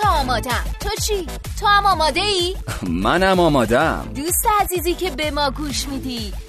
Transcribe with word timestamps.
که 0.00 0.08
آمادم 0.08 0.64
تو 0.80 0.88
چی؟ 1.06 1.26
تو 1.60 1.66
هم 1.66 1.86
آماده 1.86 2.20
ای؟ 2.20 2.56
منم 2.88 3.40
آمادم 3.40 4.08
دوست 4.14 4.46
عزیزی 4.60 4.94
که 4.94 5.10
به 5.10 5.30
ما 5.30 5.50
گوش 5.50 5.88
میدی 5.88 6.32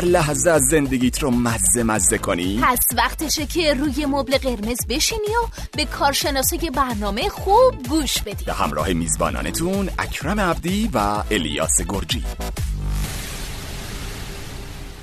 لحظه 0.00 0.50
از 0.50 0.62
زندگیت 0.62 1.22
رو 1.22 1.30
مزه 1.30 1.82
مزه 1.82 2.18
کنی؟ 2.18 2.60
پس 2.62 2.78
وقتشه 2.96 3.46
که 3.46 3.74
روی 3.74 4.06
مبل 4.06 4.38
قرمز 4.38 4.86
بشینی 4.88 5.20
و 5.20 5.48
به 5.76 5.84
کارشناسای 5.84 6.70
برنامه 6.70 7.28
خوب 7.28 7.82
گوش 7.88 8.22
بدی. 8.22 8.44
به 8.44 8.52
همراه 8.52 8.92
میزبانانتون 8.92 9.90
اکرم 9.98 10.40
عبدی 10.40 10.90
و 10.94 11.22
الیاس 11.30 11.80
گرجی. 11.88 12.24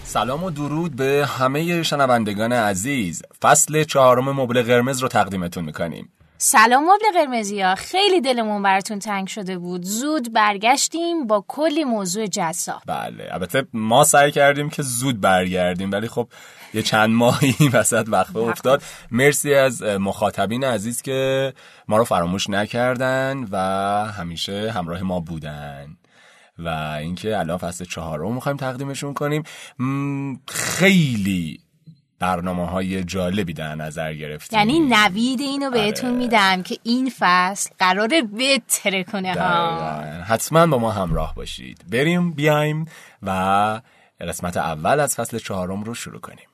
سلام 0.03 0.43
و 0.43 0.51
درود 0.51 0.95
به 0.95 1.27
همه 1.39 1.83
شنوندگان 1.83 2.53
عزیز. 2.53 3.23
فصل 3.41 3.83
چهارم 3.83 4.31
مبل 4.31 4.61
قرمز 4.61 4.99
رو 4.99 5.07
تقدیمتون 5.07 5.65
می‌کنیم. 5.65 6.09
سلام 6.37 6.83
مبل 6.83 7.19
قرمزی 7.19 7.61
ها 7.61 7.75
خیلی 7.75 8.21
دلمون 8.21 8.61
براتون 8.61 8.99
تنگ 8.99 9.27
شده 9.27 9.57
بود. 9.57 9.83
زود 9.83 10.33
برگشتیم 10.33 11.27
با 11.27 11.45
کلی 11.47 11.83
موضوع 11.83 12.25
جذاب. 12.25 12.81
بله. 12.85 13.27
البته 13.31 13.65
ما 13.73 14.03
سعی 14.03 14.31
کردیم 14.31 14.69
که 14.69 14.83
زود 14.83 15.21
برگردیم 15.21 15.91
ولی 15.91 16.07
خب 16.07 16.27
یه 16.73 16.81
چند 16.81 17.09
ماهی 17.09 17.55
وسط 17.73 18.05
وقت 18.07 18.35
افتاد. 18.35 18.83
مرسی 19.11 19.53
از 19.53 19.83
مخاطبین 19.83 20.63
عزیز 20.63 21.01
که 21.01 21.53
ما 21.87 21.97
رو 21.97 22.03
فراموش 22.03 22.49
نکردن 22.49 23.47
و 23.51 23.57
همیشه 24.11 24.71
همراه 24.71 25.01
ما 25.01 25.19
بودن. 25.19 25.97
و 26.59 26.69
اینکه 26.99 27.37
الان 27.37 27.57
فصل 27.57 27.85
چهارم 27.85 28.33
می‌خوایم 28.33 28.57
تقدیمشون 28.57 29.13
کنیم. 29.13 29.43
خیلی 30.47 31.59
برنامه 32.19 32.65
های 32.65 33.03
جالبی 33.03 33.53
در 33.53 33.75
نظر 33.75 34.13
گرفتیم. 34.13 34.59
یعنی 34.59 34.79
نوید 34.79 35.41
اینو 35.41 35.71
بهتون 35.71 36.09
آره. 36.09 36.19
میدم 36.19 36.63
که 36.63 36.77
این 36.83 37.11
فصل 37.19 37.69
قراره 37.79 38.21
بتره 38.21 39.03
کنه 39.03 39.33
ها. 39.33 40.01
حتما 40.23 40.67
با 40.67 40.77
ما 40.77 40.91
همراه 40.91 41.35
باشید. 41.35 41.85
بریم 41.91 42.31
بیایم 42.31 42.85
و 43.23 43.81
قسمت 44.21 44.57
اول 44.57 44.99
از 44.99 45.15
فصل 45.15 45.39
چهارم 45.39 45.83
رو 45.83 45.93
شروع 45.93 46.19
کنیم. 46.19 46.47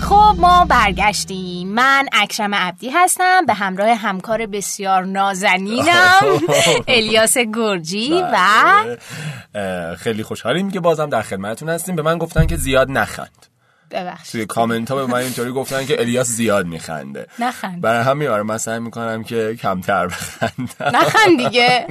خب 0.00 0.34
ما 0.38 0.64
برگشتیم. 0.64 1.53
من 1.74 2.06
اکرم 2.12 2.54
عبدی 2.54 2.90
هستم 2.90 3.46
به 3.46 3.54
همراه 3.54 3.88
همکار 3.88 4.46
بسیار 4.46 5.04
نازنینم 5.04 6.20
الیاس 6.88 7.38
گرجی 7.38 8.12
و 8.12 8.36
اه، 9.54 9.96
خیلی 9.96 10.22
خوشحالیم 10.22 10.70
که 10.70 10.80
بازم 10.80 11.08
در 11.08 11.22
خدمتتون 11.22 11.68
هستیم. 11.68 11.96
به 11.96 12.02
من 12.02 12.18
گفتن 12.18 12.46
که 12.46 12.56
زیاد 12.56 12.90
نخند. 12.90 13.53
ببخشید. 13.94 14.32
توی 14.32 14.46
کامنت 14.46 14.90
ها 14.90 14.96
به 14.96 15.06
من 15.06 15.18
اینطوری 15.18 15.52
گفتن 15.52 15.86
که 15.86 16.00
الیاس 16.00 16.26
زیاد 16.26 16.66
میخنده. 16.66 17.26
نخند. 17.38 17.80
برای 17.80 18.04
همین 18.04 18.28
آره 18.28 18.42
من 18.42 18.58
سعی 18.58 18.78
می‌کنم 18.78 19.24
که 19.24 19.56
کمتر 19.62 20.06
بخندم. 20.06 20.96
نخند 20.96 21.38
دیگه. 21.38 21.86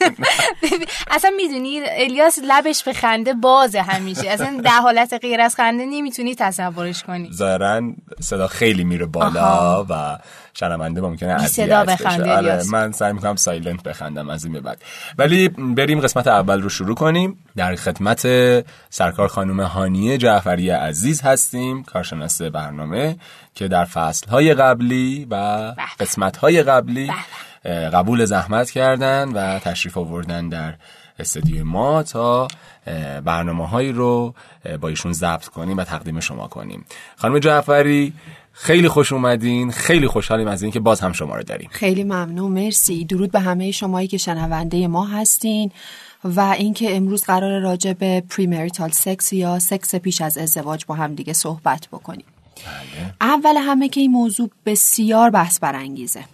اصلا 1.10 1.30
می‌دونی 1.36 1.80
الیاس 1.90 2.38
لبش 2.48 2.82
به 2.82 2.92
خنده 2.92 3.34
بازه 3.34 3.82
همیشه. 3.82 4.28
اصلا 4.28 4.60
در 4.64 4.70
حالت 4.70 5.14
غیر 5.22 5.40
از 5.40 5.54
خنده 5.54 5.84
نمی‌تونی 5.86 6.34
تصورش 6.34 7.02
کنی. 7.02 7.30
ظاهرا 7.32 7.82
صدا 8.20 8.46
خیلی 8.46 8.84
میره 8.84 9.06
بالا. 9.06 9.86
و 9.90 10.18
شنونده 10.60 11.00
ممکنه 11.00 11.36
بی 11.36 11.46
صدا. 11.46 11.84
بخنده، 11.84 12.36
آره. 12.36 12.62
من 12.72 12.92
سعی 12.92 13.12
می‌کنم 13.12 13.36
سایلنت 13.36 13.82
بخندم 13.82 14.30
از 14.30 14.44
این 14.44 14.52
به 14.52 14.60
بعد 14.60 14.82
ولی 15.18 15.48
بریم 15.48 16.00
قسمت 16.00 16.26
اول 16.26 16.62
رو 16.62 16.68
شروع 16.68 16.94
کنیم 16.94 17.44
در 17.56 17.74
خدمت 17.74 18.26
سرکار 18.90 19.28
خانم 19.28 19.60
هانیه 19.60 20.18
جعفری 20.18 20.70
عزیز 20.70 21.20
هستیم 21.22 21.82
کارشناس 21.82 22.42
برنامه 22.42 23.16
که 23.54 23.68
در 23.68 23.84
فصلهای 23.84 24.54
قبلی 24.54 25.26
و 25.30 25.34
قسمتهای 26.00 26.62
قبلی 26.62 27.10
قبول 27.64 28.24
زحمت 28.24 28.70
کردن 28.70 29.28
و 29.28 29.58
تشریف 29.58 29.98
آوردن 29.98 30.48
در 30.48 30.74
استودیو 31.18 31.64
ما 31.64 32.02
تا 32.02 32.48
برنامه 33.24 33.68
هایی 33.68 33.92
رو 33.92 34.34
با 34.80 34.88
ایشون 34.88 35.12
ضبط 35.12 35.44
کنیم 35.44 35.76
و 35.76 35.84
تقدیم 35.84 36.20
شما 36.20 36.48
کنیم 36.48 36.84
خانم 37.16 37.38
جعفری 37.38 38.12
خیلی 38.60 38.88
خوش 38.88 39.12
اومدین 39.12 39.70
خیلی 39.70 40.06
خوشحالیم 40.06 40.48
از 40.48 40.62
اینکه 40.62 40.80
باز 40.80 41.00
هم 41.00 41.12
شما 41.12 41.36
رو 41.36 41.42
داریم. 41.42 41.68
خیلی 41.72 42.04
ممنون 42.04 42.52
مرسی. 42.52 43.04
درود 43.04 43.30
به 43.30 43.40
همه 43.40 43.70
شمایی 43.70 44.08
که 44.08 44.18
شنونده 44.18 44.88
ما 44.88 45.04
هستین 45.04 45.70
و 46.24 46.40
اینکه 46.40 46.96
امروز 46.96 47.24
قرار 47.24 47.60
راجع 47.60 47.92
به 47.92 48.22
پریمریتال 48.30 48.90
سکس 48.90 49.32
یا 49.32 49.58
سکس 49.58 49.94
پیش 49.94 50.20
از 50.20 50.38
ازدواج 50.38 50.84
با 50.86 50.94
هم 50.94 51.14
دیگه 51.14 51.32
صحبت 51.32 51.88
بکنیم. 51.92 52.24
اول 53.20 53.56
همه 53.56 53.88
که 53.88 54.00
این 54.00 54.10
موضوع 54.10 54.50
بسیار 54.66 55.30
بحث 55.30 55.58
برانگیزه. 55.58 56.24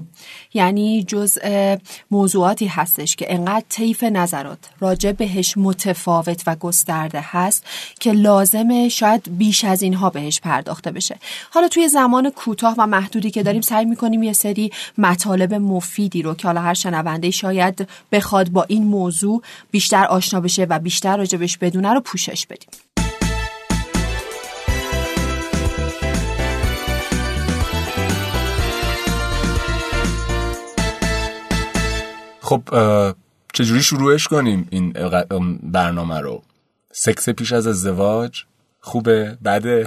یعنی 0.54 1.04
جزء 1.04 1.76
موضوعاتی 2.10 2.66
هستش 2.66 3.16
که 3.16 3.34
انقدر 3.34 3.64
طیف 3.68 4.02
نظرات 4.04 4.58
راجع 4.80 5.12
بهش 5.12 5.56
متفاوت 5.56 6.42
و 6.46 6.56
گسترده 6.56 7.20
هست 7.22 7.64
که 8.00 8.12
لازمه 8.12 8.88
شاید 8.88 9.38
بیش 9.38 9.64
از 9.64 9.82
اینها 9.82 10.10
بهش 10.10 10.40
پرداخته 10.40 10.90
بشه. 10.90 11.18
حالا 11.50 11.68
توی 11.68 11.88
زمان 11.88 12.30
کوتاه 12.30 12.74
و 12.78 12.86
محدودی 12.86 13.30
که 13.30 13.42
داریم 13.42 13.60
سعی 13.60 13.84
می‌کنیم 13.84 14.22
یه 14.22 14.32
سری 14.32 14.70
مطالب 14.98 15.54
مفیدی 15.54 16.22
رو 16.22 16.34
که 16.34 16.48
حالا 16.48 16.60
هر 16.60 16.74
شنونده 16.74 17.30
شاید 17.30 17.88
بخواد 18.12 18.48
با 18.48 18.62
این 18.62 18.84
موضوع 18.84 19.42
بیشتر 19.70 20.04
آشنا 20.04 20.40
بشه 20.40 20.66
و 20.70 20.78
بیشتر 20.78 21.16
راجبش 21.16 21.58
بدونه 21.58 21.92
رو 21.92 22.00
پوشش 22.00 22.46
بدیم. 22.46 22.68
خب 32.54 33.14
چجوری 33.52 33.82
شروعش 33.82 34.28
کنیم 34.28 34.68
این 34.70 34.92
برنامه 35.62 36.20
رو؟ 36.20 36.42
سکس 36.92 37.28
پیش 37.28 37.52
از 37.52 37.66
ازدواج؟ 37.66 38.44
خوبه؟ 38.80 39.38
بده؟ 39.44 39.84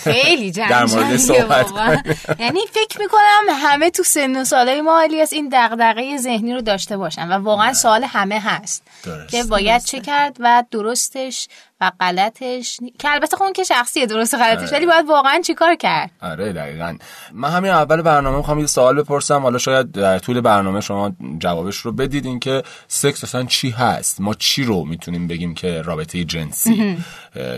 خیلی 0.00 0.50
در 0.70 0.84
مورد 0.84 1.16
صحبت. 1.16 1.66
یعنی 2.40 2.60
فکر 2.72 2.98
می‌کنم 2.98 3.54
همه 3.62 3.90
تو 3.90 4.02
سن 4.02 4.40
و 4.40 4.44
سالای 4.44 4.80
ما 4.80 5.00
الیاس 5.00 5.32
این 5.32 5.48
دغدغه 5.52 6.16
ذهنی 6.16 6.54
رو 6.54 6.60
داشته 6.60 6.96
باشن 6.96 7.28
و 7.28 7.32
واقعا 7.32 7.72
سوال 7.72 8.04
همه 8.04 8.40
هست. 8.40 8.82
درست. 9.04 9.28
که 9.28 9.44
باید 9.44 9.82
چه 9.82 10.00
کرد 10.00 10.36
و 10.40 10.64
درستش 10.70 11.48
و 11.80 11.92
غلطش 12.00 12.80
که 12.98 13.10
البته 13.10 13.36
خب 13.36 13.42
اون 13.42 13.52
که 13.52 13.64
شخصیه 13.64 14.06
درست 14.06 14.34
و 14.34 14.36
غلطش 14.36 14.72
ولی 14.72 14.86
باید 14.86 15.06
واقعا 15.08 15.40
چیکار 15.46 15.74
کرد؟ 15.74 16.10
آره 16.22 16.52
دقیقا. 16.52 16.98
من 17.32 17.50
همین 17.50 17.70
اول 17.70 18.02
برنامه 18.02 18.36
می‌خوام 18.36 18.58
یه 18.58 18.66
سوال 18.66 19.02
بپرسم. 19.02 19.42
حالا 19.42 19.58
شاید 19.58 19.92
در 19.92 20.18
طول 20.18 20.40
برنامه 20.40 20.80
شما 20.80 21.12
جوابش 21.38 21.76
رو 21.76 21.92
بدید. 21.92 22.26
این 22.26 22.40
که 22.40 22.62
سکس 22.88 23.24
اصلا 23.24 23.44
چی 23.44 23.70
هست؟ 23.70 24.20
ما 24.20 24.34
چی 24.34 24.64
رو 24.64 24.84
می‌تونیم 24.84 25.26
بگیم 25.26 25.54
که 25.54 25.82
رابطه 25.82 26.24
جنسی 26.24 26.98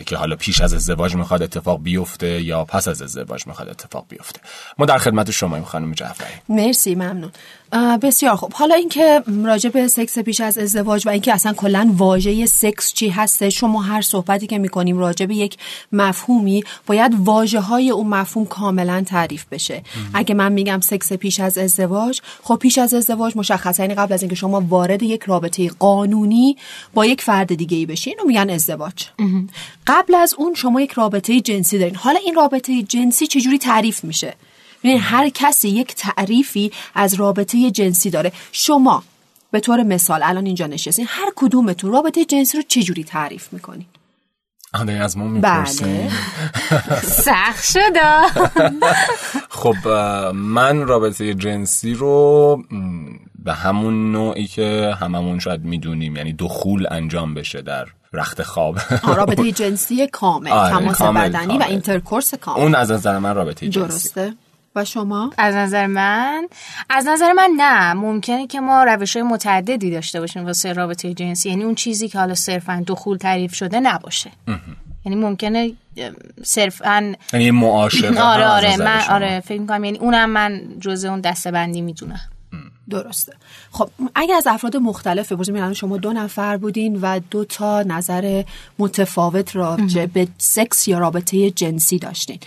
که 0.06 0.16
حالا 0.16 0.36
پیش 0.36 0.60
از 0.60 0.74
ازدواج 0.74 1.14
می‌خواد 1.14 1.42
اتفاق 1.42 1.82
بیفته 1.82 2.42
یا 2.42 2.64
پس 2.64 2.88
از 2.88 3.02
ازدواج 3.02 3.46
می‌خواد 3.46 3.68
اتفاق 3.68 4.06
بیفته؟ 4.08 4.40
ما 4.78 4.86
در 4.86 4.98
خدمت 4.98 5.30
شما 5.30 5.64
خانم 5.64 5.92
جعفری. 5.92 6.34
مرسی 6.48 6.94
ممنون. 6.94 7.32
بسیار 8.02 8.36
خوب. 8.36 8.52
حالا 8.52 8.74
اینکه 8.74 9.22
راجع 9.44 9.70
به 9.70 9.88
سکس 9.88 10.18
پیش 10.18 10.40
از 10.40 10.58
ازدواج 10.58 11.06
و 11.06 11.10
اینکه 11.10 11.32
اصلا 11.32 11.52
کلا 11.52 11.94
واژه 11.96 12.46
سکس 12.46 12.92
چی 12.92 13.08
هسته 13.08 13.50
شما 13.50 13.82
هر 13.82 14.00
صحبتی 14.02 14.46
که 14.46 14.58
می‌کنیم 14.58 14.98
راجع 14.98 15.26
به 15.26 15.34
یک 15.34 15.56
مفهومی 15.92 16.64
باید 16.86 17.14
واژه 17.18 17.60
های 17.60 17.90
اون 17.90 18.06
مفهوم 18.06 18.46
کاملا 18.46 19.02
تعریف 19.06 19.44
بشه. 19.50 19.82
اگه 20.14 20.34
من 20.34 20.52
میگم 20.52 20.80
سکس 20.80 21.12
پیش 21.12 21.40
از 21.40 21.58
ازدواج 21.58 22.20
خب 22.42 22.56
پیش 22.56 22.78
از 22.78 22.94
ازدواج 22.94 23.32
مشخصا 23.36 23.82
یعنی 23.82 23.94
قبل 23.94 24.12
از 24.14 24.22
اینکه 24.22 24.36
شما 24.36 24.60
وارد 24.68 25.02
یک 25.02 25.22
رابطه 25.22 25.68
قانونی 25.68 26.56
با 26.94 27.06
یک 27.06 27.22
فرد 27.22 27.54
دیگه 27.54 27.76
ای 27.76 27.86
بشین 27.86 28.14
و 28.20 28.26
میگن 28.26 28.50
ازدواج. 28.50 29.06
قبل 29.86 30.14
از 30.14 30.34
اون 30.38 30.54
شما 30.54 30.80
یک 30.80 30.92
رابطه 30.92 31.40
جنسی 31.40 31.78
دارین. 31.78 31.94
حالا 31.94 32.18
این 32.24 32.34
رابطه 32.34 32.82
جنسی 32.82 33.26
چجوری 33.26 33.58
تعریف 33.58 34.04
میشه؟ 34.04 34.34
ببین 34.84 34.98
هر 35.00 35.28
کسی 35.28 35.68
یک 35.68 35.94
تعریفی 35.94 36.72
از 36.94 37.14
رابطه 37.14 37.70
جنسی 37.70 38.10
داره. 38.10 38.32
شما 38.52 39.02
به 39.50 39.60
طور 39.60 39.82
مثال 39.82 40.22
الان 40.22 40.46
اینجا 40.46 40.66
نشستین 40.66 41.06
هر 41.08 41.32
کدومتون 41.36 41.92
رابطه 41.92 42.24
جنسی 42.24 42.56
رو 42.56 42.64
چجوری 42.68 43.04
تعریف 43.04 43.52
می‌کنین؟ 43.52 43.86
آره 44.74 44.92
از 44.92 45.16
ما 45.18 45.24
بله. 45.24 45.32
می‌پرسیم 45.34 46.10
سخت 47.26 47.64
شده. 47.64 48.22
خب 49.48 49.88
من 50.34 50.86
رابطه 50.86 51.34
جنسی 51.34 51.94
رو 51.94 52.64
به 53.44 53.54
همون 53.54 54.12
نوعی 54.12 54.46
که 54.46 54.94
هممون 55.00 55.38
شاید 55.38 55.64
می‌دونیم 55.64 56.16
یعنی 56.16 56.32
دخول 56.32 56.86
انجام 56.90 57.34
بشه 57.34 57.62
در 57.62 57.86
رخت 58.12 58.42
خواب. 58.42 58.78
رابطه 59.04 59.52
جنسی 59.52 60.06
کامل 60.06 60.50
آره، 60.50 60.70
تماس 60.70 61.02
بدنی 61.02 61.58
و. 61.58 61.62
intercourse 61.62 62.34
کامل. 62.34 62.60
اون 62.60 62.74
از 62.74 62.90
نظر 62.90 63.18
من 63.18 63.34
رابطه 63.34 63.68
جنسی. 63.68 63.80
درسته. 63.80 64.34
و 64.76 64.84
شما؟ 64.84 65.30
از 65.38 65.54
نظر 65.54 65.86
من؟ 65.86 66.48
از 66.90 67.06
نظر 67.06 67.32
من 67.32 67.50
نه. 67.56 67.92
ممکنه 67.92 68.46
که 68.46 68.60
ما 68.60 68.84
روش 68.84 69.16
های 69.16 69.22
متعددی 69.22 69.90
داشته 69.90 70.20
باشیم 70.20 70.44
واسه 70.44 70.72
رابطه 70.72 71.14
جنسی. 71.14 71.48
یعنی 71.48 71.64
اون 71.64 71.74
چیزی 71.74 72.08
که 72.08 72.18
حالا 72.18 72.34
صرفا 72.34 72.84
دخول 72.86 73.16
تعریف 73.16 73.54
شده 73.54 73.80
نباشه. 73.80 74.30
یعنی 75.04 75.20
ممکنه 75.20 75.72
صرفا 76.42 77.12
یعنی 77.32 77.50
معاشقه. 77.50 78.20
آره 78.32 78.46
آره 78.46 78.76
من. 78.76 79.00
آره 79.10 79.40
فکر 79.40 79.60
می‌کنم. 79.60 79.84
یعنی 79.84 79.98
اونم 79.98 80.30
من 80.30 80.62
جزء 80.80 81.08
اون 81.10 81.20
دسته 81.20 81.50
بندی 81.50 81.80
می‌دونم 81.80 82.20
درسته. 82.90 83.32
خب 83.70 83.90
اگر 84.14 84.34
از 84.34 84.46
افراد 84.46 84.76
مختلف 84.76 85.32
بپرسیم 85.32 85.54
الان 85.56 85.74
شما 85.74 85.96
دو 85.96 86.12
نفر 86.12 86.56
بودین 86.56 86.98
و 87.02 87.20
دو 87.30 87.44
تا 87.44 87.82
نظر 87.82 88.42
متفاوت 88.78 89.56
راجع 89.56 90.06
به 90.06 90.28
سکس 90.38 90.88
یا 90.88 90.98
رابطه 90.98 91.50
جنسی 91.50 91.98
داشتین. 91.98 92.38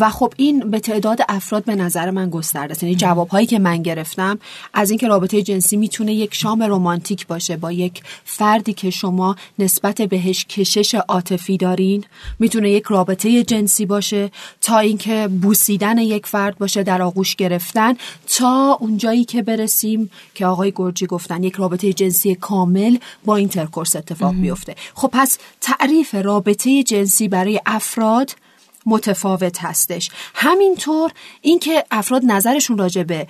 و 0.00 0.10
خب 0.10 0.32
این 0.36 0.70
به 0.70 0.80
تعداد 0.80 1.18
افراد 1.28 1.64
به 1.64 1.76
نظر 1.76 2.10
من 2.10 2.30
گسترده 2.30 2.72
است. 2.72 2.82
یعنی 2.82 2.94
جوابهایی 2.94 3.46
که 3.46 3.58
من 3.58 3.82
گرفتم 3.82 4.38
از 4.74 4.90
اینکه 4.90 5.08
رابطه 5.08 5.42
جنسی 5.42 5.76
می‌تونه 5.76 6.14
یک 6.14 6.34
شام 6.34 6.62
رمانتیک 6.62 7.26
باشه 7.26 7.56
با 7.56 7.72
یک 7.72 8.02
فردی 8.24 8.72
که 8.72 8.90
شما 8.90 9.36
نسبت 9.58 10.02
بهش 10.02 10.44
کشش 10.44 10.94
عاطفی 10.94 11.56
دارین 11.56 12.04
می‌تونه 12.38 12.70
یک 12.70 12.84
رابطه 12.88 13.44
جنسی 13.44 13.86
باشه 13.86 14.30
تا 14.60 14.78
اینکه 14.78 15.28
بوسیدن 15.42 15.98
یک 15.98 16.26
فرد 16.26 16.58
باشه 16.58 16.82
در 16.82 17.02
آغوش 17.02 17.36
گرفتن 17.36 17.94
تا 18.38 18.78
اونجایی 18.80 19.24
که 19.24 19.42
برسیم 19.42 20.10
که 20.34 20.46
آقای 20.46 20.72
گرجی 20.76 21.06
گفتن 21.06 21.42
یک 21.42 21.54
رابطه 21.54 21.92
جنسی 21.92 22.34
کامل 22.34 22.96
با 23.24 23.36
intercourse 23.36 23.96
اتفاق 23.96 24.34
بیفته. 24.34 24.74
خب 24.94 25.10
پس 25.12 25.38
تعریف 25.60 26.14
رابطه 26.14 26.82
جنسی 26.82 27.28
برای 27.28 27.60
افراد 27.66 28.34
متفاوت 28.86 29.64
هستش. 29.64 30.10
همینطور 30.34 31.10
اینکه 31.40 31.84
افراد 31.90 32.22
نظرشون 32.24 32.78
راجع 32.78 33.02
به 33.02 33.26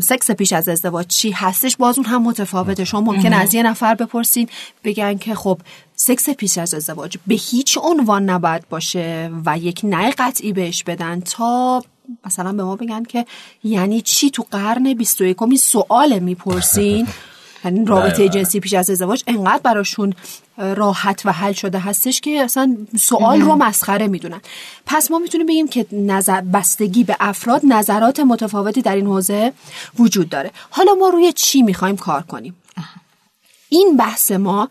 سکس 0.00 0.30
پیش 0.30 0.52
از 0.52 0.68
ازدواج 0.68 1.06
چی 1.06 1.30
هستش 1.30 1.76
باز 1.76 1.98
اون 1.98 2.06
هم 2.06 2.22
متفاوته. 2.22 2.84
شما 2.84 3.00
ممکنه 3.00 3.32
از 3.32 3.54
یه 3.54 3.62
نفر 3.62 3.94
بپرسین 3.94 4.48
بگن 4.84 5.18
که 5.18 5.34
خب 5.34 5.60
سکس 5.96 6.30
پیش 6.30 6.58
از 6.58 6.74
ازدواج 6.74 7.16
به 7.26 7.34
هیچ 7.34 7.78
عنوان 7.82 8.30
نباید 8.30 8.68
باشه 8.68 9.30
و 9.46 9.58
یک 9.58 9.80
نه 9.84 10.10
قطعی 10.10 10.52
بهش 10.52 10.82
بدن 10.82 11.20
تا 11.20 11.82
مثلا 12.26 12.52
به 12.52 12.64
ما 12.64 12.76
بگن 12.76 13.02
که 13.02 13.26
یعنی 13.64 14.00
چی 14.00 14.30
تو 14.30 14.46
قرن 14.50 14.94
21 14.94 15.42
این 15.42 15.56
سوال 15.56 16.18
می‌پرسین. 16.18 17.08
یعنی 17.64 17.84
رابطه 17.84 18.18
بله. 18.18 18.28
جنسی 18.28 18.60
پیش 18.60 18.74
از 18.74 18.90
ازدواج 18.90 19.22
انقدر 19.26 19.62
براشون 19.62 20.12
راحت 20.58 21.26
و 21.26 21.32
حل 21.32 21.52
شده 21.52 21.78
هستش 21.78 22.20
که 22.20 22.30
اصلا 22.30 22.76
سوال 23.00 23.40
رو 23.40 23.56
مسخره 23.56 24.06
می‌دونن. 24.06 24.40
پس 24.86 25.10
ما 25.10 25.18
می‌تونیم 25.18 25.46
بگیم 25.46 25.68
که 25.68 25.86
نظر 25.92 26.40
بستگی 26.40 27.04
به 27.04 27.16
افراد 27.20 27.60
نظرات 27.64 28.20
متفاوتی 28.20 28.82
در 28.82 28.96
این 28.96 29.06
حوزه 29.06 29.52
وجود 29.98 30.28
داره. 30.28 30.50
حالا 30.70 30.94
ما 30.94 31.08
روی 31.08 31.32
چی 31.32 31.62
می‌خوایم 31.62 31.96
کار 31.96 32.22
کنیم؟ 32.22 32.56
این 33.68 33.96
بحث 33.96 34.32
ما 34.32 34.68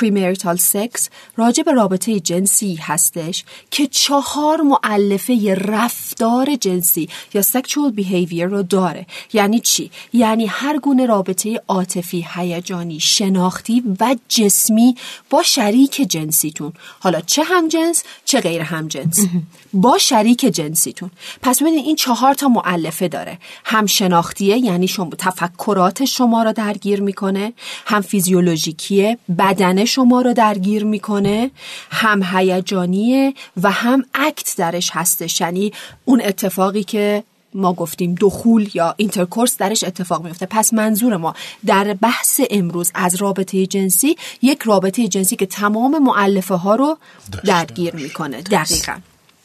پریمریتال 0.00 0.56
سکس 0.56 1.08
راجع 1.36 1.62
به 1.62 1.72
رابطه 1.72 2.20
جنسی 2.20 2.74
هستش 2.74 3.44
که 3.70 3.86
چهار 3.86 4.60
معلفه 4.60 5.54
رفتار 5.54 6.54
جنسی 6.54 7.08
یا 7.34 7.42
sexual 7.42 8.00
behavior 8.00 8.40
رو 8.40 8.62
داره. 8.62 9.06
یعنی 9.32 9.60
چی؟ 9.60 9.90
یعنی 10.12 10.46
هر 10.46 10.78
گونه 10.78 11.06
رابطه 11.06 11.60
عاطفی، 11.68 12.26
هیجانی، 12.34 13.00
شناختی 13.00 13.82
و 14.00 14.16
جسمی 14.28 14.94
با 15.30 15.42
شریک 15.42 15.94
جنسیتون. 16.08 16.72
حالا 17.00 17.20
چه 17.20 17.42
هم 17.42 17.68
جنس 17.68 18.02
چه 18.24 18.40
غیر 18.40 18.62
هم 18.62 18.88
جنس 18.88 19.26
با 19.72 19.98
شریک 19.98 20.40
جنسیتون. 20.40 21.10
پس 21.42 21.62
ببینید 21.62 21.84
این 21.84 21.96
چهار 21.96 22.34
تا 22.34 22.48
مؤلفه 22.48 23.08
داره. 23.08 23.38
هم 23.64 23.86
شناختیه 23.86 24.58
یعنی 24.58 24.88
شما 24.88 25.10
تفکرات 25.18 26.04
شما 26.04 26.42
رو 26.42 26.52
درگیر 26.52 27.00
می‌کنه. 27.00 27.52
هم 27.86 28.00
فیزیولوژیکیه 28.00 29.18
بدن 29.38 29.85
شما 29.86 30.22
رو 30.22 30.32
درگیر 30.32 30.84
می‌کنه 30.84 31.50
هم 31.90 32.22
هیجانیه 32.22 33.34
و 33.62 33.70
هم 33.70 34.04
act 34.14 34.54
درش 34.56 34.90
هستش. 34.92 35.40
یعنی 35.40 35.72
اون 36.04 36.22
اتفاقی 36.24 36.84
که 36.84 37.24
ما 37.54 37.72
گفتیم 37.72 38.14
دخول 38.20 38.70
یا 38.74 38.94
intercourse 38.96 39.56
درش 39.56 39.84
اتفاق 39.84 40.24
میفته 40.24 40.46
پس 40.46 40.74
منظور 40.74 41.16
ما 41.16 41.34
در 41.66 41.94
بحث 41.94 42.40
امروز 42.50 42.90
از 42.94 43.14
رابطه 43.14 43.66
جنسی 43.66 44.16
یک 44.42 44.62
رابطه 44.62 45.08
جنسی 45.08 45.36
که 45.36 45.46
تمام 45.46 46.02
مؤلفه 46.02 46.54
ها 46.54 46.74
رو 46.74 46.98
درگیر 47.44 47.96
می‌کنه. 47.96 48.42
دقیقا. 48.42 48.96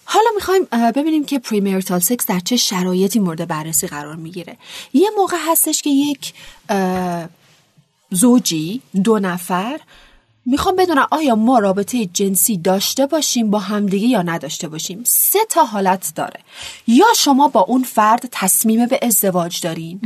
حالا 0.06 0.28
می‌خوایم 0.36 0.64
ببینیم 0.96 1.26
که 1.26 1.40
پریمریتال 1.40 2.00
سکس 2.00 2.26
در 2.26 2.40
چه 2.40 2.58
شرایطی 2.58 3.20
مورد 3.20 3.48
بررسی 3.48 3.88
قرار 3.88 4.16
می‌گیره. 4.16 4.58
یه 4.94 5.10
موقع 5.18 5.38
هستش 5.48 5.82
که 5.82 5.90
یک 5.90 6.34
زوجی 8.12 8.82
دو 9.04 9.20
نفر 9.20 9.80
می‌خوام 10.46 10.76
بدونم 10.76 11.08
آیا 11.12 11.36
ما 11.36 11.60
رابطه 11.60 12.06
جنسی 12.06 12.58
داشته 12.58 13.06
باشیم 13.06 13.52
با 13.52 13.60
همدیگه 13.60 14.08
یا 14.08 14.22
نداشته 14.22 14.68
باشیم؟ 14.68 15.02
سه 15.06 15.40
تا 15.50 15.64
حالت 15.64 16.12
داره. 16.16 16.40
یا 16.88 17.06
شما 17.18 17.48
با 17.48 17.60
اون 17.60 17.84
فرد 17.84 18.30
تصمیم 18.32 18.86
به 18.86 19.00
ازدواج 19.02 19.62
دارین 19.62 20.02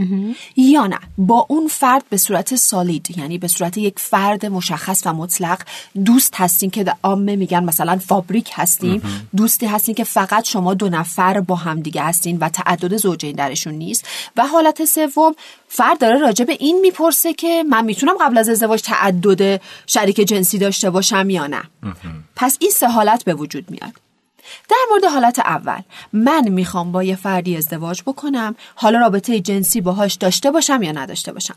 یا 0.58 0.88
نه. 0.88 1.00
با 1.18 1.46
اون 1.50 1.68
فرد 1.68 2.04
به 2.10 2.18
صورت 2.18 2.56
سالید 2.56 3.18
یعنی 3.18 3.38
به 3.38 3.48
صورت 3.48 3.78
یک 3.78 4.00
فرد 4.00 4.46
مشخص 4.46 5.02
و 5.06 5.14
مطلق 5.14 5.62
دوست 6.06 6.34
هستین 6.36 6.70
که 6.70 6.84
در 6.84 6.96
عامه 7.04 7.36
میگن 7.36 7.64
مثلا 7.64 7.98
فابریک 7.98 8.50
هستیم. 8.54 9.02
دوستی 9.36 9.66
هستین 9.66 9.96
که 9.96 10.04
فقط 10.04 10.48
شما 10.48 10.74
دو 10.74 10.90
نفر 10.90 11.42
با 11.42 11.56
همدیگه 11.56 12.02
هستین 12.02 12.38
و 12.38 12.50
تعدد 12.50 12.98
زوجین 12.98 13.36
درشون 13.36 13.74
نیست. 13.74 14.06
و 14.38 14.48
حالت 14.48 14.86
سوم 14.86 15.36
فرد 15.68 16.00
داره 16.00 16.20
راجع 16.20 16.46
به 16.46 16.58
این 16.60 16.80
می‌پرسه 16.82 17.34
که 17.34 17.64
من 17.70 17.86
می‌تونم 17.86 18.14
قبل 18.22 18.38
از 18.38 18.50
ازدواج 18.50 18.82
تعدد 18.82 19.62
شریک 19.88 20.25
جنسی 20.26 20.58
داشته 20.58 20.90
باشم 20.90 21.30
یا 21.30 21.48
نه. 21.48 21.64
پس 22.36 22.58
این 22.60 22.72
سه 22.72 22.88
حالت 22.88 23.24
به 23.24 23.34
وجود 23.34 23.72
میاد. 23.72 23.94
در 24.70 24.78
مورد 24.92 25.06
حالت 25.06 25.40
اول 25.40 25.80
من 26.14 26.50
می‌خوام 26.50 26.92
با 26.92 27.04
یه 27.04 27.16
فردی 27.16 27.58
ازدواج 27.58 28.02
بکنم 28.02 28.56
حالا 28.76 29.00
رابطه 29.00 29.40
جنسی 29.40 29.82
باهاش 29.82 30.14
داشته 30.14 30.52
باشم 30.52 30.84
یا 30.84 30.92
نداشته 30.92 31.34
باشم. 31.34 31.56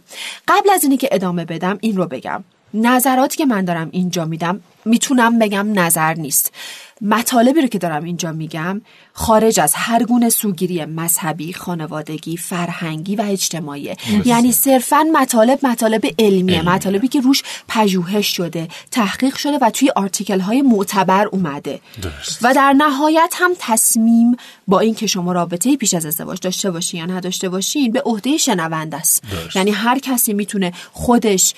قبل 0.48 0.70
از 0.70 0.82
اینی 0.82 0.96
که 0.96 1.08
ادامه 1.12 1.44
بدم 1.44 1.78
این 1.80 1.96
رو 1.96 2.06
بگم. 2.06 2.44
نظراتی 2.74 3.36
که 3.36 3.46
من 3.46 3.64
دارم 3.64 3.88
اینجا 3.92 4.24
میدم 4.24 4.60
می‌تونم 4.84 5.38
بگم 5.38 5.78
نظر 5.78 6.14
نیست. 6.14 6.52
مطالبی 7.00 7.60
رو 7.60 7.66
که 7.66 7.78
دارم 7.78 8.04
اینجا 8.04 8.32
میگم 8.32 8.80
خارج 9.12 9.60
از 9.60 9.72
هر 9.76 10.04
گونه 10.04 10.28
سوگیری 10.28 10.84
مذهبی، 10.84 11.52
خانوادگی، 11.52 12.36
فرهنگی 12.36 13.16
و 13.16 13.22
اجتماعی. 13.22 13.94
یعنی 14.24 14.52
صرفا 14.52 15.06
مطالب 15.12 15.66
مطالب 15.66 16.06
علمیه 16.18 16.62
مطالبی 16.62 17.08
که 17.08 17.20
روش 17.20 17.42
پژوهش 17.68 18.36
شده 18.36 18.68
تحقیق 18.90 19.36
شده 19.36 19.58
و 19.62 19.70
توی 19.70 19.90
آرتیکل 19.90 20.40
های 20.40 20.62
معتبر 20.62 21.26
اومده. 21.26 21.80
درست. 22.02 22.38
و 22.42 22.54
در 22.54 22.72
نهایت 22.72 23.34
هم 23.38 23.50
تصمیم 23.58 24.36
با 24.68 24.80
اینکه 24.80 25.06
شما 25.06 25.32
رابطه 25.32 25.76
پیش 25.76 25.94
از 25.94 26.06
ازدواج 26.06 26.40
داشته 26.40 26.70
باشین 26.70 27.00
یا 27.00 27.06
نداشته 27.06 27.48
باشین 27.48 27.92
به 27.92 28.00
عهده 28.00 28.36
شنونده 28.36 28.96
است. 28.96 29.22
درست. 29.30 29.56
یعنی 29.56 29.70
هر 29.70 29.98
کسی 29.98 30.32
می‌تونه 30.32 30.72
خودش 30.92 31.54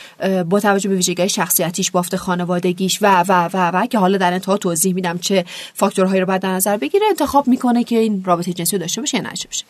با 0.49 0.61
توجه 0.61 0.89
به 0.89 0.97
ویژگی 0.97 1.29
شخصیتیش 1.29 1.91
بافت 1.91 2.17
خانوادگیش 2.17 2.99
و 3.03 3.20
و 3.29 3.51
و 3.53 3.71
و 3.75 3.87
که 3.87 3.99
حالا 3.99 4.19
در 4.19 4.33
انتها 4.33 4.57
توضیح 4.57 4.95
میدم 4.95 5.19
چه 5.19 5.45
فاکتورهایی 5.75 6.21
رو 6.21 6.27
باید 6.27 6.43
در 6.43 6.53
نظر 6.53 6.77
بگیره 6.77 7.07
انتخاب 7.09 7.49
می‌کنه 7.49 7.85
که 7.85 7.99
این 7.99 8.25
رابطه 8.25 8.53
جنسی 8.53 8.77
رو 8.77 8.81
داشته 8.81 9.01
باشه 9.01 9.17
یا 9.17 9.23
نداشته 9.25 9.49
باشه. 9.49 9.65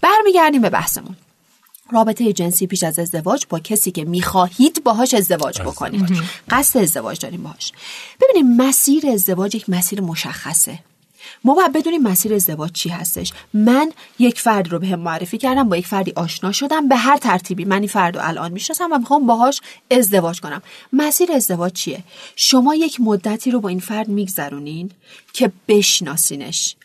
برمیگردیم 0.00 0.62
به 0.62 0.70
بحثمون. 0.70 1.16
رابطه 1.92 2.32
جنسی 2.32 2.66
پیش 2.66 2.82
از 2.82 2.98
ازدواج 2.98 3.44
با 3.48 3.58
کسی 3.58 3.90
که 3.90 4.04
می‌خواهید 4.04 4.84
باهاش 4.84 5.14
ازدواج 5.14 5.60
بکنید 5.60 6.22
قصد 6.50 6.80
ازدواج 6.80 7.18
داریم 7.18 7.42
باهاش. 7.42 7.72
ببینیم 8.20 8.56
مسیر 8.56 9.06
ازدواج 9.06 9.54
یک 9.54 9.70
مسیر 9.70 10.00
مشخصه. 10.00 10.78
ما 11.44 11.54
باید 11.54 11.72
بدونیم 11.72 12.02
مسیر 12.02 12.34
ازدواج 12.34 12.72
چی 12.72 12.88
هستش. 12.88 13.32
من 13.54 13.92
یک 14.18 14.40
فرد 14.40 14.68
رو 14.68 14.78
به 14.78 14.96
معرفی 14.96 15.38
کردم 15.38 15.68
با 15.68 15.76
یک 15.76 15.86
فردی 15.86 16.12
آشنا 16.16 16.52
شدم 16.52 16.88
به 16.88 16.96
هر 16.96 17.16
ترتیبی. 17.16 17.64
من 17.64 17.78
این 17.78 17.88
فرد 17.88 18.16
رو 18.16 18.22
الان 18.24 18.52
می‌شناسم 18.52 18.92
و 18.92 18.98
می‌خوام 18.98 19.26
باهاش 19.26 19.60
ازدواج 19.90 20.40
کنم. 20.40 20.62
مسیر 20.92 21.32
ازدواج 21.32 21.72
چیه؟ 21.72 22.02
شما 22.36 22.74
یک 22.74 23.00
مدتی 23.00 23.50
رو 23.50 23.60
با 23.60 23.68
این 23.68 23.80
فرد 23.80 24.08
میگذرونین 24.08 24.90
که 25.32 25.52
بشناسینش. 25.68 26.76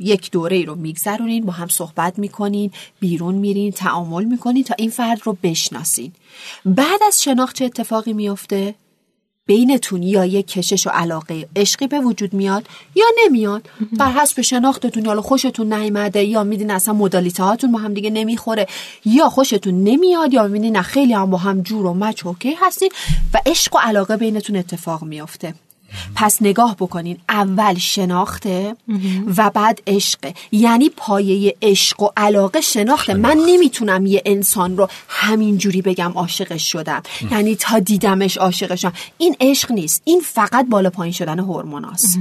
یک 0.00 0.30
دوره 0.30 0.56
ای 0.56 0.64
رو 0.64 0.74
میگذرونین 0.74 1.46
با 1.46 1.52
هم 1.52 1.68
صحبت 1.68 2.18
می‌کنین 2.18 2.70
بیرون 3.00 3.34
میرین 3.34 3.72
تعامل 3.72 4.24
می‌کنین 4.24 4.64
تا 4.64 4.74
این 4.78 4.90
فرد 4.90 5.20
رو 5.24 5.36
بشناسین. 5.42 6.12
بعد 6.64 7.00
از 7.06 7.22
شناخت 7.22 7.56
چه 7.56 7.64
اتفاقی 7.64 8.12
میفته 8.12 8.74
بینتون 9.46 10.02
یا 10.02 10.24
یک 10.24 10.46
کشش 10.46 10.86
و 10.86 10.90
علاقه 10.90 11.48
عشقی 11.56 11.86
به 11.86 12.00
وجود 12.00 12.34
میاد 12.34 12.66
یا 12.94 13.06
نمیاد. 13.24 13.68
بر 13.98 14.12
حسب 14.12 14.40
شناختتون 14.40 15.04
یا 15.04 15.20
خوشتون 15.20 15.72
نیامده 15.72 16.24
یا 16.24 16.44
میدین 16.44 16.70
اصلا 16.70 16.94
مدالیته 16.94 17.42
هاتون 17.42 17.72
با 17.72 17.78
هم 17.78 17.94
دیگه 17.94 18.10
نمی‌خوره 18.10 18.66
یا 19.04 19.28
خوشتون 19.28 19.84
نمیاد 19.84 20.32
یا 20.32 20.46
میدین 20.46 20.82
خیلی 20.82 21.12
هم 21.12 21.30
با 21.30 21.38
هم 21.38 21.62
جور 21.62 21.86
و 21.86 21.94
مچ 21.94 22.26
اوکی 22.26 22.54
هستین 22.60 22.90
و 23.34 23.38
عشق 23.46 23.74
و 23.74 23.78
علاقه 23.78 24.16
بینتون 24.16 24.56
اتفاق 24.56 25.02
میافته. 25.04 25.54
پس 26.14 26.42
نگاه 26.42 26.76
بکنین 26.76 27.18
اول 27.28 27.78
شناخته 27.78 28.76
و 29.36 29.50
بعد 29.50 29.82
عشقه 29.86 30.34
یعنی 30.52 30.88
پایه 30.88 31.56
عشق 31.62 32.02
و 32.02 32.08
علاقه 32.16 32.60
شناخته. 32.60 33.14
من 33.14 33.38
نمی‌تونم 33.46 34.06
یه 34.06 34.22
انسان 34.26 34.76
رو 34.76 34.88
همینجوری 35.08 35.82
بگم 35.82 36.12
عاشقش 36.14 36.72
شدم. 36.72 37.02
یعنی 37.30 37.56
تا 37.56 37.78
دیدمش 37.78 38.36
عاشقش 38.36 38.80
شدم. 38.82 38.92
این 39.18 39.36
عشق 39.40 39.72
نیست. 39.72 40.02
این 40.04 40.20
فقط 40.20 40.66
بالا 40.68 40.90
پایین 40.90 41.12
شدن 41.12 41.38
هورموناست 41.38 42.18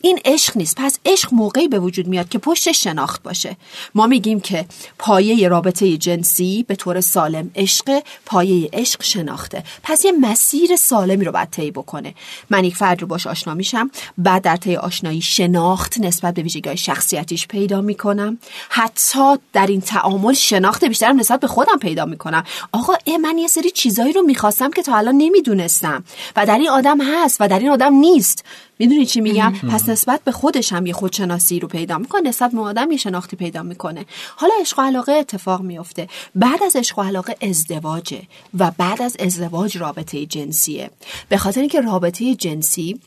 این 0.00 0.20
عشق 0.24 0.56
نیست. 0.56 0.76
پس 0.76 0.98
عشق 1.06 1.34
موقعی 1.34 1.68
به 1.68 1.78
وجود 1.78 2.06
میاد 2.06 2.28
که 2.28 2.38
پشت 2.38 2.72
شناخت 2.72 3.22
باشه. 3.22 3.56
ما 3.94 4.06
میگیم 4.06 4.40
که 4.40 4.66
پایه 4.98 5.48
رابطه 5.48 5.96
جنسی 5.96 6.64
به 6.68 6.74
طور 6.74 7.00
سالم 7.00 7.50
عشق 7.54 8.02
پایه 8.26 8.70
عشق 8.72 9.02
شناخته. 9.02 9.64
پس 9.82 10.04
یه 10.04 10.12
مسیر 10.12 10.76
سالمی 10.76 11.24
رو 11.24 11.32
باید 11.32 11.50
طی 11.50 11.70
بکنه. 11.70 12.14
من 12.50 12.64
یک 12.64 12.76
رو 13.00 13.06
باش 13.06 13.26
آشنا 13.26 13.54
میشم. 13.54 13.90
بعد 14.18 14.42
در 14.42 14.56
طی 14.56 14.76
آشنایی 14.76 15.20
شناخت 15.20 16.00
نسبت 16.00 16.34
به 16.34 16.42
ویژگی 16.42 16.76
شخصیتیش 16.76 17.46
پیدا 17.46 17.80
می‌کنم. 17.80 18.38
حتی 18.68 19.36
در 19.52 19.66
این 19.66 19.80
تعامل 19.80 20.32
شناخت 20.32 20.84
بیشترم 20.84 21.20
نسبت 21.20 21.40
به 21.40 21.46
خودم 21.46 21.78
پیدا 21.78 22.04
می‌کنم. 22.04 22.44
آقا 22.72 22.94
ای 23.04 23.16
من 23.16 23.38
یه 23.38 23.48
سری 23.48 23.70
چیزایی 23.70 24.12
رو 24.12 24.22
می‌خواستم 24.22 24.70
که 24.70 24.82
تا 24.82 24.96
الان 24.96 25.14
نمی‌دونستم. 25.14 26.04
و 26.36 26.46
در 26.46 26.58
این 26.58 26.68
آدم 26.68 26.98
هست 27.00 27.36
و 27.40 27.48
در 27.48 27.58
این 27.58 27.70
آدم 27.70 27.94
نیست. 27.94 28.44
می‌دونی 28.78 29.06
چی 29.06 29.20
میگم؟ 29.20 29.52
پس 29.52 29.88
نسبت 29.88 30.20
به 30.24 30.32
خودش 30.32 30.72
هم 30.72 30.86
یه 30.86 30.92
خودشناسی 30.92 31.60
رو 31.60 31.68
پیدا 31.68 31.98
می‌کنه. 31.98 32.28
نسبت 32.28 32.50
به 32.50 32.60
آدم 32.60 32.90
یه 32.90 32.96
شناختی 32.96 33.36
پیدا 33.36 33.62
می‌کنه. 33.62 34.06
حالا 34.36 34.52
عشق 34.60 34.78
و 34.78 34.82
علاقه 34.82 35.12
اتفاق 35.12 35.60
میفته 35.60 36.08
بعد 36.34 36.62
از 36.62 36.76
عشق 36.76 36.98
و 36.98 37.02
علاقه 37.02 37.36
ازدواجه 37.40 38.22
و 38.58 38.70
بعد 38.78 39.02
از 39.02 39.16
ازدواج 39.20 39.78
رابطه 39.78 40.26
جنسیه. 40.26 40.90
به 41.28 41.36
خاطر 41.36 41.60
اینکه 41.60 41.80
رابطه 41.80 42.34
جنسی 42.34 43.00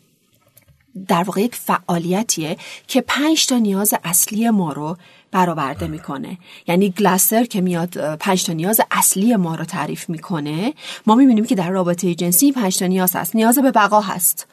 در 1.08 1.24
واقع 1.24 1.42
یک 1.42 1.56
فعالیتیه 1.56 2.58
که 2.88 3.02
پنج 3.02 3.46
تا 3.46 3.58
نیاز 3.58 3.94
اصلی 4.04 4.50
ما 4.50 4.74
رو 4.74 4.98
برآورده 5.32 5.88
می‌کنه. 5.88 6.38
یعنی 6.68 6.90
گلاسر 6.90 7.44
که 7.44 7.62
میاد 7.62 8.16
پنج 8.16 8.44
تا 8.44 8.54
نیاز 8.54 8.82
اصلی 8.92 9.36
ما 9.36 9.56
رو 9.56 9.66
تعریف 9.66 10.10
می‌کنه. 10.10 10.74
ما 11.06 11.16
می‌بینیم 11.16 11.46
که 11.46 11.56
در 11.56 11.70
رابطه 11.70 12.16
جنسی 12.16 12.52
پنج 12.52 12.78
تا 12.78 12.86
نیاز 12.86 13.16
هست. 13.16 13.36
نیاز 13.36 13.60
به 13.60 13.72
بقا 13.72 14.02
هست. 14.02 14.48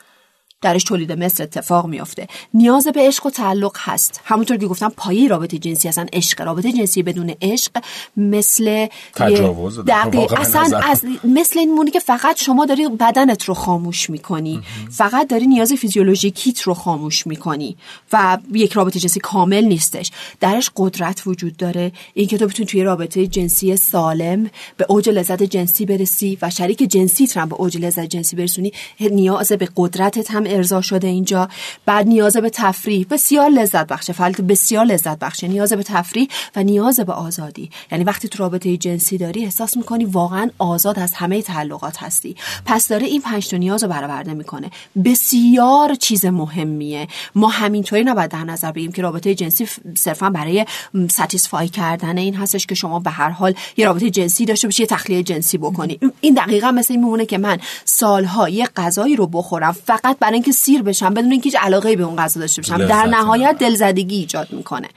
درش 0.66 0.85
تولید 0.85 1.12
مثل 1.12 1.42
اتفاق 1.42 1.87
میافته. 1.87 2.26
نیاز 2.54 2.87
به 2.87 3.00
عشق 3.00 3.26
و 3.26 3.30
تعلق 3.30 3.76
هست. 3.78 4.20
همونطور 4.25 4.56
که 4.56 4.66
گفتم 4.66 4.92
پایه 4.96 5.28
رابطه 5.28 5.58
جنسی 5.58 5.88
اصلا 5.88 6.06
عشق 6.12 6.40
رابطه 6.40 6.73
جنسی 6.73 7.02
بدون 7.02 7.35
عشق 7.42 7.73
مثل 8.16 8.87
تجاوز 9.14 9.80
دقیق 9.80 10.40
اصلا 10.40 10.80
از 10.82 11.04
مثل 11.25 11.58
این 11.58 11.75
مونی 11.75 11.90
که 11.90 12.00
فقط 12.00 12.37
شما 12.37 12.66
داری 12.66 12.88
بدنت 12.88 13.44
رو 13.44 13.54
خاموش 13.54 14.11
می‌کنی. 14.11 14.61
فقط 14.90 15.28
داری 15.28 15.46
نیاز 15.46 15.73
فیزیولوژیکیت 15.73 16.61
رو 16.61 16.75
خاموش 16.75 17.26
می‌کنی 17.26 17.76
و 18.12 18.38
یک 18.52 18.73
رابطه 18.73 19.00
جنسی 19.00 19.20
کامل 19.20 19.64
نیستش. 19.64 20.11
درش 20.40 20.70
قدرت 20.76 21.23
وجود 21.26 21.56
داره. 21.56 21.92
اینکه 22.14 22.38
تو 22.38 22.46
بتونی 22.46 22.66
توی 22.66 22.82
رابطه 22.82 23.26
جنسی 23.26 23.76
سالم 23.76 24.50
به 24.76 24.87
اوج 24.88 25.08
لذت 25.08 25.42
جنسی 25.42 25.87
برسی 25.87 26.38
و 26.42 26.50
شریک 26.50 26.78
جنسیت 26.78 27.37
رو 27.37 27.46
به 27.46 27.54
اوج 27.54 27.78
لذت 27.78 28.04
جنسی 28.04 28.37
برسونی 28.37 28.73
نیاز 29.00 29.52
به 29.52 29.68
قدرتت 29.76 30.30
هم 30.30 30.44
ارضا 30.56 30.80
شده 30.80 31.08
اینجا. 31.08 31.48
بعد 31.86 32.06
نیاز 32.06 32.36
به 32.36 32.50
تفریح 32.50 33.06
بسیار 33.10 33.48
لذت 33.48 33.86
بخشه 33.86 34.12
فعالیت 34.12 34.40
بسیار 34.40 34.84
لذت 34.84 35.18
بخشه. 35.18 35.48
نیاز 35.48 35.72
به 35.72 35.82
تفریح 35.82 36.28
و 36.56 36.62
نیاز 36.62 37.00
به 37.00 37.12
آزادی. 37.12 37.70
یعنی 37.92 38.04
وقتی 38.04 38.28
تو 38.28 38.42
رابطه 38.42 38.76
جنسی 38.76 39.18
داری 39.18 39.44
احساس 39.44 39.76
می‌کنی 39.76 40.04
واقعا 40.04 40.50
آزاد 40.58 40.98
از 40.98 41.14
همه 41.14 41.42
تعلقات 41.42 42.02
هستی. 42.02 42.36
پس 42.64 42.88
داره 42.88 43.06
این 43.06 43.20
پنج 43.20 43.48
تا 43.48 43.56
نیاز 43.56 43.82
رو 43.82 43.88
برآورده 43.88 44.34
می‌کنه. 44.34 44.70
بسیار 45.04 45.94
چیز 45.94 46.25
مهمیه. 46.25 47.08
ما 47.34 47.48
همینطوری 47.48 48.04
نباید 48.04 48.30
در 48.30 48.44
نظر 48.44 48.72
بگیریم 48.72 48.92
که 48.92 49.02
رابطه 49.02 49.34
جنسی 49.34 49.68
صرفا 49.94 50.30
برای 50.30 50.66
ساتیسفای 51.10 51.68
کردن 51.68 52.18
این 52.18 52.34
هستش 52.34 52.66
که 52.66 52.75
شما 52.75 52.98
به 52.98 53.10
هر 53.10 53.28
حال 53.28 53.54
یه 53.76 53.86
رابطه 53.86 54.10
جنسی 54.10 54.44
داشته 54.44 54.66
باشی 54.68 54.82
یه 54.82 54.86
تخلیه 54.86 55.22
جنسی 55.22 55.58
بکنی. 55.58 55.98
این 56.20 56.34
دقیقا 56.34 56.70
مثل 56.70 56.94
این 56.94 57.04
میمونه 57.04 57.26
که 57.26 57.38
من 57.38 57.58
سالها 57.84 58.48
یه 58.48 58.68
غذایی 58.76 59.16
رو 59.16 59.26
بخورم 59.26 59.72
فقط 59.72 60.18
برای 60.18 60.35
اینکه 60.36 60.52
سیر 60.52 60.82
بشم 60.82 61.14
بدون 61.14 61.30
اینکه 61.30 61.44
هیچ 61.44 61.56
علاقه 61.60 61.96
به 61.96 62.02
اون 62.02 62.16
غذا 62.16 62.40
داشته 62.40 62.62
باشم 62.62 62.86
در 62.86 63.06
نهایت 63.06 63.56
دلزدگی 63.58 64.16
ایجاد 64.16 64.52
می‌کنه. 64.52 64.88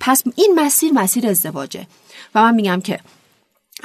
پس 0.00 0.22
این 0.36 0.54
مسیر 0.56 0.92
مسیر 0.92 1.26
ازدواجه. 1.26 1.86
و 2.34 2.42
من 2.42 2.54
میگم 2.54 2.80
که 2.80 3.00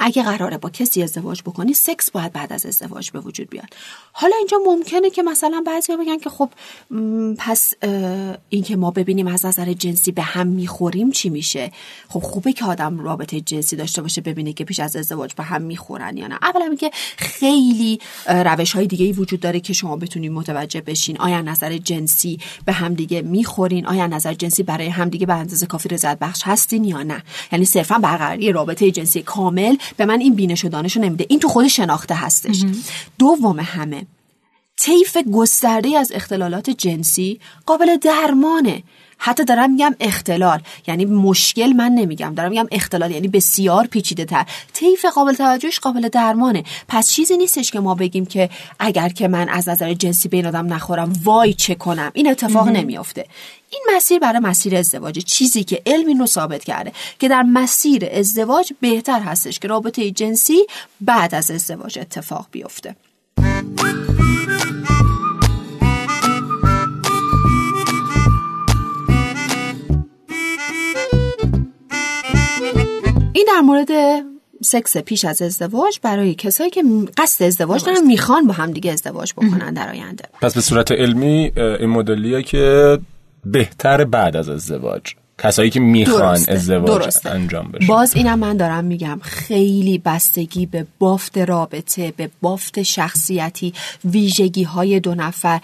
اگه 0.02 0.22
قراره 0.22 0.58
با 0.58 0.70
کسی 0.70 1.02
ازدواج 1.02 1.42
بکنی 1.42 1.74
سکس 1.74 2.10
باید 2.10 2.32
بعد 2.32 2.52
از 2.52 2.66
ازدواج 2.66 3.10
به 3.10 3.20
وجود 3.20 3.50
بیاد. 3.50 3.68
حالا 4.12 4.36
اینجا 4.36 4.58
ممکنه 4.66 5.10
که 5.10 5.22
مثلا 5.22 5.62
بعضی 5.66 5.96
بگن 5.96 6.18
که 6.18 6.30
خب 6.30 6.50
پس 7.38 7.74
اینکه 8.48 8.76
ما 8.76 8.90
ببینیم 8.90 9.26
از 9.26 9.46
نظر 9.46 9.72
جنسی 9.72 10.12
به 10.12 10.22
هم 10.22 10.46
می‌خوریم 10.46 11.10
چی 11.10 11.28
میشه؟ 11.28 11.72
خب 12.08 12.20
خوبه 12.20 12.52
که 12.52 12.64
آدم 12.64 13.00
رابطه 13.00 13.40
جنسی 13.40 13.76
داشته 13.76 14.02
باشه 14.02 14.20
ببینه 14.20 14.52
که 14.52 14.64
پیش 14.64 14.80
از 14.80 14.96
ازدواج 14.96 15.34
به 15.34 15.42
هم 15.42 15.62
می‌خورن 15.62 16.16
یا 16.16 16.26
نه. 16.26 16.38
اولا 16.42 16.64
اینکه 16.64 16.90
خیلی 17.16 18.00
روش 18.26 18.72
های 18.72 18.86
دیگه 18.86 19.04
ای 19.04 19.12
وجود 19.12 19.40
داره 19.40 19.60
که 19.60 19.72
شما 19.72 19.96
بتونید 19.96 20.32
متوجه 20.32 20.80
بشین. 20.80 21.18
آیا 21.18 21.40
نظر 21.40 21.78
جنسی 21.78 22.38
به 22.64 22.72
هم 22.72 22.94
دیگه 22.94 23.22
می‌خورین؟ 23.22 23.86
آیا 23.86 24.06
نظر 24.06 24.34
جنسی 24.34 24.62
برای 24.62 24.88
همدیگه 24.88 25.26
به 25.26 25.34
اندازه 25.34 25.66
کافی 25.66 25.88
رضایت 25.88 26.18
بخش 26.18 26.42
هستین 26.44 26.84
یا 26.84 27.02
نه؟ 27.02 27.22
یعنی 27.52 27.64
صرفا 27.64 27.98
برقراری 27.98 28.52
رابطه 28.52 28.90
جنسی 28.90 29.22
کامل 29.22 29.76
به 29.96 30.04
من 30.04 30.20
این 30.20 30.34
بینش 30.34 30.64
و 30.64 30.68
دانش 30.68 30.96
رو 30.96 31.02
نمیده. 31.02 31.26
این 31.28 31.38
تو 31.38 31.48
خود 31.48 31.66
شناخته 31.66 32.14
هستش. 32.14 32.64
دوم 33.18 33.60
همه 33.60 34.06
طیف 34.80 35.16
گسترده 35.16 35.98
از 35.98 36.12
اختلالات 36.14 36.70
جنسی 36.70 37.40
قابل 37.66 37.96
درمانه. 37.96 38.82
حتی 39.18 39.44
دارم 39.44 39.70
میگم 39.70 39.94
اختلال. 40.00 40.60
یعنی 40.86 41.04
مشکل 41.04 41.72
من 41.72 41.92
نمیگم. 41.92 42.34
دارم 42.34 42.50
میگم 42.50 42.66
اختلال 42.70 43.10
یعنی 43.10 43.28
بسیار 43.28 43.86
پیچیده 43.86 44.24
تر 44.24 44.46
طیف 44.72 45.04
قابل 45.04 45.34
توجهش 45.34 45.78
قابل 45.78 46.08
درمانه. 46.08 46.64
پس 46.88 47.10
چیزی 47.10 47.36
نیستش 47.36 47.70
که 47.70 47.80
ما 47.80 47.94
بگیم 47.94 48.26
که 48.26 48.50
اگر 48.78 49.08
که 49.08 49.28
من 49.28 49.48
از 49.48 49.68
نظر 49.68 49.94
جنسی 49.94 50.28
به 50.28 50.36
این 50.36 50.46
آدم 50.46 50.72
نخورم 50.72 51.12
وای 51.24 51.54
چه 51.54 51.74
کنم؟ 51.74 52.10
این 52.14 52.30
اتفاق 52.30 52.68
نمیافته. 52.68 53.26
این 53.70 53.82
مسیر 53.96 54.18
برای 54.18 54.38
مسیر 54.38 54.76
ازدواج 54.76 55.18
چیزی 55.18 55.64
که 55.64 55.82
علم 55.86 56.06
این 56.06 56.18
رو 56.18 56.26
ثابت 56.26 56.64
کرده 56.64 56.92
که 57.18 57.28
در 57.28 57.42
مسیر 57.42 58.08
ازدواج 58.12 58.72
بهتر 58.80 59.20
هستش 59.20 59.58
که 59.58 59.68
رابطه 59.68 60.10
جنسی 60.10 60.66
بعد 61.00 61.34
از 61.34 61.50
ازدواج 61.50 61.98
اتفاق 61.98 62.46
بیفته. 62.50 62.96
این 73.40 73.48
در 73.54 73.60
مورد 73.60 73.90
سکس 74.62 74.96
پیش 74.96 75.24
از 75.24 75.42
ازدواج 75.42 75.98
برای 76.02 76.34
کسایی 76.34 76.70
که 76.70 76.84
قصد 77.16 77.44
ازدواج 77.44 77.84
دارن 77.84 78.06
می‌خوان 78.06 78.46
با 78.46 78.52
هم 78.52 78.70
دیگه 78.70 78.92
ازدواج 78.92 79.32
بکنن 79.32 79.74
در 79.74 79.88
آینده. 79.88 80.24
پس 80.42 80.54
به 80.54 80.60
صورت 80.60 80.92
علمی 80.92 81.52
این 81.56 81.90
مدلیه 81.90 82.42
که 82.42 82.98
بهتر 83.44 84.04
بعد 84.04 84.36
از 84.36 84.48
ازدواج. 84.48 85.14
کسایی 85.42 85.70
که 85.70 85.80
می‌خوان 85.80 86.38
ازدواج 86.48 87.02
درسته. 87.02 87.30
انجام 87.30 87.68
بشه. 87.68 87.86
باز 87.86 88.16
اینم 88.16 88.38
من 88.38 88.56
دارم 88.56 88.84
میگم 88.84 89.18
خیلی 89.22 89.98
بستگی 89.98 90.66
به 90.66 90.86
بافت 90.98 91.38
رابطه 91.38 92.12
به 92.16 92.30
بافت 92.42 92.82
شخصیتی 92.82 93.74
ویژگی 94.04 94.62
های 94.62 95.00
دو 95.00 95.14
نفر. 95.14 95.60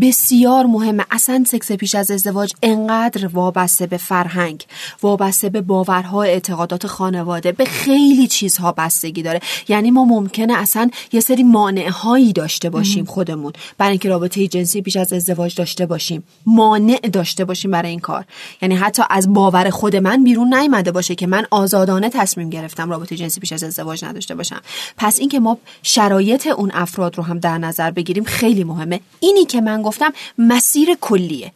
بسیار 0.00 0.66
مهمه. 0.66 1.04
اصلا 1.10 1.44
سکس 1.46 1.72
پیش 1.72 1.94
از 1.94 2.10
ازدواج 2.10 2.52
انقدر 2.62 3.26
وابسته 3.26 3.86
به 3.86 3.96
فرهنگ 3.96 4.64
وابسته 5.02 5.48
به 5.48 5.60
باورها 5.60 6.22
اعتقادات 6.22 6.86
خانواده 6.86 7.52
به 7.52 7.64
خیلی 7.64 8.26
چیزها 8.26 8.72
بستگی 8.72 9.22
داره. 9.22 9.40
یعنی 9.68 9.90
ما 9.90 10.04
ممکنه 10.04 10.58
اصلا 10.58 10.90
یه 11.12 11.20
سری 11.20 11.42
مانع 11.42 11.88
هایی 11.88 12.32
داشته 12.32 12.70
باشیم 12.70 13.04
خودمون. 13.04 13.52
برای 13.78 13.90
اینکه 13.90 14.08
رابطه 14.08 14.46
جنسی 14.46 14.82
پیش 14.82 14.96
از 14.96 15.12
ازدواج 15.12 15.54
داشته 15.54 15.86
باشیم. 15.86 16.24
مانع 16.46 17.00
داشته 17.12 17.44
باشیم 17.44 17.70
برای 17.70 17.90
این 17.90 18.00
کار. 18.00 18.24
یعنی 18.62 18.74
حتی 18.74 19.02
از 19.20 19.32
باور 19.32 19.70
خود 19.70 19.96
من 19.96 20.24
بیرون 20.24 20.54
نیامده 20.54 20.92
باشه 20.92 21.14
که 21.14 21.26
من 21.26 21.46
آزادانه 21.50 22.10
تصمیم 22.10 22.50
گرفتم 22.50 22.90
رابطه 22.90 23.16
جنسی 23.16 23.40
پیش 23.40 23.52
از 23.52 23.64
ازدواج 23.64 24.04
نداشته 24.04 24.34
باشم. 24.34 24.60
پس 24.96 25.18
اینکه 25.18 25.40
ما 25.40 25.58
شرایط 25.82 26.46
اون 26.46 26.70
افراد 26.74 27.16
رو 27.16 27.22
هم 27.22 27.38
در 27.38 27.58
نظر 27.58 27.90
بگیریم 27.90 28.24
خیلی 28.24 28.64
مهمه. 28.64 29.00
اینی 29.20 29.44
که 29.44 29.60
من 29.60 29.82
گفتم 29.82 30.12
مسیر 30.38 30.88
کلیه. 31.00 31.52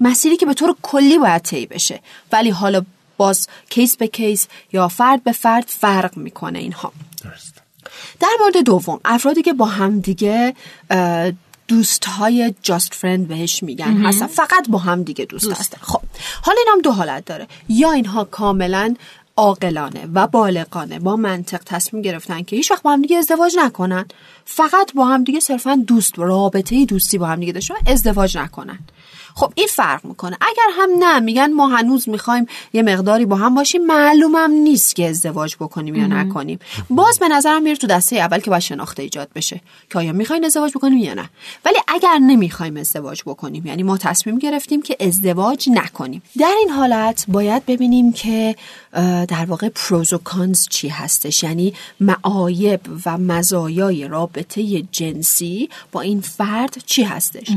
مسیری 0.00 0.36
که 0.36 0.46
به 0.46 0.54
طور 0.54 0.74
کلی 0.82 1.18
باید 1.18 1.42
طی 1.42 1.66
بشه. 1.66 2.00
ولی 2.32 2.50
حالا 2.50 2.82
باز 3.16 3.48
کیس 3.70 3.96
به 3.96 4.06
کیس 4.06 4.46
یا 4.72 4.88
فرد 4.88 5.24
به 5.24 5.32
فرد 5.32 5.64
فرق 5.68 6.16
می‌کنه 6.16 6.58
اینها. 6.58 6.92
در 8.20 8.28
مورد 8.40 8.56
دوم 8.64 9.00
افرادی 9.04 9.42
که 9.42 9.52
با 9.52 9.66
همدیگه 9.66 10.54
دوست 11.68 12.04
های 12.04 12.54
جاست 12.62 12.94
فرند 12.94 13.28
بهش 13.28 13.62
میگن. 13.62 13.96
هستن 13.96 14.26
فقط 14.26 14.68
با 14.68 14.78
هم 14.78 15.02
دیگه 15.02 15.24
دوست, 15.24 15.52
هستن. 15.52 15.78
خب 15.80 16.00
حالا 16.42 16.58
این 16.58 16.68
هم 16.72 16.80
دو 16.80 16.92
حالت 16.92 17.24
داره. 17.24 17.46
یا 17.68 17.92
اینها 17.92 18.24
کاملا 18.24 18.94
عاقلانه 19.36 20.08
و 20.14 20.26
بالغانه 20.26 20.98
با 20.98 21.16
منطق 21.16 21.62
تصمیم 21.66 22.02
گرفتن 22.02 22.42
که 22.42 22.56
هیچ 22.56 22.70
وقت 22.70 22.82
با 22.82 22.92
هم 22.92 23.02
دیگه 23.02 23.16
ازدواج 23.16 23.54
نکنن. 23.58 24.04
فقط 24.44 24.92
با 24.94 25.06
هم 25.06 25.24
دیگه 25.24 25.40
صرفا 25.40 25.82
دوست 25.86 26.18
رابطه 26.18 26.84
دوستی 26.84 27.18
با 27.18 27.26
هم 27.26 27.40
دیگه 27.40 27.52
داشته 27.52 27.74
ازدواج 27.86 28.38
نکنن. 28.38 28.78
خب 29.38 29.52
این 29.54 29.66
فرق 29.70 30.04
می‌کنه. 30.04 30.36
اگر 30.40 30.82
هم 30.82 30.88
نه 30.98 31.20
میگن 31.20 31.52
ما 31.52 31.68
هنوز 31.68 32.08
می‌خوایم 32.08 32.46
یه 32.72 32.82
مقداری 32.82 33.26
با 33.26 33.36
هم 33.36 33.54
باشیم. 33.54 33.86
معلومم 33.86 34.50
نیست 34.50 34.96
که 34.96 35.08
ازدواج 35.08 35.56
بکنیم 35.56 35.94
یا 35.94 36.06
نکنیم. 36.06 36.58
باز 36.90 37.18
به 37.18 37.28
نظرم 37.28 37.62
میره 37.62 37.76
تو 37.76 37.86
دسته 37.86 38.16
اول 38.16 38.38
که 38.38 38.50
باید 38.50 38.62
شناخته 38.62 39.02
ایجاد 39.02 39.28
بشه 39.34 39.60
که 39.90 39.98
آیا 39.98 40.12
می‌خواین 40.12 40.44
ازدواج 40.44 40.72
بکنیم 40.72 40.98
یا 40.98 41.14
نه. 41.14 41.30
ولی 41.64 41.76
اگر 41.88 42.18
نمی‌خوایم 42.18 42.76
ازدواج 42.76 43.22
بکنیم 43.26 43.66
یعنی 43.66 43.82
ما 43.82 43.98
تصمیم 43.98 44.38
گرفتیم 44.38 44.82
که 44.82 44.96
ازدواج 45.00 45.68
نکنیم. 45.72 46.22
در 46.38 46.54
این 46.58 46.70
حالت 46.70 47.24
باید 47.28 47.66
ببینیم 47.66 48.12
که 48.12 48.56
در 49.28 49.44
واقع 49.48 49.68
پروز 49.68 50.12
و 50.12 50.18
کانز 50.18 50.68
چی 50.68 50.88
هستش. 50.88 51.42
یعنی 51.42 51.74
معایب 52.00 52.80
و 53.06 53.18
مزایای 53.18 54.08
رابطه 54.08 54.82
جنسی 54.92 55.68
با 55.92 56.00
این 56.00 56.20
فرد 56.20 56.76
چی 56.86 57.02
هستش. 57.02 57.48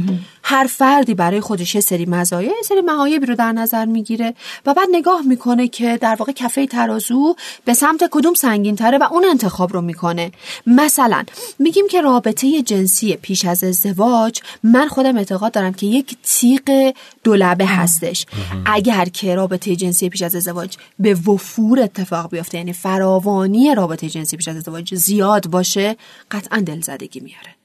هر 0.43 0.67
فردی 0.69 1.13
برای 1.13 1.41
خودش 1.41 1.68
یه 1.75 1.81
سری 1.81 2.05
مزایا 2.05 2.49
یه 2.49 2.63
سری 2.63 2.81
معایبی 2.81 3.25
رو 3.25 3.35
در 3.35 3.51
نظر 3.51 3.85
می‌گیره 3.85 4.33
و 4.65 4.73
بعد 4.73 4.87
نگاه 4.91 5.21
می‌کنه 5.21 5.67
که 5.67 5.97
در 5.97 6.15
واقع 6.15 6.31
کفه 6.31 6.67
ترازو 6.67 7.35
به 7.65 7.73
سمت 7.73 8.03
کدوم 8.11 8.33
سنگین 8.33 8.75
تره 8.75 8.97
و 8.97 9.07
اون 9.11 9.25
انتخاب 9.25 9.73
رو 9.73 9.81
می‌کنه. 9.81 10.31
مثلا 10.67 11.23
میگیم 11.59 11.87
که 11.87 12.01
رابطه 12.01 12.61
جنسی 12.61 13.15
پیش 13.15 13.45
از 13.45 13.63
ازدواج 13.63 14.41
من 14.63 14.87
خودم 14.87 15.17
اعتقاد 15.17 15.51
دارم 15.51 15.73
که 15.73 15.85
یک 15.85 16.17
تیغ 16.23 16.93
دولبه 17.23 17.65
هستش. 17.65 18.25
اگر 18.65 19.05
که 19.05 19.35
رابطه 19.35 19.75
جنسی 19.75 20.09
پیش 20.09 20.21
از 20.21 20.35
ازدواج 20.35 20.77
به 20.99 21.13
وفور 21.13 21.79
اتفاق 21.79 22.31
بیفته 22.31 22.57
یعنی 22.57 22.73
فراوانی 22.73 23.75
رابطه 23.75 24.09
جنسی 24.09 24.37
پیش 24.37 24.47
از 24.47 24.55
ازدواج 24.55 24.95
زیاد 24.95 25.47
باشه 25.47 25.95
قطعا 26.31 26.59
دلزدگی 26.59 27.19
میاره. 27.19 27.58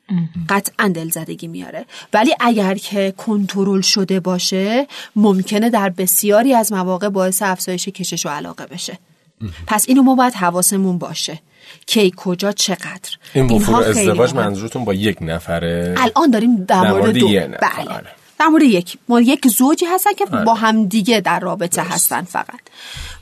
قطعا 0.48 0.88
دلزدگی 0.88 1.48
میاره. 1.48 1.84
ولی 2.12 2.34
اگر 2.40 2.74
که 2.74 3.14
کنترل 3.16 3.80
شده 3.80 4.20
باشه 4.20 4.86
ممکنه 5.16 5.70
در 5.70 5.90
بسیاری 5.90 6.54
از 6.54 6.72
مواقع 6.72 7.08
باعث 7.08 7.42
افزایش 7.42 7.88
کشش 7.88 8.26
و 8.26 8.28
علاقه 8.28 8.66
بشه. 8.66 8.98
پس 9.66 9.84
اینو 9.88 10.02
ما 10.02 10.14
باید 10.14 10.34
حواسمون 10.34 10.98
باشه. 10.98 11.38
کی 11.86 12.12
کجا 12.16 12.52
چقدر. 12.52 13.16
این 13.34 13.46
وفور 13.46 13.84
ازدواج. 13.84 14.34
منظورتون 14.34 14.84
با 14.84 14.94
یک 14.94 15.18
نفره؟ 15.20 15.94
الان 15.98 16.30
داریم 16.30 16.64
در 16.64 16.90
مورد 16.90 17.18
دو. 17.18 17.28
بله. 17.28 17.88
آره. 17.88 18.06
در 18.38 18.46
مورد 18.46 18.62
یک. 18.62 18.98
ما 19.08 19.20
یک 19.20 19.48
زوجی 19.48 19.86
هستن 19.86 20.12
که 20.12 20.26
با 20.26 20.54
هم 20.54 20.86
دیگه 20.86 21.20
در 21.20 21.40
رابطه 21.40 21.82
هستن 21.82 22.22
فقط. 22.22 22.60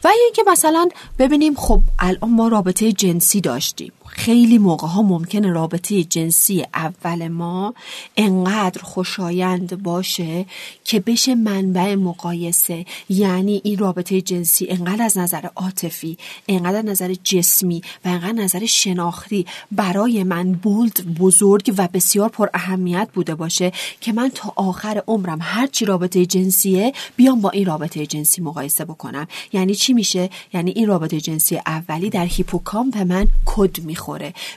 و 0.04 0.08
اینکه 0.08 0.42
مثلا 0.46 0.88
ببینیم 1.18 1.54
خب 1.54 1.80
الان 1.98 2.30
ما 2.30 2.48
رابطه 2.48 2.92
جنسی 2.92 3.40
داشتیم. 3.40 3.92
خیلی 4.14 4.58
موقع 4.58 4.86
ها 4.86 5.02
ممکنه 5.02 5.50
رابطه 5.50 6.04
جنسی 6.04 6.64
اول 6.74 7.28
ما 7.28 7.74
انقدر 8.16 8.82
خوشایند 8.82 9.82
باشه 9.82 10.46
که 10.84 11.00
بشه 11.00 11.34
منبع 11.34 11.94
مقایسه. 11.94 12.86
یعنی 13.08 13.60
این 13.64 13.78
رابطه 13.78 14.20
جنسی 14.20 14.66
انقدر 14.70 15.02
از 15.02 15.18
نظر 15.18 15.46
عاطفی 15.56 16.18
انقدر 16.48 16.78
از 16.78 16.84
نظر 16.84 17.14
جسمی 17.24 17.82
و 18.04 18.08
انقدر 18.08 18.32
نظر 18.32 18.66
شناختی 18.66 19.46
برای 19.72 20.24
من 20.24 20.52
بولد 20.52 21.14
بزرگ 21.18 21.74
و 21.78 21.88
بسیار 21.92 22.28
پر 22.28 22.48
اهمیت 22.54 23.08
بوده 23.14 23.34
باشه 23.34 23.72
که 24.00 24.12
من 24.12 24.30
تا 24.34 24.52
آخر 24.56 25.02
عمرم 25.06 25.38
هرچی 25.42 25.84
رابطه 25.84 26.26
جنسیه 26.26 26.92
بیام 27.16 27.40
با 27.40 27.50
این 27.50 27.66
رابطه 27.66 28.06
جنسی 28.06 28.42
مقایسه 28.42 28.84
بکنم. 28.84 29.26
یعنی 29.52 29.74
چی 29.74 29.92
میشه؟ 29.92 30.30
یعنی 30.54 30.70
این 30.70 30.86
رابطه 30.86 31.20
جنسی 31.20 31.56
اولی 31.66 32.10
در 32.10 32.26
هیپوکامپ 32.26 32.98
من 32.98 33.28
کد 33.44 33.80
می‌خوره. 33.80 34.01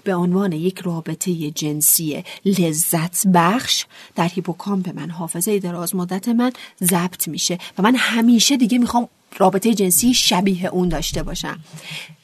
به 0.03 0.15
عنوان 0.15 0.51
یک 0.51 0.79
رابطه 0.79 1.51
جنسی 1.51 2.23
لذت 2.45 3.27
بخش 3.33 3.85
در 4.15 4.27
هیپوکامپ 4.27 4.89
من 4.95 5.09
حافظه 5.09 5.59
دراز 5.59 5.95
مدت 5.95 6.27
من 6.27 6.51
ضبط 6.83 7.27
میشه 7.27 7.57
و 7.77 7.81
من 7.81 7.95
همیشه 7.95 8.57
دیگه 8.57 8.77
می‌خوام 8.77 9.09
رابطه 9.37 9.73
جنسی 9.73 10.13
شبیه 10.13 10.65
اون 10.65 10.89
داشته 10.89 11.23
باشم. 11.23 11.59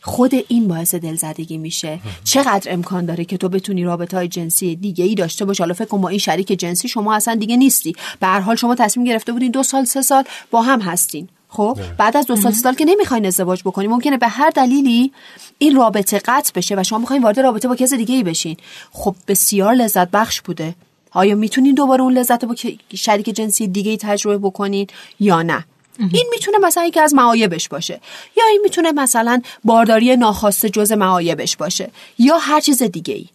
خود 0.02 0.32
این 0.48 0.68
باعث 0.68 0.96
دلزدگی 0.96 1.58
میشه. 1.58 2.00
چقدر 2.24 2.74
امکان 2.74 3.06
داره 3.06 3.26
که 3.26 3.38
تو 3.38 3.50
بتونی 3.50 3.84
رابطه 3.84 4.18
های 4.18 4.28
جنسی 4.28 4.76
دیگه 4.76 5.06
ای 5.06 5.16
داشته 5.16 5.46
باشی؟ 5.46 5.64
حالا 5.64 5.74
فکر 5.74 5.88
کن 5.88 6.02
با 6.02 6.10
این 6.10 6.20
شریک 6.20 6.48
جنسی 6.48 6.88
شما 6.88 7.16
اصلا 7.16 7.36
دیگه 7.36 7.58
نیستی. 7.58 7.96
به 8.20 8.28
هر 8.28 8.40
حال 8.40 8.56
شما 8.56 8.76
تصمیم 8.76 9.06
گرفته 9.06 9.32
بودین 9.32 9.52
دو 9.52 9.64
سال 9.64 9.86
سه 9.86 10.02
سال 10.02 10.24
با 10.52 10.62
هم 10.62 10.82
هستین. 10.82 11.30
خب 11.54 11.78
بعد 11.98 12.18
از 12.18 12.26
دو 12.26 12.36
سال 12.36 12.52
سه 12.52 12.58
سال 12.62 12.74
که 12.74 12.86
نمی‌خواین 12.86 13.26
ازدواج 13.26 13.62
بکنی 13.62 13.88
ممکنه 13.88 14.18
به 14.18 14.28
هر 14.28 14.50
دلیلی 14.50 15.12
این 15.58 15.76
رابطه 15.76 16.20
قطع 16.26 16.52
بشه 16.56 16.76
و 16.76 16.84
شما 16.84 17.00
می‌خواین 17.00 17.24
وارد 17.24 17.40
رابطه 17.40 17.68
با 17.68 17.76
کس 17.76 17.94
دیگه 17.94 18.16
ای 18.16 18.24
بشین. 18.24 18.58
خب 18.92 19.16
بسیار 19.28 19.74
لذت 19.74 20.12
بخش 20.12 20.42
بوده. 20.42 20.76
آیا 21.12 21.36
می‌تونین 21.36 21.76
دوباره 21.76 22.02
اون 22.02 22.14
لذت 22.14 22.44
رو 22.44 22.50
با 22.50 22.56
که- 22.56 22.78
شریک 22.96 23.30
جنسی 23.30 23.68
دیگه 23.68 23.92
ای 23.92 23.98
تجربه 23.98 24.38
بکنین 24.38 24.88
یا 25.20 25.42
نه؟ 25.42 25.66
این 26.00 26.28
می‌تونه 26.32 26.58
مثلا 26.58 26.84
یکی 26.84 27.00
از 27.00 27.14
معایبش 27.14 27.70
باشه. 27.70 28.02
یا 28.38 28.44
این 28.52 28.60
می‌تونه 28.64 28.92
مثلا 28.92 29.42
بارداری 29.64 30.16
ناخواسته 30.18 30.70
جز 30.70 30.92
معایبش 30.92 31.58
باشه. 31.58 31.90
یا 32.20 32.38
هر 32.38 32.60
چیز 32.60 32.84
دیگه 32.84 33.14
ای 33.14 33.26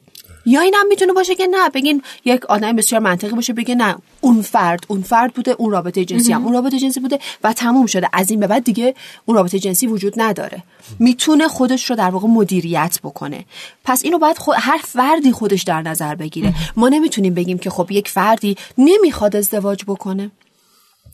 یا 0.47 0.61
این 0.61 0.75
هم 0.75 0.87
می‌تونه 0.89 1.13
باشه 1.13 1.35
که 1.35 1.47
نه 1.47 1.71
بگین 1.71 2.03
یک 2.25 2.47
آدم 2.47 2.77
بسیار 2.77 3.01
منطقی 3.01 3.31
باشه 3.31 3.53
بگه 3.53 3.75
نه 3.75 3.97
اون 4.21 4.43
فرد 4.43 4.85
اون 4.89 5.03
فرد 5.03 5.35
بوده 5.35 5.57
اون 5.59 5.71
رابطه 5.71 6.05
جنسی 6.05 6.33
هم. 6.33 6.45
اون 6.45 6.53
رابطه 6.53 6.79
جنسی 6.79 7.01
بوده 7.01 7.19
و 7.45 7.53
تموم 7.53 7.87
شده. 7.87 8.09
از 8.13 8.31
این 8.31 8.41
به 8.41 8.47
بعد 8.47 8.65
دیگه 8.65 8.95
اون 9.25 9.37
رابطه 9.37 9.59
جنسی 9.59 9.87
وجود 9.87 10.15
نداره. 10.17 10.63
می‌تونه 10.99 11.49
خودش 11.49 11.91
رو 11.91 11.97
در 11.97 12.11
واقع 12.11 12.29
مدیریت 12.29 12.99
بکنه. 13.05 13.45
پس 13.85 14.05
اینو 14.05 14.19
باید 14.19 14.39
خود 14.39 14.57
هر 14.59 14.81
فردی 14.85 15.33
خودش 15.33 15.63
در 15.63 15.83
نظر 15.83 16.15
بگیره. 16.15 16.55
ما 16.77 16.89
نمی‌تونیم 16.89 17.35
بگیم 17.35 17.59
که 17.59 17.71
خب 17.71 17.91
یک 17.91 18.09
فردی 18.09 18.57
نمی‌خواد 18.79 19.37
ازدواج 19.37 19.85
بکنه. 19.85 20.31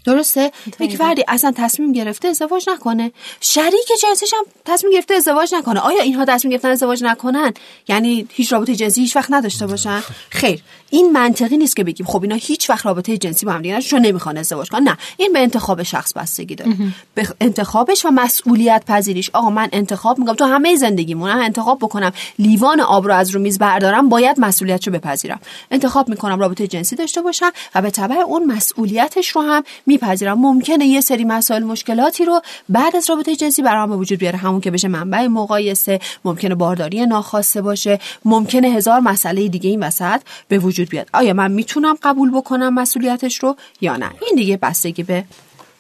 درسته؟ 0.05 0.53
یک 0.81 0.97
فردی 0.97 1.25
اصلا 1.29 1.53
تصمیم 1.57 1.93
گرفته 1.93 2.29
ازدواج 2.29 2.69
نکنه. 2.69 3.13
شریک 3.41 3.89
جنسیش 4.03 4.35
هم 4.35 4.45
تصمیم 4.65 4.93
گرفته 4.93 5.15
ازدواج 5.15 5.55
نکنه. 5.55 5.81
آیا 5.81 6.03
اینها 6.03 6.25
تصمیم 6.25 6.53
گرفتن 6.53 6.69
ازدواج 6.69 7.05
نکنن؟ 7.05 7.53
یعنی 7.89 8.27
هیچ 8.31 8.53
رابطه 8.53 8.77
جنسی 8.77 9.01
هیچ 9.01 9.17
وقت 9.17 9.33
نداشته 9.33 9.67
باشن؟ 9.67 10.03
خیر 10.31 10.63
این 10.91 11.13
منطقی 11.13 11.57
نیست 11.57 11.77
که 11.77 11.85
بگیم 11.85 12.07
خب 12.07 12.23
اینا 12.23 12.35
هیچ 12.35 12.71
وقت 12.71 12.87
رابطه 12.87 13.19
جنسی 13.19 13.47
با 13.47 13.53
هم 13.53 13.63
دیگه 13.63 13.81
چون 13.81 14.01
نمی‌خوان 14.01 14.39
ازدواج 14.39 14.69
کنن. 14.69 14.83
نه 14.89 14.99
این 15.17 15.33
به 15.33 15.39
انتخاب 15.39 15.83
شخص 15.83 16.13
بستگی 16.13 16.55
داره. 16.55 16.73
به 17.15 17.29
انتخابش 17.41 18.05
و 18.05 18.11
مسئولیت 18.11 18.83
پذیریش. 18.87 19.31
آقا 19.33 19.51
من 19.51 19.69
انتخاب 19.73 20.19
می‌کنم. 20.19 20.35
تو 20.35 20.45
همه 20.45 20.77
زندگیمون 20.77 21.31
هم 21.31 21.39
انتخاب 21.39 21.79
بکنم. 21.79 22.13
لیوان 22.39 22.81
آب 22.81 23.07
رو 23.07 23.15
از 23.15 23.31
رو 23.31 23.41
میز 23.41 23.59
بردارم 23.59 24.09
باید 24.09 24.41
مسئولیتشو 24.41 24.91
بپذیرم. 24.91 25.41
انتخاب 25.71 26.09
می‌کنم 26.09 26.41
رابطه 26.41 26.67
جنسی 26.67 26.97
داشته 26.97 27.23
باشم 27.23 27.51
و 27.75 27.83
به 27.83 27.91
تبع 27.91 28.17
اون 28.17 28.45
مسئولیتش 28.45 29.29
رو 29.29 29.43
هم 29.43 29.65
میپذیرم. 29.93 30.39
ممکنه 30.39 30.87
یه 30.87 31.01
سری 31.01 31.25
مسائل 31.25 31.63
مشکلاتی 31.63 32.25
رو 32.25 32.41
بعد 32.69 32.97
از 32.97 33.11
رابطه 33.11 33.37
جنسی 33.37 33.63
برام 33.63 33.91
به 33.91 33.97
وجود 33.97 34.19
بیاره. 34.19 34.39
همون 34.39 34.61
که 34.61 34.71
بشه 34.71 34.89
منبع 34.89 35.27
مقایسه 35.27 36.01
ممکنه 36.25 36.55
بارداری 36.55 37.07
ناخواسته 37.07 37.63
باشه 37.63 37.99
ممکنه 38.25 38.69
هزار 38.69 39.01
مسئله 39.01 39.49
دیگه 39.49 39.71
این 39.71 39.83
وسط 39.83 40.21
به 40.49 40.59
وجود 40.59 40.89
بیاد. 40.89 41.09
آیا 41.13 41.35
من 41.35 41.51
می‌تونم 41.51 41.97
قبول 42.03 42.31
بکنم 42.31 42.75
مسئولیتش 42.75 43.39
رو 43.39 43.57
یا 43.81 43.97
نه؟ 43.97 44.11
این 44.27 44.37
دیگه 44.37 44.57
بستگی 44.57 45.03
به 45.03 45.25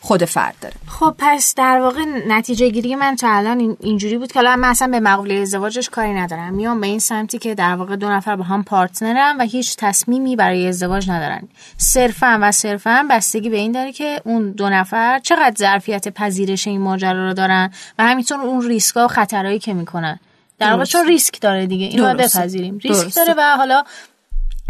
خود 0.04 0.24
فرد 0.24 0.54
داره 0.60 0.74
خب 0.86 1.14
پس 1.18 1.54
در 1.54 1.80
واقع 1.80 2.04
نتیجه 2.28 2.68
گیری 2.68 2.94
من 2.94 3.16
تا 3.16 3.28
الان 3.30 3.60
این- 3.60 3.76
اینجوری 3.80 4.18
بود 4.18 4.32
که 4.32 4.38
الان 4.38 4.58
من 4.58 4.68
اصلا 4.68 4.88
به 4.88 5.00
مقوله 5.00 5.34
ازدواجش 5.34 5.88
کاری 5.90 6.14
ندارم 6.14 6.54
میام 6.54 6.80
به 6.80 6.86
این 6.86 6.98
سمتی 6.98 7.38
که 7.38 7.54
در 7.54 7.74
واقع 7.74 7.96
دو 7.96 8.08
نفر 8.10 8.36
با 8.36 8.44
هم 8.44 8.64
پارتنرن 8.64 9.36
و 9.40 9.44
هیچ 9.44 9.76
تصمیمی 9.78 10.36
برای 10.36 10.68
ازدواج 10.68 11.10
ندارن 11.10 11.48
صرفا 11.76 12.38
و 12.42 12.52
صرفا 12.52 13.06
بستگی 13.10 13.48
به 13.50 13.56
این 13.56 13.72
داره 13.72 13.92
که 13.92 14.20
اون 14.24 14.50
دو 14.50 14.68
نفر 14.68 15.18
چقدر 15.18 15.54
ظرفیت 15.58 16.08
پذیرش 16.08 16.66
این 16.66 16.80
ماجرا 16.80 17.26
رو 17.28 17.34
دارن 17.34 17.70
و 17.98 18.04
همینطور 18.04 18.40
اون 18.40 18.62
ریسکا 18.68 19.04
و 19.04 19.08
خطرهایی 19.08 19.58
که 19.58 19.74
می‌کنن 19.74 20.20
در 20.58 20.72
واقع. 20.72 20.84
چون 20.84 21.06
ریسک 21.06 21.40
داره 21.40 21.66
دیگه 21.66 21.86
اینو. 21.86 22.14
بپذیریم 22.14 22.78
ریسک 22.78 23.02
درسته. 23.02 23.24
داره 23.24 23.34
و 23.38 23.56
حالا 23.56 23.84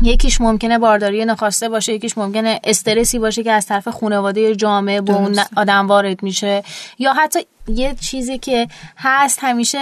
یکیش 0.03 0.41
ممکنه 0.41 0.79
بارداری 0.79 1.25
نخواسته 1.25 1.69
باشه 1.69 1.93
یکیش 1.93 2.19
ممکنه 2.19 2.61
استرسی 2.65 3.19
باشه 3.19 3.43
که 3.43 3.53
از 3.53 3.67
طرف 3.67 3.89
خانواده 3.89 4.57
جامعه 4.57 5.01
به 5.01 5.13
اون 5.17 5.39
آدم 5.57 5.89
وارد 5.89 6.23
میشه. 6.23 6.63
یا 6.99 7.13
حتی 7.13 7.41
یه 7.69 7.95
چیزی 8.01 8.39
که 8.39 8.69
هست 8.97 9.39
همیشه 9.43 9.79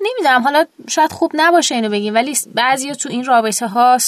نمی‌دونم 0.00 0.42
حالا 0.42 0.64
شاید 0.88 1.12
خوب 1.12 1.32
نباشه 1.34 1.74
اینو 1.74 1.88
بگیم 1.88 2.14
ولی 2.14 2.36
بعضی 2.54 2.94
تو 2.94 3.08
این 3.08 3.24
رابطه 3.24 3.66
ها 3.66 3.98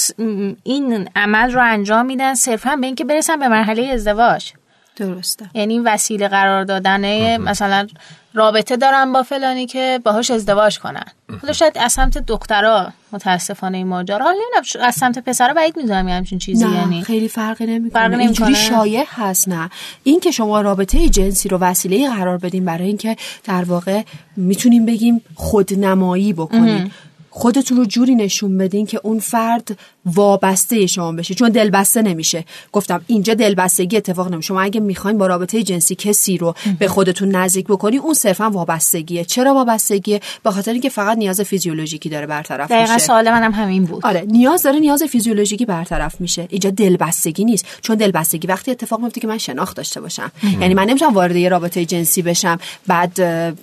این 0.63 1.09
عمل 1.15 1.51
رو 1.51 1.61
انجام 1.63 2.05
میدن 2.05 2.33
صرفا 2.33 2.75
به 2.75 2.85
اینکه 2.85 3.03
برسن 3.03 3.39
به 3.39 3.47
مرحله 3.47 3.83
ازدواج. 3.83 4.51
درسته. 4.99 5.45
یعنی 5.53 5.79
وسیله 5.79 6.27
قرار 6.27 6.63
دادن 6.63 7.37
مثلا 7.37 7.87
رابطه 8.33 8.77
دارن 8.77 9.13
با 9.13 9.23
فلانی 9.23 9.65
که 9.65 9.99
باهاش 10.03 10.31
ازدواج 10.31 10.79
کنن. 10.79 11.05
حالا 11.41 11.53
شاید 11.53 11.77
از 11.77 11.91
سمت 11.91 12.17
دخترها 12.17 12.93
متاسفانه 13.11 13.77
این 13.77 13.87
ماجرا. 13.87 14.25
حالا 14.25 14.37
نمی‌دونم 14.37 14.85
از 14.87 14.95
سمت 14.95 15.19
پسرا 15.19 15.53
بعید 15.53 15.77
می‌دونم 15.77 16.07
یه 16.07 16.13
همچین 16.13 16.39
چیزی 16.39 16.65
نه 16.65 16.75
یعنی. 16.75 17.03
خیلی 17.03 17.27
فرقی 17.27 17.65
نمی‌کنه. 17.65 18.17
اینجوری 18.17 18.55
شایع 18.55 19.03
هست 19.07 19.47
نه. 19.47 19.69
این 20.03 20.19
که 20.19 20.31
شما 20.31 20.61
رابطه 20.61 21.09
جنسی 21.09 21.49
رو 21.49 21.57
وسیله 21.57 22.09
قرار 22.09 22.37
بدین 22.37 22.65
برای 22.65 22.87
اینکه 22.87 23.15
در 23.43 23.63
واقع 23.63 24.03
می‌تونیم 24.35 24.85
بگیم 24.85 25.21
خودنمایی 25.35 26.33
بکنین. 26.33 26.91
خودتون 27.31 27.77
رو 27.77 27.85
جوری 27.85 28.15
نشون 28.15 28.57
بدین 28.57 28.85
که 28.85 28.99
اون 29.03 29.19
فرد 29.19 29.77
وابسته 30.15 30.85
شما 30.85 31.11
بشه 31.11 31.33
چون 31.33 31.49
دلبسته 31.49 32.01
نمیشه. 32.01 32.45
گفتم 32.71 33.01
اینجا 33.07 33.33
دلبستگی 33.33 33.97
اتفاق 33.97 34.31
نمیشه 34.31 34.47
شما 34.47 34.61
اگه 34.61 34.79
می‌خواین 34.79 35.17
با 35.17 35.27
رابطه 35.27 35.63
جنسی 35.63 35.95
کسی 35.95 36.37
رو 36.37 36.55
به 36.79 36.87
خودتون 36.87 37.35
نزدیک 37.35 37.65
بکنی 37.65 37.97
اون 37.97 38.13
صرفا 38.13 38.49
وابستگیه. 38.49 39.25
چرا 39.25 39.53
وابستگیه؟ 39.53 40.21
به 40.43 40.51
خاطر 40.51 40.71
اینکه 40.71 40.89
فقط 40.89 41.17
نیاز 41.17 41.41
فیزیولوژیکی 41.41 42.09
داره 42.09 42.27
برطرف 42.27 42.71
میشه. 42.71 42.83
دقیقاً 42.83 42.97
سوال 42.97 43.31
منم 43.31 43.51
همین 43.51 43.85
بود. 43.85 44.05
آره 44.05 44.23
نیاز 44.27 44.63
داره 44.63 44.79
نیاز 44.79 45.03
فیزیولوژیکی 45.03 45.65
برطرف 45.65 46.21
میشه. 46.21 46.47
اینجا 46.49 46.69
دلبستگی 46.69 47.45
نیست. 47.45 47.65
چون 47.81 47.95
دلبستگی 47.95 48.47
وقتی 48.47 48.71
اتفاق 48.71 48.99
میفته 48.99 49.21
که 49.21 49.27
من 49.27 49.37
شناخت 49.37 49.77
داشته 49.77 50.01
باشم. 50.01 50.31
یعنی 50.61 50.73
من 50.73 50.83
نمی‌تونم 50.83 51.13
وارد 51.13 51.35
یه 51.35 51.49
رابطه 51.49 51.85
جنسی 51.85 52.21
بشم 52.21 52.59
بعد 52.87 53.21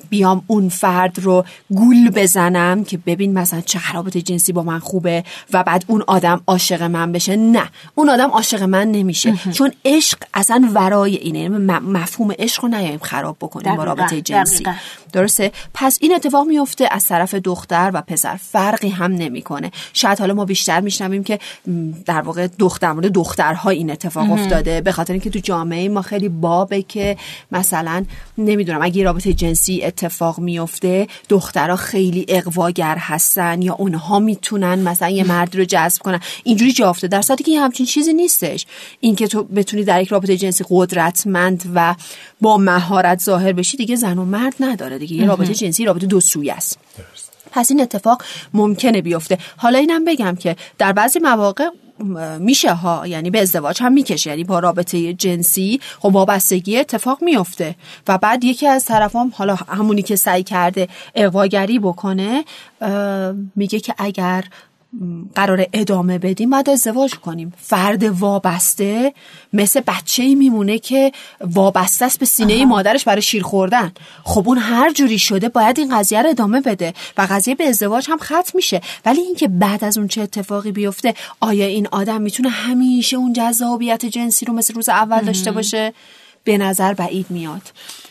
بیام 0.08 0.42
اون 0.46 0.68
فرد 0.68 1.18
رو 1.18 1.44
گول 1.70 2.10
بزنم 2.10 2.84
که 2.84 2.98
ببین 3.06 3.32
مثلا 3.32 3.60
چه 3.60 3.92
رابطه 3.94 4.22
جنسی 4.22 4.52
با 4.52 4.62
من 4.62 4.78
خوبه 4.78 5.24
و 5.52 5.62
بعد 5.62 5.84
اون 5.86 6.04
آدم 6.06 6.35
عاشق 6.46 6.82
من 6.82 7.12
بشه 7.12 7.36
نه. 7.36 7.68
اون 7.94 8.08
آدم 8.08 8.30
عاشق 8.30 8.62
من 8.62 8.92
نمیشه. 8.92 9.34
چون 9.52 9.72
عشق 9.84 10.18
اصلا 10.34 10.70
ورای 10.74 11.16
اینه. 11.16 11.38
یعنی 11.38 11.58
مفهوم 11.78 12.32
عشق 12.38 12.62
رو 12.62 12.68
نیایم 12.68 12.98
خراب 12.98 13.36
بکنیم 13.40 13.76
با 13.76 13.84
رابطه 13.84 14.20
جنسی. 14.20 14.64
درسته؟ 15.12 15.52
پس 15.74 15.98
این 16.00 16.14
اتفاق 16.14 16.46
میفته 16.46 16.88
از 16.90 17.06
طرف 17.06 17.34
دختر 17.34 17.90
و 17.94 18.02
پسر. 18.02 18.36
فرقی 18.36 18.88
هم 18.88 19.12
نمی‌کنه. 19.12 19.70
شاید 19.92 20.18
حالا 20.18 20.34
ما 20.34 20.44
بیشتر 20.44 20.80
میشنویم 20.80 21.24
که 21.24 21.38
در 22.04 22.20
واقع 22.20 22.46
دختر 22.58 22.92
مورد 22.92 23.12
دخترها 23.12 23.70
این 23.70 23.90
اتفاق 23.90 24.32
افتاده. 24.32 24.80
به 24.80 24.92
خاطر 24.92 25.12
اینکه 25.12 25.30
تو 25.30 25.38
جامعه 25.38 25.88
ما 25.88 26.02
خیلی 26.02 26.28
بابه 26.28 26.82
که 26.82 27.16
مثلا 27.52 28.04
نمی‌دونم 28.38 28.82
اگه 28.82 29.04
رابطه 29.04 29.32
جنسی 29.32 29.84
اتفاق 29.84 30.38
میفته 30.38 31.06
دخترها 31.28 31.76
خیلی 31.76 32.26
اقواگر 32.28 32.96
هستن 32.98 33.62
یا 33.62 33.74
اونها 33.74 34.18
می‌تونن 34.18 34.78
مثلا 34.78 35.08
یه 35.08 35.24
مرد 35.24 35.56
رو 35.56 35.64
جذب 35.64 36.02
کنن. 36.02 36.20
اینجوری 36.44 36.72
جا 36.72 36.90
افتاده. 36.90 37.16
در 37.16 37.22
صورتی 37.22 37.44
که 37.44 37.60
همچین 37.60 37.86
چیزی 37.86 38.12
نیستش. 38.14 38.66
اینکه 39.00 39.26
تو 39.26 39.44
بتونی 39.44 39.84
در 39.84 40.02
یک 40.02 40.08
رابطه 40.08 40.36
جنسی 40.36 40.64
قدرتمند 40.68 41.72
و 41.74 41.94
با 42.40 42.56
مهارت 42.56 43.20
ظاهر 43.20 43.52
بشی 43.52 43.76
دیگه 43.76 43.96
زن 43.96 44.18
و 44.18 44.24
مرد 44.24 44.54
نداره 44.60 44.98
دیگه. 44.98 45.16
یه 45.16 45.26
رابطه 45.26 45.54
جنسی 45.54 45.84
رابطه 45.84 46.06
دو 46.06 46.20
سوی 46.20 46.50
است. 46.50 46.78
پس 47.52 47.70
این 47.70 47.80
اتفاق 47.80 48.22
ممکنه 48.54 49.02
بیفته. 49.02 49.38
حالا 49.56 49.78
اینم 49.78 50.04
بگم 50.04 50.36
که 50.40 50.56
در 50.78 50.92
بعضی 50.92 51.18
مواقع 51.18 51.68
میشه 52.38 52.72
ها 52.72 53.06
یعنی 53.06 53.30
به 53.30 53.42
ازدواج 53.42 53.82
هم 53.82 53.92
می‌کشه. 53.92 54.30
یعنی 54.30 54.44
با 54.44 54.58
رابطه 54.58 55.14
جنسی 55.14 55.80
خب 55.98 56.14
وابستگی 56.14 56.78
اتفاق 56.78 57.22
میفته. 57.22 57.74
و 58.08 58.18
بعد 58.18 58.44
یکی 58.44 58.66
از 58.66 58.84
طرفام 58.84 59.32
حالا 59.36 59.54
همونی 59.54 60.02
که 60.02 60.16
سعی 60.16 60.42
کرده 60.42 60.88
اقواگری 61.14 61.78
بکنه 61.78 62.44
میگه 63.56 63.80
که 63.80 63.94
اگر 63.98 64.44
قرار 65.34 65.66
ادامه 65.72 66.18
بدیم 66.18 66.50
باید 66.50 66.70
ازدواج 66.70 67.14
کنیم. 67.14 67.52
فرد 67.58 68.02
وابسته 68.02 69.14
مثل 69.52 69.80
بچه 69.86 70.22
ای 70.22 70.34
میمونه 70.34 70.78
که 70.78 71.12
وابسته 71.40 72.04
است 72.04 72.18
به 72.18 72.26
سینه 72.26 72.64
مادرش 72.64 73.04
برای 73.04 73.22
شیر 73.22 73.42
خوردن. 73.42 73.92
خب 74.24 74.48
اون 74.48 74.58
هر 74.58 74.92
جوری 74.92 75.18
شده 75.18 75.48
باید 75.48 75.78
این 75.78 75.98
قضیه 75.98 76.22
رو 76.22 76.30
ادامه 76.30 76.60
بده 76.60 76.94
و 77.18 77.26
قضیه 77.30 77.54
به 77.54 77.68
ازدواج 77.68 78.06
هم 78.10 78.18
ختم 78.18 78.52
میشه. 78.54 78.80
ولی 79.04 79.20
اینکه 79.20 79.48
بعد 79.48 79.84
از 79.84 79.98
اون 79.98 80.08
چه 80.08 80.22
اتفاقی 80.22 80.72
بیفته 80.72 81.14
آیا 81.40 81.66
این 81.66 81.88
آدم 81.92 82.22
می‌تونه 82.22 82.48
همیشه 82.48 83.16
اون 83.16 83.32
جذابیت 83.32 84.06
جنسی 84.06 84.46
رو 84.46 84.54
مثل 84.54 84.74
روز 84.74 84.88
اول 84.88 85.20
داشته 85.20 85.52
باشه؟ 85.52 85.92
به 86.46 86.58
نظر 86.58 86.94
بعید 86.94 87.26
میاد. 87.30 87.62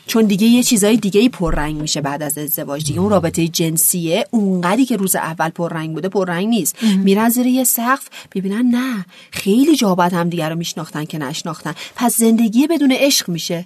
چون 0.07 0.25
دیگه 0.25 0.47
یه 0.47 0.63
چیزای 0.63 0.97
دیگه 0.97 1.21
ای 1.21 1.29
پررنگ 1.29 1.75
میشه 1.75 2.01
بعد 2.01 2.23
از 2.23 2.37
ازدواج. 2.37 2.85
دیگه 2.85 2.99
اون 2.99 3.09
رابطه 3.09 3.47
جنسیه 3.47 4.27
اونقدری 4.31 4.85
که 4.85 4.97
روز 4.97 5.15
اول 5.15 5.49
پررنگ 5.49 5.93
بوده 5.93 6.09
پررنگ 6.09 6.47
نیست. 6.47 6.83
میرن 6.83 7.29
زیر 7.29 7.45
یه 7.45 7.63
سقف 7.63 8.07
ببینن 8.35 8.75
نه 8.75 9.05
خیلی 9.31 9.75
جا 9.75 9.95
هم 9.95 10.29
دیگه 10.29 10.49
رو 10.49 10.55
میشناختن 10.55 11.05
که 11.05 11.17
نشناختن. 11.17 11.75
پس 11.95 12.17
زندگی 12.17 12.67
بدون 12.67 12.91
عشق 12.91 13.29
میشه. 13.29 13.65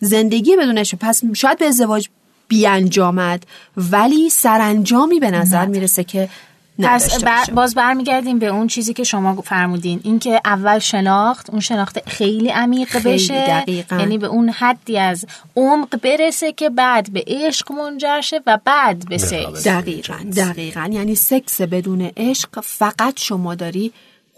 زندگی 0.00 0.56
بدون 0.56 0.78
عشق. 0.78 0.98
پس 1.00 1.22
شاید 1.34 1.58
به 1.58 1.66
ازدواج 1.66 2.08
بیانجامد 2.48 3.46
ولی 3.76 4.30
سرانجامی 4.30 5.20
به 5.20 5.30
نظر 5.30 5.66
می‌رسه 5.66 6.04
که 6.04 6.28
پس 6.78 7.50
باز 7.50 7.74
برمیگردیم 7.74 8.38
به 8.38 8.46
اون 8.46 8.66
چیزی 8.66 8.94
که 8.94 9.04
شما 9.04 9.42
فرمودین. 9.42 10.00
اینکه 10.04 10.40
اول 10.44 10.78
شناخت 10.78 11.50
اون 11.50 11.60
شناخت 11.60 12.08
خیلی 12.08 12.48
عمیق 12.48 12.88
خیلی 12.88 13.14
بشه. 13.14 13.64
یعنی 13.90 14.18
به 14.18 14.26
اون 14.26 14.48
حدی 14.48 14.98
از 14.98 15.26
عمق 15.56 16.00
برسه 16.00 16.52
که 16.52 16.70
بعد 16.70 17.12
به 17.12 17.24
عشق 17.26 17.72
منجر 17.72 18.20
شه 18.20 18.40
و 18.46 18.58
بعد 18.64 19.08
به 19.08 19.18
سکس 19.18 19.66
دقیقا 19.66 20.16
دقیقا. 20.36 20.90
یعنی 20.92 21.14
سکس 21.14 21.60
بدون 21.60 22.10
عشق 22.16 22.60
فقط 22.60 23.20
شما 23.20 23.54
داری 23.54 23.92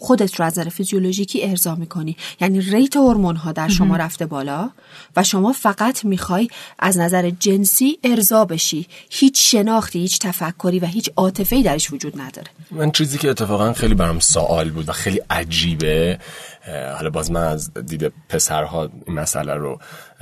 خودت 0.04 0.40
رو 0.40 0.46
از 0.46 0.58
نظر 0.58 0.70
فیزیولوژیکی 0.70 1.44
ارضا 1.44 1.74
می‌کنی. 1.74 2.16
یعنی 2.40 2.60
ریت 2.60 2.96
هورمون 2.96 3.36
ها 3.36 3.52
در 3.52 3.68
شما 3.68 3.96
رفته 3.96 4.26
بالا 4.26 4.70
و 5.16 5.22
شما 5.22 5.52
فقط 5.52 6.04
می‌خوای 6.04 6.48
از 6.78 6.98
نظر 6.98 7.30
جنسی 7.30 7.98
ارضا 8.04 8.44
بشی. 8.44 8.86
هیچ 9.10 9.50
شناختی 9.50 9.98
هیچ 9.98 10.18
تفکری 10.18 10.78
و 10.78 10.86
هیچ 10.86 11.10
عاطفه‌ای 11.16 11.62
درش 11.62 11.92
وجود 11.92 12.20
نداره. 12.20 12.48
من 12.70 12.90
چیزی 12.90 13.18
که 13.18 13.30
اتفاقا 13.30 13.72
خیلی 13.72 13.94
برام 13.94 14.20
سوال 14.20 14.70
بود 14.70 14.88
و 14.88 14.92
خیلی 14.92 15.20
عجیبه 15.30 16.18
حالا 16.96 17.10
باز 17.10 17.30
من 17.30 17.44
از 17.44 17.70
دید 17.74 18.12
پسرها 18.28 18.90
این 19.06 19.18
مسئله 19.18 19.54
رو 19.54 19.78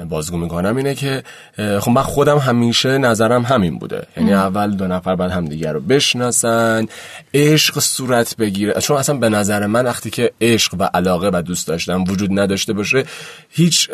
بازگو 0.08 0.36
می‌کنم 0.36 0.76
اینه 0.76 0.94
که 0.94 1.22
خب 1.56 1.90
من 1.90 2.02
خودم 2.02 2.38
همیشه 2.38 2.98
نظرم 2.98 3.42
همین 3.42 3.78
بوده. 3.78 4.06
یعنی 4.16 4.34
اول 4.34 4.70
دو 4.70 4.86
نفر 4.86 5.16
بعد 5.16 5.30
همدیگه 5.30 5.72
رو 5.72 5.80
بشناسن 5.80 6.86
عشق 7.34 7.78
صورت 7.78 8.36
بگیره. 8.36 8.72
چون 8.80 8.96
اصلا 8.96 9.16
به 9.16 9.28
نظر 9.28 9.66
من 9.66 9.84
وقتی 9.84 10.10
که 10.10 10.32
عشق 10.40 10.74
و 10.78 10.90
علاقه 10.94 11.30
و 11.32 11.42
دوست 11.42 11.68
داشتن 11.68 11.96
وجود 11.96 12.40
نداشته 12.40 12.72
باشه 12.72 13.04
هیچ 13.50 13.90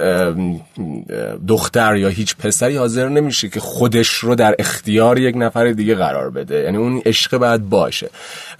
دختر 1.48 1.96
یا 1.96 2.08
هیچ 2.08 2.36
پسری 2.36 2.76
حاضر 2.76 3.08
نمیشه 3.08 3.48
که 3.48 3.60
خودش 3.60 4.08
رو 4.08 4.34
در 4.34 4.54
اختیار 4.58 5.18
یک 5.18 5.36
نفر 5.36 5.72
دیگه 5.72 5.94
قرار 5.94 6.30
بده. 6.30 6.62
یعنی 6.62 6.76
اون 6.76 7.02
عشق 7.06 7.36
باید 7.36 7.68
باشه. 7.68 8.10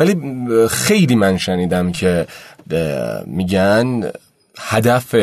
ولی 0.00 0.16
خیلی 0.68 1.14
من 1.14 1.38
شنیدم 1.38 1.92
که 1.92 2.26
میگن 3.26 4.10
هدف 4.58 5.14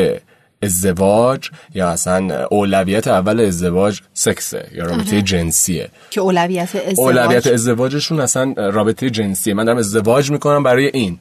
ازدواج 0.64 1.50
یا 1.74 1.90
اصلا 1.90 2.46
اولویت 2.46 3.08
اول 3.08 3.40
ازدواج 3.40 4.02
سکسه 4.14 4.68
یا 4.72 4.86
رابطه 4.86 5.22
جنسیه. 5.22 5.90
که 6.10 6.22
اولویت 6.22 6.76
ازدواج. 6.76 7.00
اولویت 7.00 7.48
ازدواجشون 7.48 8.20
اصلا 8.20 8.54
رابطه 8.58 9.10
جنسیه. 9.10 9.54
من 9.54 9.66
دارم 9.66 9.78
ازدواج 9.78 10.32
می‌کنم 10.32 10.64
برای 10.64 10.88
این. 10.94 11.20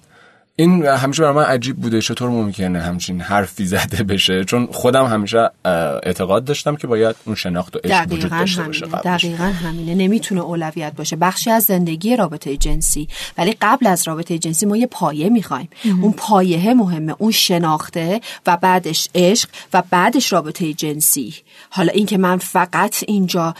این 0.56 0.86
همیشه 0.86 1.22
برای 1.22 1.34
من 1.34 1.42
عجیب 1.42 1.76
بوده 1.76 2.00
چطور 2.00 2.30
ممکنه 2.30 2.80
همچین 2.80 3.20
حرفی 3.20 3.66
زده 3.74 4.02
بشه 4.02 4.44
چون 4.44 4.66
خودم 4.72 5.06
همیشه 5.06 5.50
اعتقاد 5.64 6.44
داشتم 6.44 6.76
که 6.76 6.86
باید 6.86 7.16
اون 7.24 7.34
شناخت 7.34 7.76
و 7.76 7.78
عشق 7.84 8.12
وجود 8.12 8.30
داشته 8.30 8.62
باشه 8.62 8.86
دقیقا 8.86 9.44
همینه. 9.44 9.94
نمی‌تونه 9.94 10.40
اولویت 10.40 10.92
باشه. 10.96 11.16
بخشی 11.16 11.50
از 11.50 11.64
زندگی 11.64 12.16
رابطه 12.16 12.56
جنسی 12.56 13.08
ولی 13.38 13.56
قبل 13.62 13.86
از 13.86 14.08
رابطه 14.08 14.38
جنسی 14.38 14.66
ما 14.66 14.76
یه 14.76 14.86
پایه 14.86 15.28
می‌خوایم. 15.28 15.68
اون 16.02 16.12
پایه 16.12 16.74
مهمه 16.74 17.14
اون 17.18 17.30
شناخته 17.30 18.20
و 18.46 18.56
بعدش 18.56 19.08
عشق 19.14 19.48
و 19.72 19.82
بعدش 19.90 20.32
رابطه 20.32 20.72
جنسی. 20.72 21.34
حالا 21.70 21.92
اینکه 21.92 22.18
من 22.18 22.36
فقط 22.36 23.04
اینجا 23.08 23.54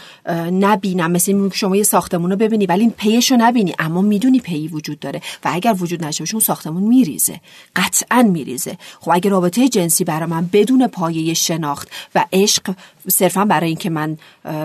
نبینم 0.51 1.11
مثل 1.11 1.31
این 1.31 1.49
شما 1.49 1.75
یه 1.75 1.83
ساختمون 1.83 2.31
رو 2.31 2.37
ببینی 2.37 2.65
ولی 2.65 2.81
این 2.81 2.91
پیش 2.97 3.31
رو 3.31 3.37
نبینی 3.37 3.75
اما 3.79 4.01
می‌دونی 4.01 4.39
پی 4.39 4.67
وجود 4.67 4.99
داره. 4.99 5.21
و 5.45 5.49
اگر 5.53 5.75
وجود 5.79 6.05
نشه 6.05 6.23
اون 6.33 6.41
ساختمون 6.41 6.84
میریزه. 6.85 7.41
قطعا 7.75 8.23
میریزه. 8.23 8.77
خب 8.99 9.11
اگه 9.13 9.29
رابطه 9.29 9.69
جنسی 9.69 10.03
برای 10.03 10.29
من 10.29 10.49
بدون 10.53 10.87
پایه 10.87 11.33
شناخت 11.33 11.89
و 12.15 12.25
عشق 12.33 12.75
صرفا 13.07 13.45
برای 13.45 13.67
اینکه 13.67 13.89
من 13.89 14.17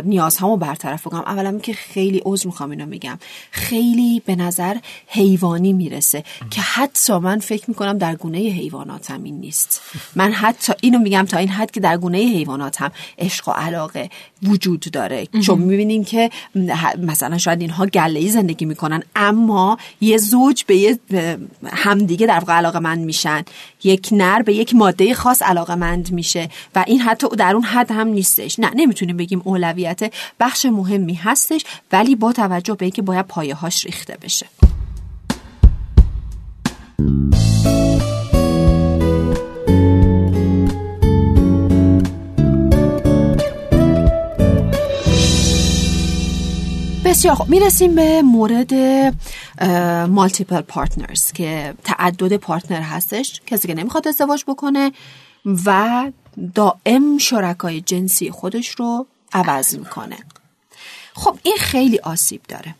نیازهامو 0.04 0.56
برطرف 0.56 1.02
کنم. 1.02 1.20
اولا 1.20 1.58
که 1.58 1.72
خیلی 1.72 2.22
عذر 2.24 2.46
می‌خوام 2.46 2.70
اینو 2.70 2.86
میگم. 2.86 3.18
خیلی 3.50 4.22
به 4.26 4.36
نظر 4.36 4.76
حیوانی 5.06 5.72
می‌رسه 5.72 6.24
که 6.50 6.60
حتی 6.60 7.18
من 7.18 7.38
فکر 7.38 7.64
می‌کنم 7.68 7.98
در 7.98 8.14
گونه 8.14 8.38
حیواناتم 8.38 9.22
این 9.22 9.40
نیست. 9.40 9.80
من 10.16 10.32
حتی 10.32 10.72
اینو 10.80 10.98
میگم 10.98 11.26
تا 11.28 11.38
این 11.38 11.48
حد 11.48 11.70
که 11.70 11.80
در 11.80 11.96
گونه 11.96 12.18
حیواناتم 12.18 12.92
عشق 13.18 13.48
و 13.48 13.52
علاقه 13.52 14.10
وجود 14.42 14.80
داره. 14.80 15.26
چون 15.26 15.58
می‌بینیم 15.58 16.04
که 16.04 16.30
مثلا 16.98 17.38
شاید 17.38 17.60
اینها 17.60 17.86
گله 17.86 18.28
زندگی 18.28 18.64
می‌کنن 18.64 19.02
اما 19.16 19.78
یه 20.00 20.18
زوج 20.18 20.64
به 20.64 20.76
یه 20.76 20.98
همدیگه 21.72 22.26
در 22.26 22.38
واقع 22.38 22.52
علاقه 22.52 22.78
مند 22.78 23.04
میشن. 23.04 23.44
یک 23.84 24.08
نر 24.12 24.42
به 24.42 24.54
یک 24.54 24.74
ماده 24.74 25.14
خاص 25.14 25.42
علاقه 25.42 25.74
مند 25.74 26.12
میشه 26.12 26.48
و 26.74 26.84
این 26.86 27.00
حتی 27.00 27.26
در 27.28 27.54
اون 27.54 27.64
حد 27.64 27.90
هم 27.90 28.08
نیستش 28.38 28.58
نه 28.60 28.70
نمی‌تونیم 28.74 29.16
بگیم 29.16 29.42
اولویت 29.44 30.14
بخش 30.40 30.66
مهمی 30.66 31.14
هستش 31.14 31.64
ولی 31.92 32.14
با 32.14 32.32
توجه 32.32 32.74
به 32.74 32.84
اینکه 32.84 33.02
باید 33.02 33.26
پایه 33.26 33.54
هاش 33.54 33.84
ریخته 33.86 34.16
بشه. 34.22 34.46
بسیار 47.04 47.34
خوب. 47.34 47.48
می‌رسیم 47.48 47.94
به 47.94 48.22
مورد 48.22 48.74
مالتیپل 50.08 50.60
پارتنرز 50.60 51.32
که 51.32 51.74
تعدد 51.84 52.36
پارتنر 52.36 52.80
هستش. 52.80 53.40
کسی 53.46 53.68
که 53.68 53.74
نمی‌خواد 53.74 54.08
ازدواج 54.08 54.44
بکنه 54.46 54.92
و 55.44 56.12
دائم 56.54 57.18
شرکای 57.18 57.80
جنسی 57.80 58.30
خودش 58.30 58.68
رو 58.68 59.06
عوض 59.32 59.74
می‌کنه. 59.74 60.16
خب 61.14 61.38
این 61.42 61.56
خیلی 61.60 61.98
آسیب 61.98 62.42
داره. 62.48 62.74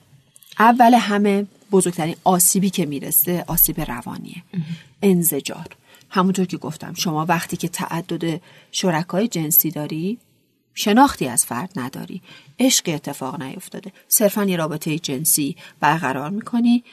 اول 0.59 0.95
همه 0.95 1.47
بزرگترین 1.73 2.17
آسیبی 2.25 2.71
که 2.71 2.87
می‌رسه 2.87 3.45
آسیب 3.47 3.81
روانیه. 3.81 4.43
انزجار. 5.03 5.67
همونطور 6.11 6.45
که 6.45 6.57
گفتم 6.57 6.95
شما 6.95 7.27
وقتی 7.27 7.57
که 7.57 7.69
تعدد 7.69 8.41
شرکای 8.73 9.29
جنسی 9.29 9.71
داری 9.71 10.19
شناختی 10.75 11.29
از 11.29 11.47
فرد 11.47 11.73
نداری. 11.77 12.23
عشق 12.59 12.89
اتفاق 12.89 13.43
نیفتاده. 13.43 13.93
صرفا 14.09 14.45
یه 14.45 14.57
رابطه 14.57 14.99
جنسی 14.99 15.57
برقرار 15.81 16.31
می‌کنی 16.31 16.85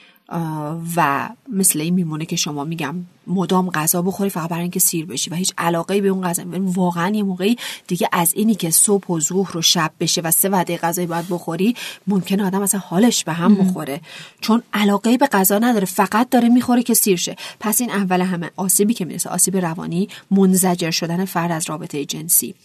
و 0.96 1.30
مثل 1.54 1.82
این 1.82 1.94
میمونه 1.94 2.26
که 2.26 2.36
شما 2.36 2.64
میگم 2.64 2.96
مدام 3.28 3.70
غذا 3.70 4.02
بخوری 4.02 4.30
فقط 4.30 4.50
برای 4.50 4.62
اینکه 4.62 4.80
سیر 4.80 5.06
بشی 5.06 5.30
و 5.30 5.36
هیچ 5.36 5.54
علاقه 5.58 6.02
به 6.02 6.08
اون 6.08 6.22
غذا 6.28 6.44
واقعا 6.60 7.16
یه 7.16 7.24
موقعی 7.24 7.58
دیگه 7.88 8.10
از 8.12 8.34
اینی 8.34 8.56
که 8.56 8.70
صبح 8.70 9.08
و 9.08 9.20
ظهر 9.20 9.58
و 9.58 9.62
شب 9.62 9.92
بشه 10.00 10.22
و 10.22 10.32
سه 10.32 10.50
وعده 10.50 10.78
غذایی 10.78 11.08
باید 11.08 11.26
بخوری 11.30 11.76
ممکن 12.08 12.42
آدم 12.42 12.62
اصلا 12.62 12.80
حالش 12.80 13.24
به 13.24 13.34
هم 13.34 13.56
بخوره. 13.56 14.02
چون 14.42 14.64
علاقه 14.74 15.18
به 15.18 15.28
غذا 15.28 15.60
نداره 15.60 15.86
فقط 15.86 16.30
داره 16.30 16.50
می‌خوره 16.50 16.84
که 16.84 16.94
سیر 16.94 17.18
شه. 17.18 17.36
پس 17.60 17.82
این 17.82 17.92
اول 17.92 18.22
همه 18.22 18.52
آسیبی 18.56 18.94
که 18.94 19.06
می‌رسه 19.06 19.30
آسیب 19.30 19.58
روانی 19.58 20.10
منزجر 20.32 20.92
شدن 20.92 21.26
فرد 21.26 21.52
از 21.52 21.70
رابطه 21.70 22.06
جنسی. 22.06 22.56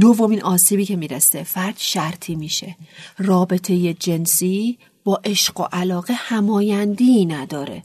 دومین 0.00 0.42
آسیبی 0.42 0.84
که 0.84 0.96
می‌رسه 0.96 1.42
فرد 1.42 1.74
شرطی 1.78 2.34
میشه. 2.34 2.76
رابطه 3.18 3.94
جنسی 3.94 4.78
با 5.06 5.20
عشق 5.24 5.60
و 5.60 5.64
علاقه 5.72 6.14
همایندی 6.16 7.26
نداره. 7.26 7.82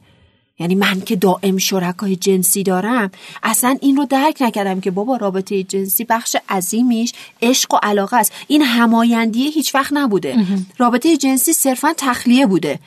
یعنی 0.59 0.75
من 0.75 1.01
که 1.01 1.15
دائم 1.15 1.57
شرکای 1.57 2.15
جنسی 2.15 2.63
دارم 2.63 3.11
اصلا 3.43 3.77
این 3.81 3.97
رو 3.97 4.05
درک 4.05 4.37
نکردم 4.41 4.81
که 4.81 4.91
بابا 4.91 5.15
رابطه 5.15 5.63
جنسی 5.63 6.03
بخش 6.03 6.35
عظیمیش 6.49 7.13
عشق 7.41 7.73
و 7.73 7.77
علاقه 7.83 8.17
است. 8.17 8.31
این 8.47 8.61
همایندی 8.61 9.51
هیچ 9.51 9.75
وقت 9.75 9.93
نبوده. 9.93 10.35
رابطه 10.77 11.17
جنسی 11.17 11.53
صرفا 11.53 11.93
تخلیه 11.97 12.45
بوده. 12.45 12.79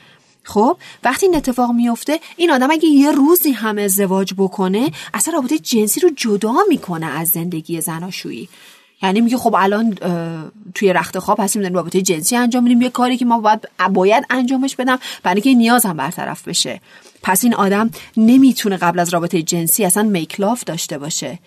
خب 0.43 0.77
وقتی 1.05 1.27
این 1.27 1.37
اتفاق 1.37 1.71
میفته 1.71 2.21
این 2.37 2.51
آدم 2.51 2.71
اگه 2.71 2.89
یه 2.89 3.11
روزی 3.13 3.53
هم 3.53 3.79
ازدواج 3.79 4.35
بکنه 4.39 4.91
اصلا 5.15 5.35
رابطه 5.35 5.59
جنسی 5.59 6.01
رو 6.01 6.11
جدا 6.17 6.55
می‌کنه 6.69 7.07
از 7.07 7.29
زندگی 7.29 7.81
زناشویی. 7.81 8.49
یعنی 9.03 9.21
میگه 9.21 9.37
خب 9.37 9.55
الان 9.59 9.95
توی 10.75 10.93
رخت 10.93 11.19
خواب 11.19 11.41
هستیم 11.41 11.63
داریم 11.63 11.77
رابطه 11.77 12.03
جنسی 12.03 12.37
انجام 12.37 12.63
میدیم. 12.63 12.83
یه 12.83 12.91
کاری 12.91 13.17
که 13.17 13.25
ما 13.25 13.41
باید 13.41 13.69
باید 13.93 14.27
انجامش 14.31 14.77
بدم 14.77 14.99
برای 15.23 15.35
اینکه 15.35 15.59
نیاز 15.59 15.87
هم 15.87 15.97
برطرف 15.97 16.49
بشه. 16.49 16.81
پس 17.23 17.45
این 17.45 17.55
آدم 17.55 17.91
نمی‌تونه 18.17 18.77
قبل 18.77 18.99
از 18.99 19.15
رابطه 19.15 19.43
جنسی 19.43 19.85
اصلا 19.85 20.03
میک 20.03 20.41
لاف 20.41 20.65
داشته 20.65 20.99
باشه. 20.99 21.39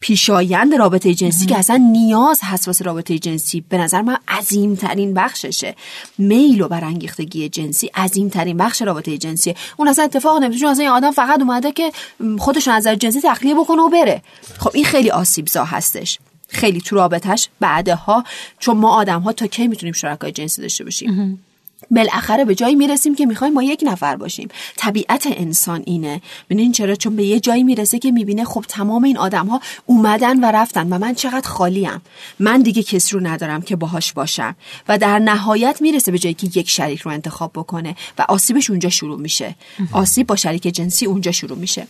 پیشایند 0.00 0.74
رابطه 0.74 1.14
جنسی 1.14 1.46
که 1.46 1.58
اصلا 1.58 1.76
نیاز 1.76 2.40
هست 2.42 2.82
رابطه 2.82 3.18
جنسی 3.18 3.60
به 3.60 3.78
نظر 3.78 4.02
من 4.02 4.16
عظیم 4.28 4.74
ترین 4.74 5.14
بخششه. 5.14 5.74
میل 6.18 6.60
و 6.60 6.68
برانگیختگی 6.68 7.48
جنسی 7.48 7.86
عظیم 7.86 8.28
ترین 8.28 8.56
بخش 8.56 8.82
رابطه 8.82 9.18
جنسی 9.18 9.54
اون 9.76 9.88
اصلا 9.88 10.04
اتفاق 10.04 10.42
نمیفته 10.42 10.60
چون 10.60 10.68
اصلا 10.68 10.82
این 10.84 10.92
آدم 10.92 11.10
فقط 11.10 11.40
اومده 11.40 11.72
که 11.72 11.92
خودش 12.38 12.68
نظر 12.68 12.94
جنسی 12.94 13.20
تخلیه 13.20 13.54
بکنه 13.54 13.82
و 13.82 13.88
بره. 13.88 14.22
خب 14.58 14.70
این 14.74 14.84
خیلی 14.84 15.10
آسیبزا 15.10 15.64
هستش. 15.64 16.18
خیلی 16.48 16.80
تو 16.80 16.96
رابطش 16.96 17.48
بعدها 17.60 18.24
چون 18.58 18.76
ما 18.76 18.90
آدم 18.90 19.20
ها 19.20 19.32
تا 19.32 19.46
کی 19.46 19.68
می‌تونیم 19.68 19.92
شرکای 19.92 20.32
جنسی 20.32 20.62
داشته 20.62 20.84
باشیم؟ 20.84 21.44
بالاخره 21.90 22.44
به 22.44 22.54
جایی 22.54 22.74
می‌رسیم 22.74 23.14
که 23.14 23.26
می‌خوایم 23.26 23.54
ما 23.54 23.62
یک 23.62 23.84
نفر 23.86 24.16
باشیم. 24.16 24.48
طبیعت 24.76 25.28
انسان 25.30 25.82
اینه. 25.86 26.20
ببینین 26.50 26.72
چرا؟ 26.72 26.94
چون 26.94 27.16
به 27.16 27.24
یه 27.24 27.40
جایی 27.40 27.64
می‌رسه 27.64 27.98
که 27.98 28.10
می‌بینه 28.10 28.44
خب 28.44 28.64
تمام 28.68 29.04
این 29.04 29.18
آدم 29.18 29.46
ها 29.46 29.60
اومدن 29.86 30.40
و 30.40 30.44
رفتن 30.44 30.92
و 30.92 30.98
من 30.98 31.14
چقدر 31.14 31.48
خالیم. 31.48 32.02
من 32.38 32.62
دیگه 32.62 32.82
کس 32.82 33.14
رو 33.14 33.20
ندارم 33.20 33.62
که 33.62 33.76
باهاش 33.76 34.12
باشم. 34.12 34.56
و 34.88 34.98
در 34.98 35.18
نهایت 35.18 35.82
می‌رسه 35.82 36.12
به 36.12 36.18
جایی 36.18 36.34
که 36.34 36.46
یک 36.54 36.70
شریک 36.70 37.00
رو 37.00 37.10
انتخاب 37.10 37.52
بکنه 37.54 37.96
و 38.18 38.24
آسیبش 38.28 38.70
اونجا 38.70 38.88
شروع 38.88 39.20
میشه. 39.20 39.54
آسیب 39.92 40.26
با 40.26 40.36
شریک 40.36 40.62
جنسی 40.62 41.06
اونجا 41.06 41.32
شروع 41.32 41.58
میشه. 41.58 41.86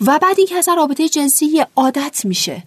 و 0.00 0.18
بعد 0.18 0.34
اینکه 0.38 0.56
اصلا 0.56 0.74
رابطه 0.74 1.08
جنسی 1.08 1.46
یه 1.46 1.66
عادت 1.76 2.20
میشه. 2.24 2.62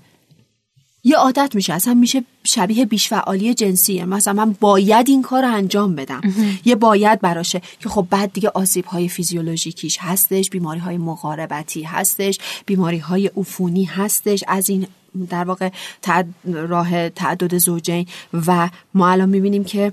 یه 1.04 1.18
عادت 1.18 1.56
میشه 1.56 1.74
اصلا 1.74 1.94
میشه 1.94 2.24
شبیه 2.44 2.86
بیشفعالی 2.86 3.54
جنسیه. 3.54 4.06
مثلا 4.06 4.34
من 4.34 4.56
باید 4.60 5.10
این 5.10 5.22
کار 5.22 5.42
رو 5.46 5.54
انجام 5.54 5.96
بدم. 5.96 6.22
یه 6.66 6.76
باید 6.76 7.22
براشه 7.22 7.62
که 7.80 7.90
خب 7.90 8.08
بعد 8.10 8.34
دیگه 8.34 8.50
آسیب 8.50 8.86
های 8.86 9.10
فیزیولوژیکیش 9.10 9.98
هستش 10.02 10.50
بیماری 10.50 10.80
های 10.80 10.98
مقاربتی 10.98 11.84
هستش 11.84 12.40
بیماری 12.66 12.98
های 12.98 13.32
عفونی 13.38 13.84
هستش 13.84 14.44
از 14.48 14.70
این 14.70 14.88
در 15.30 15.44
واقع 15.44 15.70
راه 16.46 17.10
تعدد 17.10 17.58
زوجین. 17.58 18.06
و 18.48 18.70
ما 18.94 19.10
الان 19.10 19.30
می‌بینیم 19.30 19.64
که 19.64 19.92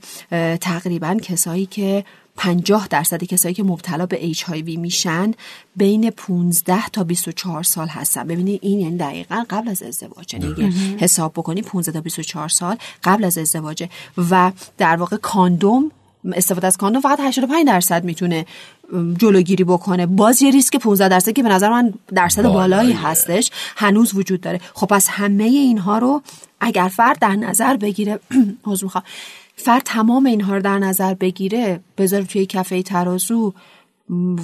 تقریبا 0.60 1.14
کسایی 1.14 1.66
که 1.66 2.04
50 2.36 2.88
درصد 2.88 3.24
کسایی 3.24 3.54
که 3.54 3.62
مبتلا 3.62 4.06
به 4.06 4.32
HIV 4.32 4.78
میشن 4.78 5.32
بین 5.76 6.10
15 6.10 6.88
تا 6.88 7.04
24 7.04 7.62
سال 7.62 7.88
هستن. 7.88 8.26
ببینید 8.26 8.60
این 8.62 8.80
یعنی 8.80 8.96
دقیقا 8.96 9.44
قبل 9.50 9.68
از 9.68 9.82
ازدواج. 9.82 10.34
یعنی 10.34 10.72
حساب 10.98 11.32
بکنی 11.32 11.62
15 11.62 11.92
تا 11.92 12.00
24 12.00 12.48
سال 12.48 12.76
قبل 13.04 13.24
از 13.24 13.38
ازدواج. 13.38 13.88
و 14.30 14.52
در 14.78 14.96
واقع 14.96 15.16
کاندوم 15.16 15.90
استفاده 16.32 16.66
از 16.66 16.76
کاندوم 16.76 17.02
فقط 17.02 17.20
85 17.20 17.66
درصد 17.66 18.04
می‌تونه 18.04 18.46
جلوگیری 19.18 19.64
بکنه. 19.64 20.06
باز 20.06 20.42
یه 20.42 20.50
ریسک 20.50 20.76
15 20.76 21.08
درصد 21.08 21.32
که 21.32 21.42
به 21.42 21.48
نظر 21.48 21.70
من 21.70 21.94
درصد 22.14 22.42
بالایی 22.42 22.92
هستش. 22.92 23.50
هنوز 23.76 24.14
وجود 24.14 24.40
داره. 24.40 24.60
خب 24.74 24.86
پس 24.86 25.08
همه 25.10 25.44
اینها 25.44 25.98
رو 25.98 26.22
اگر 26.60 26.88
فرد 26.88 27.18
در 27.18 27.36
نظر 27.36 27.76
بگیره 27.76 28.20
فرد 29.56 29.82
تمام 29.82 30.26
اینها 30.26 30.54
رو 30.54 30.62
در 30.62 30.78
نظر 30.78 31.14
بگیره 31.14 31.80
بذاره 31.98 32.24
توی 32.24 32.46
کفه 32.46 32.82
ترازو 32.82 33.52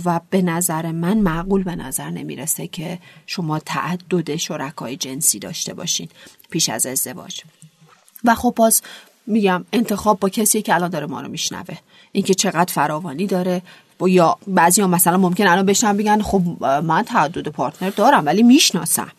و 0.04 0.20
به 0.30 0.42
نظر 0.42 0.92
من 0.92 1.18
معقول 1.18 1.62
به 1.62 1.76
نظر 1.76 2.10
نمی‌رسه 2.10 2.66
که 2.66 2.98
شما 3.26 3.58
تعدد 3.58 4.36
شرکای 4.36 4.96
جنسی 4.96 5.38
داشته 5.38 5.74
باشین 5.74 6.08
پیش 6.50 6.68
از 6.68 6.86
ازدواج. 6.86 7.42
و 8.24 8.34
خب 8.34 8.52
باز 8.56 8.82
میگم 9.26 9.64
انتخاب 9.72 10.20
با 10.20 10.28
کسی 10.28 10.62
که 10.62 10.74
الان 10.74 10.90
داره 10.90 11.06
ما 11.06 11.20
رو 11.20 11.28
میشنوه. 11.28 11.76
اینکه 12.12 12.34
چقدر 12.34 12.72
فراوانی 12.72 13.26
داره. 13.26 13.62
یا 14.06 14.38
بعضی 14.46 14.80
ها 14.80 14.86
مثلا 14.86 15.16
ممکن 15.16 15.46
الان 15.46 15.66
بشن 15.66 15.96
بگن 15.96 16.22
خب 16.22 16.42
من 16.64 17.02
تعدد 17.02 17.48
پارتنر 17.48 17.90
دارم 17.90 18.26
ولی 18.26 18.42
می‌شناسم. 18.42 19.12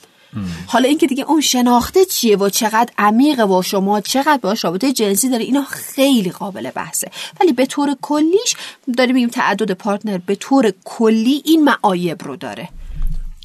حالا 0.68 0.88
اینکه 0.88 1.08
دیگه 1.08 1.24
اون 1.24 1.42
شناخته 1.42 2.06
چیه 2.06 2.38
و 2.38 2.50
چقدر 2.50 2.92
عمیقه 2.98 3.44
و 3.44 3.62
شما 3.62 4.02
چقدر 4.02 4.40
باش 4.42 4.64
رابطه 4.64 4.94
جنسی 4.94 5.30
داره 5.30 5.44
اینا 5.44 5.64
خیلی 5.64 6.30
قابل 6.30 6.72
بحثه. 6.72 7.12
ولی 7.42 7.54
به 7.54 7.66
طور 7.66 7.96
کلیش 8.02 8.56
داریم 8.98 9.16
میگیم 9.16 9.30
تعدد 9.30 9.72
پارتنر 9.72 10.18
به 10.18 10.36
طور 10.36 10.74
کلی 10.86 11.42
این 11.46 11.64
معایب 11.64 12.24
رو 12.24 12.36
داره. 12.36 12.70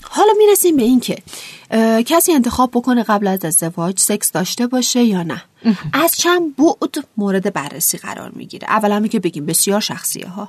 حالا 0.03 0.33
می‌رسیم 0.39 0.77
به 0.77 0.83
این 0.83 1.01
که 1.01 1.23
کسی 2.03 2.33
انتخاب 2.33 2.71
بکنه 2.71 3.03
قبل 3.03 3.27
از 3.27 3.45
ازدواج 3.45 3.99
سکس 3.99 4.33
داشته 4.33 4.67
باشه 4.67 5.03
یا 5.03 5.23
نه. 5.23 5.43
از 5.93 6.17
چند 6.17 6.57
بعد 6.57 7.05
مورد 7.17 7.53
بررسی 7.53 7.99
قرار 7.99 8.31
می‌گیره. 8.31 8.69
اولا 8.71 9.07
که 9.07 9.21
بگیم 9.21 9.47
بسیار 9.47 9.81
شخصیه 9.81 10.29
ها 10.29 10.49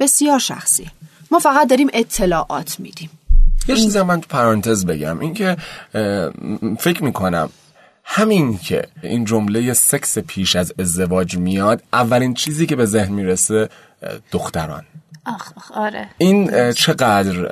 بسیار 0.00 0.38
شخصی. 0.38 0.86
ما 1.30 1.38
فقط 1.38 1.68
داریم 1.68 1.88
اطلاعات 1.92 2.80
میدیم. 2.80 3.10
یه 3.68 3.76
چیزی 3.76 4.02
من 4.02 4.20
تو 4.20 4.26
پرانتز 4.28 4.86
بگم 4.86 5.20
اینکه 5.20 5.56
فکر 6.78 7.04
می‌کنم 7.04 7.50
همین 8.04 8.58
که 8.58 8.82
این 9.02 9.24
جمله 9.24 9.72
سکس 9.72 10.18
پیش 10.18 10.56
از 10.56 10.72
ازدواج 10.78 11.36
میاد 11.36 11.82
اولین 11.92 12.34
چیزی 12.34 12.66
که 12.66 12.76
به 12.76 12.86
ذهن 12.86 13.12
می‌رسه 13.12 13.68
دختران. 14.32 14.84
آخ, 15.34 15.52
آره 15.74 16.08
این 16.18 16.72
چقدر 16.72 17.48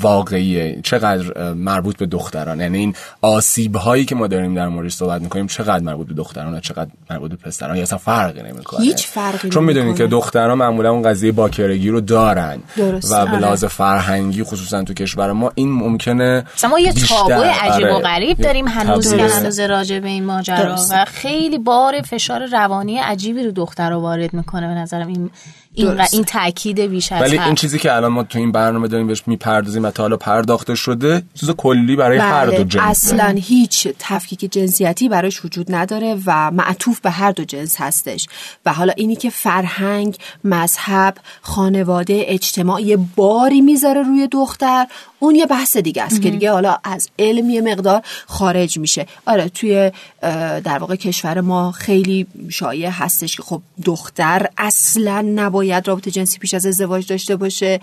واقعیه 0.00 0.80
چقدر 0.84 1.52
مربوط 1.52 1.96
به 1.96 2.06
دختران 2.06 2.60
یعنی 2.60 2.78
این 2.78 2.94
آسیب 3.22 3.76
هایی 3.76 4.04
که 4.04 4.14
ما 4.14 4.26
داریم 4.26 4.54
در 4.54 4.68
موردش 4.68 4.94
صحبت 4.94 5.22
می‌کنیم 5.22 5.46
چقدر 5.46 5.84
مربوط 5.84 6.06
به 6.06 6.14
دختران 6.14 6.54
و 6.54 6.60
چقدر 6.60 6.90
مربوط 7.10 7.30
به 7.30 7.36
پسران 7.36 7.76
یا 7.76 7.82
اصلا 7.82 7.98
فرقی 7.98 8.42
نمی‌کنه 8.42 8.80
هیچ 8.80 9.06
فرقی 9.06 9.48
چون 9.48 9.64
می‌دونید 9.64 9.96
که 9.96 10.06
دختران 10.06 10.58
معمولا 10.58 10.90
اون 10.90 11.02
قضیه 11.02 11.32
باکرگی 11.32 11.88
رو 11.88 12.00
دارن 12.00 12.58
درست. 12.76 13.12
و 13.12 13.24
به 13.24 13.30
آره. 13.30 13.38
لحاظ 13.38 13.64
فرهنگی 13.64 14.42
خصوصا 14.42 14.82
تو 14.82 14.94
کشور 14.94 15.32
ما 15.32 15.52
این 15.54 15.72
ممکنه 15.72 16.44
ما 16.70 16.80
یه 16.80 16.92
تابو 16.92 17.32
عجیب 17.32 17.86
و 17.86 17.92
آره. 17.92 18.02
غریب 18.02 18.38
داریم 18.38 18.68
هنوز 18.68 19.14
که. 19.14 19.22
هنوز 19.22 19.60
راجع 19.60 19.98
به 19.98 20.08
این 20.08 20.24
ماجرا. 20.24 20.76
و 20.90 21.04
خیلی 21.04 21.58
بار 21.58 22.00
فشار 22.00 22.46
روانی 22.46 22.98
عجیبی 22.98 23.44
رو 23.44 23.50
دختر 23.50 23.90
رو 23.90 24.00
وارد 24.00 24.34
می‌کنه 24.34 24.68
به 24.68 24.74
نظرم 24.74 25.08
این 25.08 25.30
این. 25.78 26.00
این 26.12 26.24
تاکید 26.24 26.80
بیش 26.80 27.12
از 27.12 27.22
ولی. 27.22 27.38
این 27.38 27.54
چیزی 27.54 27.78
که 27.78 27.92
الان 27.92 28.12
ما 28.12 28.22
تو 28.22 28.38
این 28.38 28.52
برنامه 28.52 28.88
داریم 28.88 29.06
بهش 29.06 29.22
می‌پردازیم 29.26 29.82
و 29.82 29.90
تا 29.90 30.02
حالا 30.02 30.16
پرداخته 30.16 30.74
شده 30.74 31.22
چیز 31.34 31.50
کلی 31.50 31.96
برای 31.96 32.18
هر 32.18 32.46
دو 32.46 32.52
بله 32.52 32.64
جنس 32.64 32.82
اصلا 32.84 33.34
هیچ 33.38 33.88
تفکیک 33.98 34.52
جنسیتی 34.52 35.08
براش 35.08 35.44
وجود 35.44 35.74
نداره 35.74 36.16
و 36.26 36.50
معطوف 36.50 37.00
به 37.00 37.10
هر 37.10 37.30
دو 37.30 37.44
جنس 37.44 37.76
هستش 37.80 38.26
و 38.66 38.72
حالا 38.72 38.92
اینی 38.96 39.16
که 39.16 39.30
فرهنگ 39.30 40.16
مذهب 40.44 41.14
خانواده 41.42 42.22
اجتماع 42.26 42.82
یه 42.82 42.98
باری 43.16 43.60
می‌ذاره 43.60 44.02
روی 44.02 44.28
دختر 44.28 44.86
اون 45.18 45.34
یه 45.34 45.46
بحث 45.46 45.76
دیگه 45.76 46.02
است 46.02 46.22
که 46.22 46.30
دیگه 46.30 46.52
حالا 46.52 46.78
از 46.84 47.08
علم 47.18 47.50
یه 47.50 47.60
مقدار 47.60 48.02
خارج 48.26 48.78
میشه. 48.78 49.06
آره 49.26 49.48
توی 49.48 49.90
در 50.64 50.78
واقع 50.78 50.96
کشور 50.96 51.40
ما 51.40 51.72
خیلی 51.72 52.26
شایع 52.50 52.88
هستش 52.88 53.36
که 53.36 53.42
خب 53.42 53.62
دختر 53.84 54.46
اصلا 54.58 55.20
نباید 55.20 55.88
رابطه 55.88 56.10
جنسی 56.10 56.38
پیش 56.38 56.54
از 56.54 56.66
ازدواج 56.66 57.06
داشته 57.06 57.36
باشه 57.36 57.80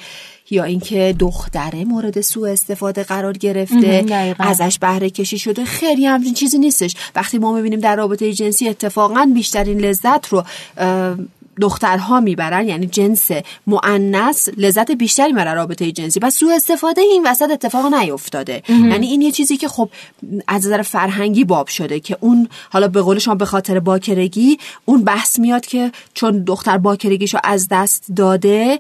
یا 0.50 0.64
اینکه 0.64 1.16
دختره 1.20 1.86
مورد 1.86 2.22
سوء 2.22 2.52
استفاده 2.52 3.04
قرار 3.04 3.34
گرفته. 3.34 4.06
ازش 4.40 4.80
بهره 4.80 5.10
کشی 5.10 5.40
شده 5.40 5.66
خیلی 5.66 6.06
همچین 6.06 6.34
چیزی 6.34 6.58
نیستش. 6.58 6.96
وقتی 7.16 7.38
ما 7.38 7.54
می‌بینیم 7.54 7.80
در 7.80 7.96
رابطه 7.96 8.34
جنسی 8.34 8.70
اتفاقا 8.70 9.32
بیشترین 9.34 9.80
لذت 9.80 10.28
رو 10.28 10.44
دخترها 11.62 12.20
می‌برن 12.20 12.68
یعنی 12.68 12.86
جنس 12.86 13.30
مؤنث 13.68 14.50
لذت 14.58 14.92
بیشتری 14.92 15.34
برای 15.34 15.56
رابطه 15.56 15.92
جنسی. 15.92 16.20
و 16.20 16.30
سوء 16.30 16.56
استفاده 16.56 17.02
این 17.02 17.28
وسط 17.28 17.52
اتفاق 17.52 17.94
نیفتاده. 17.94 18.62
یعنی 18.70 19.08
این 19.08 19.22
یه 19.22 19.32
چیزی 19.32 19.58
که 19.58 19.68
خب 19.68 19.90
از 20.48 20.66
نظر 20.66 20.82
فرهنگی 20.82 21.44
باب 21.44 21.68
شده 21.68 22.00
که 22.00 22.18
اون 22.20 22.50
حالا 22.70 22.88
به 22.88 23.02
قول 23.02 23.20
شما 23.20 23.36
به 23.36 23.46
خاطر 23.46 23.80
باکرگی 23.80 24.58
اون 24.86 25.04
بحث 25.04 25.40
میاد 25.40 25.66
که 25.66 25.92
چون 26.14 26.44
دختر 26.44 26.78
باکرگیشو 26.78 27.38
از 27.44 27.68
دست 27.72 28.04
داده 28.16 28.80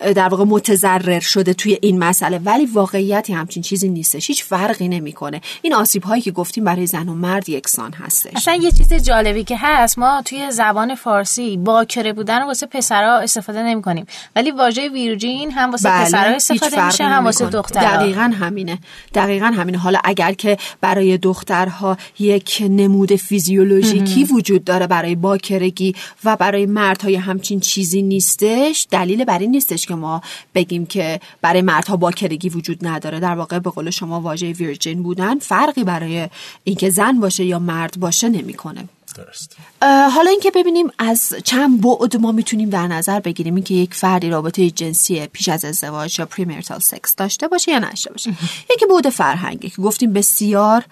در 0.00 0.28
واقع 0.28 0.44
متضرر 0.44 1.20
شده 1.20 1.54
توی 1.54 1.78
این 1.82 1.98
مسئله. 1.98 2.38
ولی 2.38 2.66
واقعیتی 2.66 3.32
همچین 3.32 3.62
چیزی 3.62 3.88
نیستش. 3.88 4.28
هیچ 4.28 4.44
فرقی 4.44 4.88
نمی‌کنه. 4.88 5.40
این 5.62 5.74
آسیب 5.74 6.02
هایی 6.02 6.22
که 6.22 6.30
گفتیم 6.30 6.64
برای 6.64 6.86
زن 6.86 7.08
و 7.08 7.14
مرد 7.14 7.48
یکسان 7.48 7.92
هستش. 7.92 8.32
اصلا 8.36 8.54
یه 8.54 8.70
چیز 8.70 8.94
جالبی 8.94 9.44
که 9.44 9.56
هست 9.58 9.98
ما 9.98 10.22
توی 10.24 10.50
زبان 10.50 10.94
فارسی 10.94 11.56
باکره 11.56 12.12
بودن 12.12 12.40
رو 12.40 12.46
واسه 12.46 12.66
پسرها 12.66 13.18
استفاده 13.18 13.62
نمی 13.62 13.82
کنیم 13.82 14.06
ولی 14.36 14.50
واژه 14.50 14.88
ویرجین 14.88 15.50
هم 15.50 15.70
واسه 15.70 15.88
بله، 15.88 16.04
پسرها 16.04 16.32
هیچ 16.32 16.34
استفاده 16.34 16.86
میشه 16.86 17.04
هم 17.04 17.24
واسه. 17.24 17.46
دخترها 17.46 17.96
دقیقا 17.96 18.32
همینه. 18.40 18.78
دقیقا 19.14 19.46
همینه. 19.46 19.78
حالا 19.78 19.98
اگر 20.04 20.32
که 20.32 20.56
برای 20.80 21.18
دخترها 21.18 21.96
یک 22.18 22.62
نمود 22.70 23.16
فیزیولوژیکی 23.16 24.24
وجود 24.24 24.64
داره 24.64 24.86
برای 24.86 25.14
باکرگی 25.14 25.94
و 26.24 26.36
برای 26.36 26.66
مردهای 26.66 27.14
همچین 27.14 27.60
چیزی 27.60 28.02
نیستش 28.02 28.86
دلیل 28.90 29.24
بر 29.24 29.38
این 29.38 29.50
نیستش 29.86 29.88
که 29.88 29.94
ما 29.94 30.20
بگیم 30.54 30.86
که 30.86 31.20
برای 31.42 31.62
مردها 31.62 31.96
باکرگی 31.96 32.48
وجود 32.48 32.86
نداره. 32.86 33.20
در 33.20 33.34
واقع 33.34 33.58
به 33.58 33.70
قول 33.70 33.90
شما 33.90 34.20
واژه 34.20 34.52
ویرجین 34.52 35.02
بودن 35.02 35.38
فرقی 35.38 35.84
برای 35.84 36.28
اینکه 36.64 36.90
زن 36.90 37.20
باشه 37.20 37.44
یا 37.44 37.58
مرد 37.58 38.00
باشه 38.00 38.28
نمی‌کنه. 38.28 38.88
درست. 39.16 39.56
حالا 39.82 40.30
اینکه 40.30 40.50
ببینیم 40.50 40.86
از 40.98 41.34
چند 41.44 41.80
بعد 41.80 42.16
ما 42.16 42.32
می‌تونیم 42.32 42.70
در 42.70 42.86
نظر 42.86 43.20
بگیریم 43.20 43.54
اینکه 43.54 43.74
یک 43.74 43.94
فردی 43.94 44.30
رابطه 44.30 44.70
جنسی 44.70 45.26
پیش 45.26 45.48
از 45.48 45.64
ازدواج 45.64 46.18
یا 46.18 46.26
پریمرتال 46.26 46.78
سکس 46.78 47.16
داشته 47.16 47.48
باشه 47.48 47.72
یا 47.72 47.78
نشته 47.78 48.10
باشه. 48.10 48.30
یکی 48.72 48.86
بعد 48.86 49.08
فرهنگی 49.08 49.70
که 49.70 49.82
گفتیم 49.82 50.12
بسیار 50.12 50.84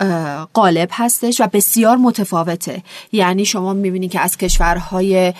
اه، 0.00 0.48
غالب 0.54 0.88
هستش 0.92 1.40
و 1.40 1.46
بسیار 1.52 1.96
متفاوته. 1.96 2.82
یعنی 3.12 3.44
شما 3.44 3.72
می‌بینید 3.72 4.10
که 4.10 4.20
از 4.20 4.36
کشورهای 4.36 5.34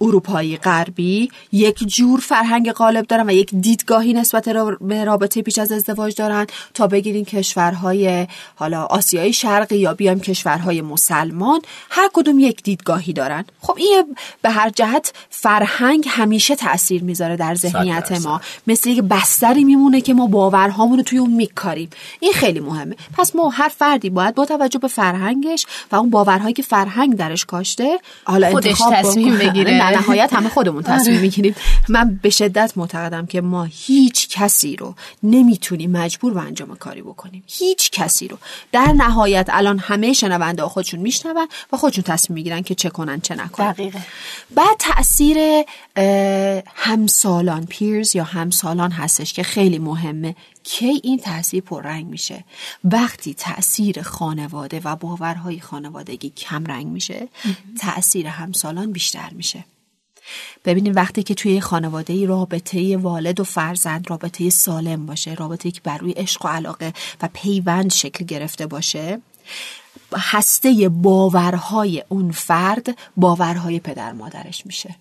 اروپایی 0.00 0.56
غربی 0.56 1.30
یک 1.52 1.78
جور 1.78 2.20
فرهنگ 2.20 2.72
غالب 2.72 3.06
دارن 3.06 3.30
و 3.30 3.32
یک 3.32 3.54
دیدگاهی 3.54 4.12
نسبت 4.12 4.44
به 4.80 5.04
رابطه 5.04 5.42
پیش 5.42 5.58
از 5.58 5.72
ازدواج 5.72 6.14
دارن 6.14 6.46
تا 6.74 6.86
بگیرین 6.86 7.24
کشورهای 7.24 8.26
حالا 8.54 8.84
آسیای 8.84 9.32
شرقی 9.32 9.78
یا 9.78 9.94
بیایم 9.94 10.20
کشورهای 10.20 10.80
مسلمان 10.80 11.60
هر 11.90 12.10
کدوم 12.12 12.38
یک 12.38 12.62
دیدگاهی 12.62 13.12
دارن. 13.12 13.44
خب 13.60 13.74
این 13.76 14.16
به 14.42 14.50
هر 14.50 14.70
جهت 14.70 15.12
فرهنگ 15.30 16.04
همیشه 16.08 16.56
تاثیر 16.56 17.02
می‌ذاره 17.02 17.36
در 17.36 17.54
ذهنیت. 17.54 18.12
ما. 18.12 18.40
مثل 18.66 18.90
یک 18.90 19.00
بستری 19.00 19.64
میمونه 19.64 20.00
که 20.00 20.14
ما 20.14 20.26
باورهامون 20.26 20.96
رو 20.96 21.02
توی 21.02 21.18
اون 21.18 21.30
میکاریم. 21.30 21.90
این 22.20 22.32
خیلی 22.32 22.60
مهمه. 22.60 22.96
پس 23.18 23.36
ما 23.36 23.48
هر 23.48 23.65
فردی 23.68 24.10
باید 24.10 24.34
با 24.34 24.44
توجه 24.44 24.78
به 24.78 24.88
فرهنگش 24.88 25.66
و 25.92 25.96
اون 25.96 26.10
باورهایی 26.10 26.54
که 26.54 26.62
فرهنگ 26.62 27.16
درش 27.16 27.44
کاشته 27.44 27.98
حالا 28.24 28.50
خودش 28.50 28.78
تصمیم. 28.92 29.38
بگیره. 29.38 29.78
در 29.78 29.90
نهایت 29.90 30.32
همه 30.32 30.48
خودمون 30.48 30.82
تصمیم 30.82 31.20
می‌گیریم. 31.20 31.54
من 31.88 32.20
به 32.22 32.30
شدت 32.30 32.72
معتقدم 32.76 33.26
که 33.26 33.40
ما 33.40 33.64
هیچ 33.64 34.28
کسی 34.28 34.76
رو 34.76 34.94
نمی‌تونیم 35.22 35.90
مجبور 35.90 36.34
به 36.34 36.40
انجام 36.40 36.76
کاری 36.76 37.02
بکنیم. 37.02 37.42
هیچ 37.46 37.90
کسی 37.90 38.28
رو. 38.28 38.38
در 38.72 38.92
نهایت 38.92 39.48
الان 39.52 39.78
همه 39.78 40.12
شنونده 40.12 40.62
خودشون 40.62 41.00
میشنون 41.00 41.48
و 41.72 41.76
خودشون 41.76 42.04
تصمیم 42.04 42.34
می‌گیرن 42.34 42.62
که 42.62 42.74
چه 42.74 42.90
کنن 42.90 43.20
چه 43.20 43.34
نکنن. 43.34 43.72
دقیقه. 43.72 43.98
بعد 44.54 44.76
تاثیر 44.78 45.64
همسالان 46.74 47.66
پیرز 47.66 48.16
یا 48.16 48.24
همسالان 48.24 48.90
هستش 48.90 49.32
که 49.32 49.42
خیلی 49.42 49.78
مهمه. 49.78 50.34
کی 50.68 51.00
این 51.02 51.18
تاثیر 51.18 51.62
پررنگ 51.62 52.06
میشه؟ 52.06 52.44
وقتی 52.84 53.34
تاثیر 53.34 54.02
خانواده 54.02 54.80
و 54.84 54.96
باورهای 54.96 55.60
خانوادگی 55.60 56.30
کم 56.30 56.64
رنگ 56.64 56.86
میشه 56.86 57.28
تاثیر 57.80 58.26
همسالان 58.26 58.92
بیشتر 58.92 59.30
میشه. 59.32 59.64
ببینید 60.64 60.96
وقتی 60.96 61.22
که 61.22 61.34
توی 61.34 61.60
خانواده 61.60 62.12
ای 62.12 62.26
رابطه 62.26 62.96
والد 62.96 63.40
و 63.40 63.44
فرزند 63.44 64.10
رابطه 64.10 64.50
سالم 64.50 65.06
باشه 65.06 65.34
رابطه 65.34 65.70
که 65.70 65.80
بر 65.84 65.98
روی 65.98 66.12
عشق 66.12 66.44
و 66.44 66.48
علاقه 66.48 66.92
و 67.22 67.28
پیوند 67.32 67.92
شکل 67.92 68.24
گرفته 68.24 68.66
باشه 68.66 69.20
هسته 70.16 70.88
باورهای 70.88 72.04
اون 72.08 72.30
فرد 72.30 72.98
باورهای 73.16 73.80
پدر 73.80 74.12
مادرش 74.12 74.66
میشه. 74.66 74.94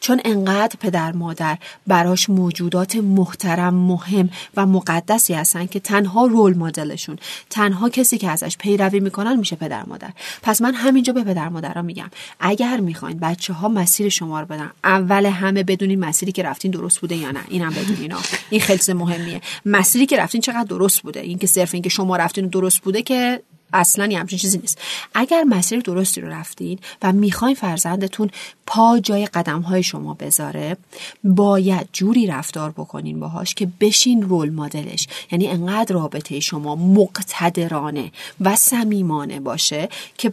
چون 0.00 0.20
انقدر 0.24 0.76
پدر 0.80 1.12
مادر 1.12 1.58
براش 1.86 2.30
موجودات 2.30 2.96
محترم 2.96 3.74
مهم 3.74 4.30
و 4.56 4.66
مقدسی 4.66 5.34
هستن 5.34 5.66
که 5.66 5.80
تنها 5.80 6.26
رول 6.26 6.56
مدلشون 6.56 7.18
تنها 7.50 7.88
کسی 7.88 8.18
که 8.18 8.30
ازش 8.30 8.56
پیروی 8.56 9.00
می‌کنن 9.00 9.36
میشه 9.36 9.56
پدر 9.56 9.84
مادر. 9.86 10.10
پس 10.42 10.62
من 10.62 10.74
همینجا 10.74 11.12
به 11.12 11.24
پدر 11.24 11.48
مادرها 11.48 11.82
میگم 11.82 12.10
اگر 12.40 12.80
می‌خواین 12.80 13.18
بچه 13.18 13.52
ها 13.52 13.68
مسیر 13.68 14.08
شما 14.08 14.40
رو 14.40 14.46
بدن 14.46 14.70
اول 14.84 15.26
همه 15.26 15.62
بدونین 15.62 16.00
مسیری 16.00 16.32
که 16.32 16.42
رفتین 16.42 16.70
درست 16.70 17.00
بوده 17.00 17.16
یا 17.16 17.30
نه. 17.30 17.40
اینم 17.48 17.70
بدونین. 17.70 18.14
این 18.50 18.60
خیلی 18.60 18.92
مهمیه. 18.92 19.40
مسیری 19.66 20.06
که 20.06 20.16
رفتین 20.16 20.40
چقدر 20.40 20.64
درست 20.64 21.02
بوده؟ 21.02 21.20
این 21.20 21.38
که 21.38 21.46
صرف 21.46 21.74
اینکه 21.74 21.88
شما 21.88 22.16
رفتین 22.16 22.46
درست 22.46 22.78
بوده 22.82 23.02
که 23.02 23.42
اصلا 23.72 24.06
یه 24.06 24.18
همچین 24.18 24.38
چیزی 24.38 24.58
نیست. 24.58 24.78
اگر 25.14 25.44
مسیر 25.44 25.80
درستی 25.80 26.20
رو 26.20 26.28
رفتین 26.28 26.78
و 27.02 27.12
می‌خواین 27.12 27.54
فرزندتون 27.54 28.30
پا 28.66 28.98
جای 28.98 29.26
قدم 29.26 29.60
های 29.60 29.82
شما 29.82 30.14
بذاره 30.14 30.76
باید 31.24 31.88
جوری 31.92 32.26
رفتار 32.26 32.70
بکنین 32.70 33.20
باهاش 33.20 33.54
که 33.54 33.68
بشین 33.80 34.22
رول 34.22 34.50
مدلش. 34.50 35.08
یعنی 35.32 35.48
انقدر 35.48 35.94
رابطه 35.94 36.40
شما 36.40 36.76
مقتدرانه 36.76 38.12
و 38.40 38.56
صمیمانه 38.56 39.40
باشه 39.40 39.88
که 40.18 40.32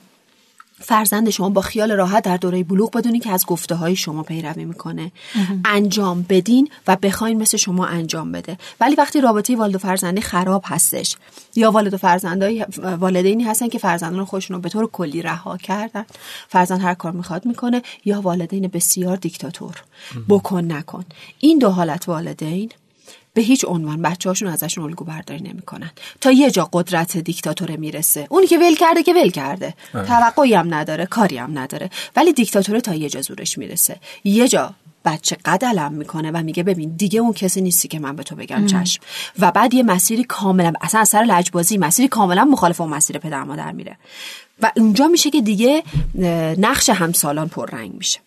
فرزند 0.80 1.30
شما 1.30 1.50
با 1.50 1.62
خیال 1.62 1.92
راحت 1.92 2.24
در 2.24 2.38
دوره 2.38 2.64
بلوغ 2.64 2.92
بدونین 2.92 3.22
که 3.22 3.32
از 3.32 3.46
گفته 3.46 3.76
های 3.76 3.96
شما 3.96 4.24
پیروی 4.24 4.66
می‌کنه. 4.66 5.12
انجام 5.66 6.26
بدین 6.30 6.70
و 6.88 6.96
بخواین 6.96 7.42
مثل 7.42 7.58
شما 7.58 7.86
انجام 7.86 8.32
بده. 8.32 8.58
ولی 8.82 8.96
وقتی 8.96 9.22
رابطه 9.22 9.56
والد 9.56 9.76
و 9.76 9.78
فرزندی 9.78 10.22
خراب 10.22 10.64
هستش 10.66 11.16
یا 11.56 11.72
والد 11.72 11.94
و 11.94 11.98
فرزندای 11.98 12.66
والدینی 13.00 13.44
هستن 13.44 13.68
که 13.68 13.78
فرزندان 13.78 14.26
خودشون 14.26 14.56
رو 14.56 14.62
به 14.62 14.70
طور 14.70 14.88
کلی 14.88 15.22
رها 15.22 15.58
کردن 15.58 16.06
فرزند 16.48 16.82
هر 16.82 16.94
کار 16.94 17.12
می‌خواد 17.12 17.46
می‌کنه 17.46 17.82
یا 18.06 18.22
والدین 18.22 18.68
بسیار 18.68 19.18
دیکتاتور. 19.18 19.84
بکن 20.30 20.72
نکن. 20.72 21.06
این 21.40 21.60
دو 21.60 21.70
حالت 21.70 22.10
والدین 22.10 22.70
به 23.38 23.44
هیچ 23.44 23.66
عنوان 23.68 24.02
بچه 24.02 24.30
هاشون 24.30 24.48
ازشون 24.48 24.84
الگو 24.84 25.06
برداری 25.06 25.42
نمی‌کنن. 25.42 25.92
تا 26.22 26.32
یه 26.32 26.52
جا 26.52 26.70
قدرت 26.74 27.18
دیکتاتوره 27.18 27.78
می‌رسه. 27.78 28.28
اونی 28.30 28.48
که 28.48 28.58
ول 28.58 28.76
کرده 28.76 29.04
که 29.04 29.14
ول 29.14 29.30
کرده. 29.30 29.74
توقعی 29.94 30.54
هم 30.54 30.74
نداره 30.74 31.06
کاری 31.06 31.38
هم 31.38 31.60
نداره. 31.60 31.90
ولی 32.16 32.34
دیکتاتوره 32.34 32.82
تا 32.82 32.96
یه 32.96 33.10
جا 33.10 33.22
زورش 33.22 33.58
می‌رسه. 33.58 33.98
یه 34.24 34.48
جا 34.48 34.74
بچه 35.06 35.38
قدلم 35.46 35.94
می‌کنه 35.94 36.32
و 36.32 36.38
میگه 36.38 36.64
ببین 36.64 36.90
دیگه 36.90 37.20
اون 37.20 37.34
کسی 37.34 37.62
نیستی 37.62 37.88
که 37.88 38.00
من 38.00 38.16
به 38.16 38.24
تو 38.24 38.36
بگم 38.36 38.66
چشم. 38.66 39.02
و 39.40 39.52
بعد 39.52 39.74
یه 39.74 39.84
مسیری 39.84 40.24
کاملا 40.24 40.74
اصلا 40.82 41.02
از 41.02 41.10
سر 41.10 41.24
لجبازی 41.24 41.78
مسیری 41.78 42.08
کاملا 42.08 42.46
مخالف 42.46 42.82
اون 42.82 42.90
مسیر 42.90 43.18
پدر 43.18 43.44
مادر 43.44 43.72
میره. 43.72 43.98
و 44.62 44.72
اونجا 44.78 45.08
میشه 45.08 45.30
که 45.30 45.42
دیگه 45.42 45.84
نقش 46.58 46.90
همسالان 46.90 47.48
پررنگ 47.48 47.94
میشه. 47.94 48.20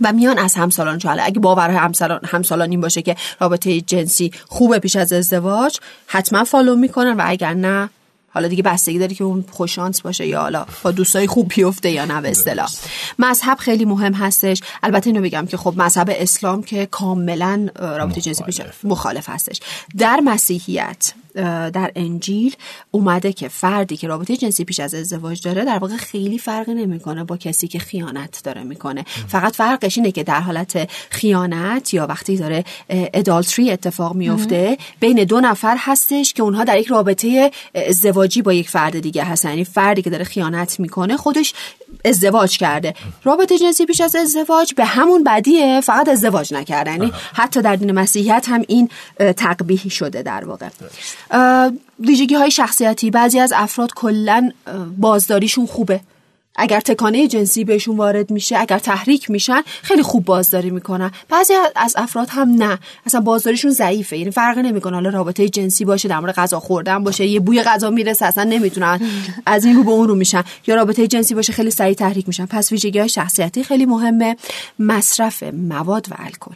و 0.00 0.12
میان 0.12 0.38
از 0.38 0.54
همسالان 0.54 0.98
چاله 0.98 1.22
اگه 1.24 1.40
باورهای 1.40 1.78
همسالان 1.78 2.20
همسالان 2.24 2.70
این 2.70 2.80
باشه 2.80 3.02
که 3.02 3.16
رابطه 3.40 3.80
جنسی 3.80 4.32
خوبه 4.48 4.78
پیش 4.78 4.96
از 4.96 5.12
ازدواج 5.12 5.78
حتما 6.06 6.44
فالو 6.44 6.76
می‌کنن 6.76 7.12
و 7.12 7.22
اگر 7.26 7.54
نه 7.54 7.90
حالا 8.32 8.48
دیگه 8.48 8.62
بستگی 8.62 8.98
داری 8.98 9.14
که 9.14 9.24
اون 9.24 9.44
خوشانس 9.50 10.00
باشه 10.00 10.26
یا 10.26 10.40
حالا 10.40 10.66
با 10.82 10.90
دوستای 10.90 11.26
خوب 11.26 11.52
بیفته 11.54 11.90
یا 11.90 12.04
نه 12.04 12.20
به 12.20 12.30
اصطلاح. 12.30 12.70
مذهب 13.18 13.58
خیلی 13.58 13.84
مهم 13.84 14.14
هستش. 14.14 14.60
البته 14.82 15.06
اینو 15.06 15.22
بگم 15.22 15.46
که 15.46 15.56
خب 15.56 15.74
مذهب 15.76 16.10
اسلام 16.12 16.62
که 16.62 16.86
کاملا 16.86 17.68
رابطه 17.78 18.20
جنسی 18.20 18.44
پیش 18.44 18.60
مخالف 18.84 19.28
هستش. 19.28 19.60
در 19.98 20.20
مسیحیت 20.24 21.12
در 21.34 21.92
انجیل 21.96 22.56
اومده 22.90 23.32
که 23.32 23.48
فردی 23.48 23.96
که 23.96 24.08
رابطه 24.08 24.36
جنسی 24.36 24.64
پیش 24.64 24.80
از 24.80 24.94
ازدواج 24.94 25.42
داره 25.42 25.64
در 25.64 25.78
واقع 25.78 25.96
خیلی 25.96 26.38
فرقی 26.38 26.74
نمی‌کنه 26.74 27.24
با 27.24 27.36
کسی 27.36 27.68
که 27.68 27.78
خیانت 27.78 28.40
داره 28.44 28.62
می‌کنه. 28.62 29.04
فقط 29.28 29.56
فرقش 29.56 29.98
اینه 29.98 30.12
که 30.12 30.22
در 30.22 30.40
حالت 30.40 30.90
خیانت 31.10 31.94
یا 31.94 32.06
وقتی 32.06 32.36
داره 32.36 32.64
ادالتری 32.88 33.70
اتفاق 33.70 34.14
میفته 34.14 34.78
بین 35.00 35.24
دو 35.24 35.40
نفر 35.40 35.76
هستش 35.78 36.32
که 36.32 36.42
اونها 36.42 36.64
در 36.64 36.78
یک 36.78 36.86
رابطه 36.86 37.50
ازدواجی 37.74 38.42
با 38.42 38.52
یک 38.52 38.68
فرد 38.68 39.00
دیگه 39.00 39.24
هستن. 39.24 39.48
یعنی 39.48 39.64
فردی 39.64 40.02
که 40.02 40.10
داره 40.10 40.24
خیانت 40.24 40.80
می‌کنه 40.80 41.16
خودش 41.16 41.54
ازدواج 42.04 42.58
کرده. 42.58 42.94
رابطه 43.24 43.58
جنسی 43.58 43.86
پیش 43.86 44.00
از 44.00 44.16
ازدواج 44.16 44.74
به 44.74 44.84
همون 44.84 45.24
بدیه 45.24 45.80
فقط 45.80 46.08
ازدواج 46.08 46.54
نکرده. 46.54 46.90
یعنی 46.90 47.12
حتی 47.32 47.62
در 47.62 47.76
دین 47.76 47.92
مسیحیت 47.92 48.46
هم 48.48 48.62
این 48.68 48.88
تقبیح 49.36 49.88
شده 49.88 50.22
در 50.22 50.44
واقع. 50.44 50.68
ویژگی 52.00 52.34
های 52.34 52.50
شخصیتی 52.50 53.10
بعضی 53.10 53.40
از 53.40 53.52
افراد 53.56 53.94
کلا 53.94 54.50
بازداریشون 54.98 55.66
خوبه. 55.66 56.00
اگر 56.56 56.80
تکانه 56.80 57.28
جنسی 57.28 57.64
بهشون 57.64 57.96
وارد 57.96 58.30
میشه 58.30 58.58
اگر 58.58 58.78
تحریک 58.78 59.30
میشن 59.30 59.62
خیلی 59.82 60.02
خوب 60.02 60.24
بازداری 60.24 60.70
می‌کنن. 60.70 61.10
بعضی 61.28 61.52
از 61.76 61.94
افراد 61.96 62.28
هم 62.30 62.48
نه. 62.50 62.78
اصلا 63.06 63.20
بازداریشون 63.20 63.70
ضعیفه. 63.70 64.18
یعنی 64.18 64.30
فرقی 64.30 64.62
نمی‌کنه. 64.62 64.94
حالا 64.94 65.10
رابطه 65.10 65.48
جنسی 65.48 65.84
باشه 65.84 66.08
در 66.08 66.20
مورد 66.20 66.34
غذا 66.34 66.60
خوردن 66.60 67.04
باشه 67.04 67.26
یه 67.26 67.40
بوی 67.40 67.62
غذا 67.62 67.90
می‌رسه 67.90 68.26
اصلا 68.26 68.44
نمی‌تونن 68.44 69.00
از 69.46 69.64
این 69.64 69.76
رو 69.76 69.84
به 69.84 69.90
اون 69.90 70.08
رو 70.08 70.14
میشن. 70.14 70.44
یا 70.66 70.74
رابطه 70.74 71.06
جنسی 71.06 71.34
باشه 71.34 71.52
خیلی 71.52 71.70
سریع 71.70 71.94
تحریک 71.94 72.28
میشن. 72.28 72.46
پس 72.46 72.72
ویژگی 72.72 72.98
های 72.98 73.08
شخصیتی 73.08 73.64
خیلی 73.64 73.86
مهمه. 73.86 74.36
مصرف 74.78 75.42
مواد 75.42 76.06
و 76.10 76.14
الکل. 76.18 76.54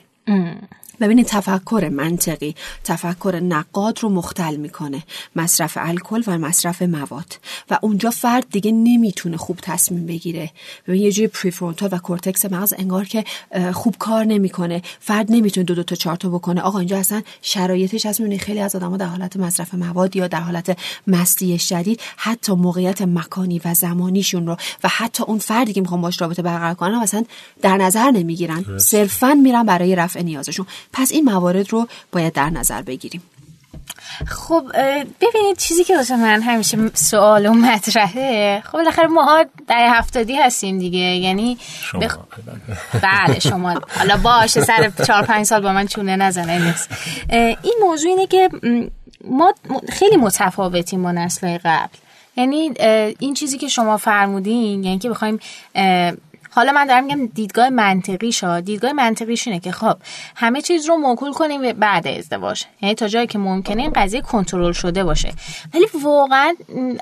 ببینید 1.00 1.26
تفکر 1.26 1.90
منطقی 1.92 2.54
تفکر 2.84 3.40
نقاد 3.40 3.98
رو 4.02 4.08
مختل 4.08 4.56
می‌کنه. 4.56 5.02
مصرف 5.36 5.78
الکل 5.80 6.22
و 6.26 6.38
مصرف 6.38 6.82
مواد. 6.82 7.36
و 7.70 7.78
اونجا 7.82 8.10
فرد 8.10 8.46
دیگه 8.50 8.72
نمی‌تونه 8.72 9.36
خوب 9.36 9.58
تصمیم 9.62 10.06
بگیره. 10.06 10.50
ببین 10.88 11.02
یه 11.02 11.12
جوری 11.12 11.28
prefrontal 11.28 11.88
و 11.92 11.98
کورتکس 11.98 12.44
مغز 12.44 12.74
انگار 12.78 13.04
که 13.04 13.24
خوب 13.72 13.96
کار 13.98 14.24
نمی‌کنه. 14.24 14.82
فرد 15.00 15.32
نمی‌تونه 15.32 15.64
دو 15.64 15.74
دو 15.74 15.82
تا 15.82 15.96
چهار 15.96 16.16
تا 16.16 16.28
بکنه. 16.28 16.60
آقا 16.60 16.78
اینجا 16.78 16.98
اصلا 16.98 17.22
شرایطش 17.42 18.06
از 18.06 18.20
می‌بینی 18.20 18.38
خیلی 18.38 18.60
از 18.60 18.76
آدما 18.76 18.96
در 18.96 19.06
حالت 19.06 19.36
مصرف 19.36 19.74
مواد 19.74 20.16
یا 20.16 20.28
در 20.28 20.40
حالت 20.40 20.78
مستی 21.06 21.58
شدید 21.58 22.00
حتی 22.16 22.52
موقعیت 22.52 23.02
مکانی 23.02 23.60
و 23.64 23.74
زمانیشون 23.74 24.46
رو 24.46 24.56
و 24.84 24.88
حتی 24.88 25.22
اون 25.22 25.38
فردی 25.38 25.72
که 25.72 25.80
می‌خوان 25.80 26.00
باش 26.00 26.20
رابطه 26.20 26.42
برقرار 26.42 26.74
کنن 26.74 26.94
اصلا 26.94 27.24
در 27.62 27.76
نظر 27.76 28.10
نمی‌گیرن. 28.10 28.78
صرفا 28.78 29.34
میرن 29.34 29.62
برای 29.62 29.96
رفع 29.96 30.22
نیازشون. 30.22 30.66
پس 30.94 31.12
این 31.12 31.24
موارد 31.24 31.72
رو 31.72 31.88
باید 32.12 32.32
در 32.32 32.50
نظر 32.50 32.82
بگیریم. 32.82 33.22
خب 34.26 34.64
ببینید 35.20 35.56
چیزی 35.58 35.84
که 35.84 35.96
واسه 35.96 36.16
من 36.16 36.42
همیشه 36.42 36.78
سوال 36.94 37.46
و 37.46 37.52
مطرحه. 37.52 38.62
خب 38.66 38.72
بالاخره 38.72 39.06
ماها 39.06 39.44
در 39.68 39.88
هفتادی 39.98 40.36
هستیم 40.36 40.78
دیگه. 40.78 40.98
یعنی 40.98 41.58
شما 41.82 42.00
بخ... 42.00 42.18
بله 43.02 43.38
شما. 43.38 43.80
حالا 43.98 44.16
باشه 44.16 44.60
سر 44.60 44.92
چهار 45.06 45.22
پنج 45.22 45.46
سال 45.46 45.60
با 45.60 45.72
من 45.72 45.86
چونه 45.86 46.16
نزنه 46.16 46.66
نیست. 46.66 46.88
این 47.62 47.74
موضوع 47.82 48.10
اینه 48.10 48.26
که 48.26 48.48
ما 49.24 49.54
خیلی 49.92 50.16
متفاوتیم 50.16 51.02
با 51.02 51.12
نسل 51.12 51.58
قبل. 51.64 51.96
یعنی 52.36 52.72
این 53.18 53.34
چیزی 53.34 53.58
که 53.58 53.68
شما 53.68 53.96
فرمودین 53.96 54.84
یعنی 54.84 54.98
که 54.98 55.10
بخوایم 55.10 55.40
حالا 56.54 56.72
من 56.72 56.86
دارم 56.86 57.04
میگم 57.04 57.26
دیدگاه 57.26 57.68
منطقی 57.68 58.32
شا. 58.32 58.60
دیدگاه 58.60 58.92
منطقیش 58.92 59.48
اینه 59.48 59.60
که 59.60 59.72
خب 59.72 59.96
همه 60.36 60.60
چیز 60.60 60.88
رو 60.88 60.96
موکول 60.96 61.32
کنیم 61.32 61.72
بعد 61.72 62.08
ازدواج. 62.08 62.64
یعنی 62.82 62.94
تا 62.94 63.08
جایی 63.08 63.26
که 63.26 63.38
ممکنه 63.38 63.82
این 63.82 63.92
قضیه 63.92 64.20
کنترل 64.20 64.72
شده 64.72 65.04
باشه. 65.04 65.32
ولی 65.74 65.86
واقعا 66.02 66.54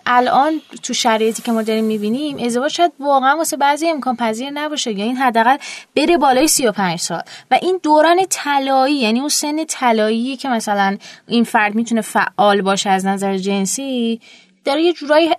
الان 0.07 0.61
تو 0.83 0.95
شرایطی 0.95 1.43
که 1.43 1.53
ما 1.53 1.63
داریم 1.63 1.85
می‌بینیم 1.85 2.39
ازدواج 2.39 2.73
شاید 2.73 2.93
واقعا 3.01 3.37
واسه 3.37 3.57
بعضی 3.57 3.89
امکان 3.89 4.17
پذیر 4.17 4.51
نباشه. 4.51 4.93
یا 4.93 5.05
این 5.05 5.17
حداقل 5.17 5.57
بره 5.97 6.17
بالای 6.17 6.49
35 6.49 6.99
سال. 6.99 7.23
و 7.51 7.59
این 7.63 7.81
دوران 7.83 8.27
طلایی 8.31 8.95
یعنی 8.95 9.21
اون 9.21 9.29
سن 9.29 9.65
طلایی 9.65 10.37
که 10.37 10.49
مثلا 10.49 10.97
این 11.27 11.45
فرد 11.45 11.75
می‌تونه 11.75 12.01
فعال 12.01 12.63
باشه 12.63 12.91
از 12.91 13.07
نظر 13.07 13.37
جنسی 13.37 14.21
داره 14.65 14.83
یه 14.83 14.93
جورایی 14.93 15.31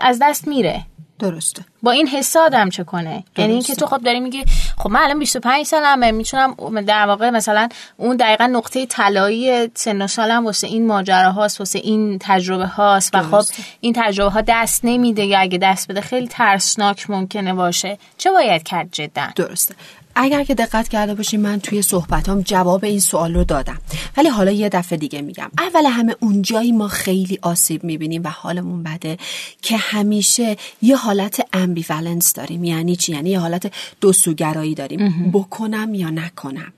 از 0.00 0.18
دست 0.22 0.48
میره. 0.48 0.82
درسته. 1.20 1.64
با 1.82 1.90
این 1.90 2.08
حس 2.08 2.36
آدم 2.36 2.68
چه 2.68 2.84
کنه؟ 2.84 3.24
یعنی 3.36 3.52
اینکه 3.52 3.74
تو 3.74 3.86
خب 3.86 3.98
داری 3.98 4.20
میگی 4.20 4.44
خب 4.78 4.90
من 4.90 5.00
الان 5.00 5.18
25 5.18 5.66
سالمه 5.66 6.10
می‌تونم 6.10 6.80
در 6.86 7.06
واقع 7.06 7.30
مثلا 7.30 7.68
اون 7.96 8.16
دقیقا 8.16 8.46
نقطه 8.46 8.86
طلایی 8.86 9.70
سن 9.74 10.02
و 10.02 10.06
سالم 10.06 10.46
واسه 10.46 10.66
این 10.66 10.86
ماجره 10.86 11.30
هاست 11.30 11.60
واسه 11.60 11.78
این 11.78 12.18
تجربه 12.20 12.66
هاست. 12.66 13.14
و 13.14 13.22
خب 13.22 13.42
این 13.80 13.92
تجربه 13.96 14.30
ها 14.30 14.42
دست 14.48 14.80
نمیده 14.84 15.24
یا 15.24 15.38
اگه 15.38 15.58
دست 15.58 15.88
بده 15.88 16.00
خیلی 16.00 16.28
ترسناک 16.28 17.10
ممکنه 17.10 17.54
باشه. 17.54 17.98
چه 18.18 18.30
باید 18.30 18.62
کرد 18.62 18.88
جدا؟ 18.92 19.26
درسته. 19.36 19.74
اگر 20.14 20.44
که 20.44 20.54
دقت 20.54 20.88
کرده 20.88 21.14
باشین 21.14 21.40
من 21.40 21.60
توی 21.60 21.82
صحبتام 21.82 22.40
جواب 22.40 22.84
این 22.84 23.00
سوال 23.00 23.34
رو 23.34 23.44
دادم. 23.44 23.78
ولی 24.16 24.28
حالا 24.28 24.50
یه 24.50 24.68
دفعه 24.68 24.98
دیگه 24.98 25.22
میگم. 25.22 25.50
اول 25.58 25.86
همه 25.86 26.16
اونجایی 26.20 26.72
ما 26.72 26.88
خیلی 26.88 27.38
آسیب 27.42 27.84
می‌بینیم 27.84 28.22
و 28.24 28.28
حالمون 28.28 28.82
بده 28.82 29.18
که 29.62 29.76
همیشه 29.76 30.56
یه 30.82 30.96
حالت 30.96 31.46
امبیولنس 31.52 32.32
داریم. 32.32 32.64
یعنی 32.64 32.96
چی؟ 32.96 33.12
یعنی 33.12 33.30
یه 33.30 33.38
حالت 33.38 33.72
دو 34.00 34.12
سوگرایی 34.12 34.74
داریم 34.74 35.30
بکنم 35.32 35.94
یا 35.94 36.10
نکنم. 36.10 36.72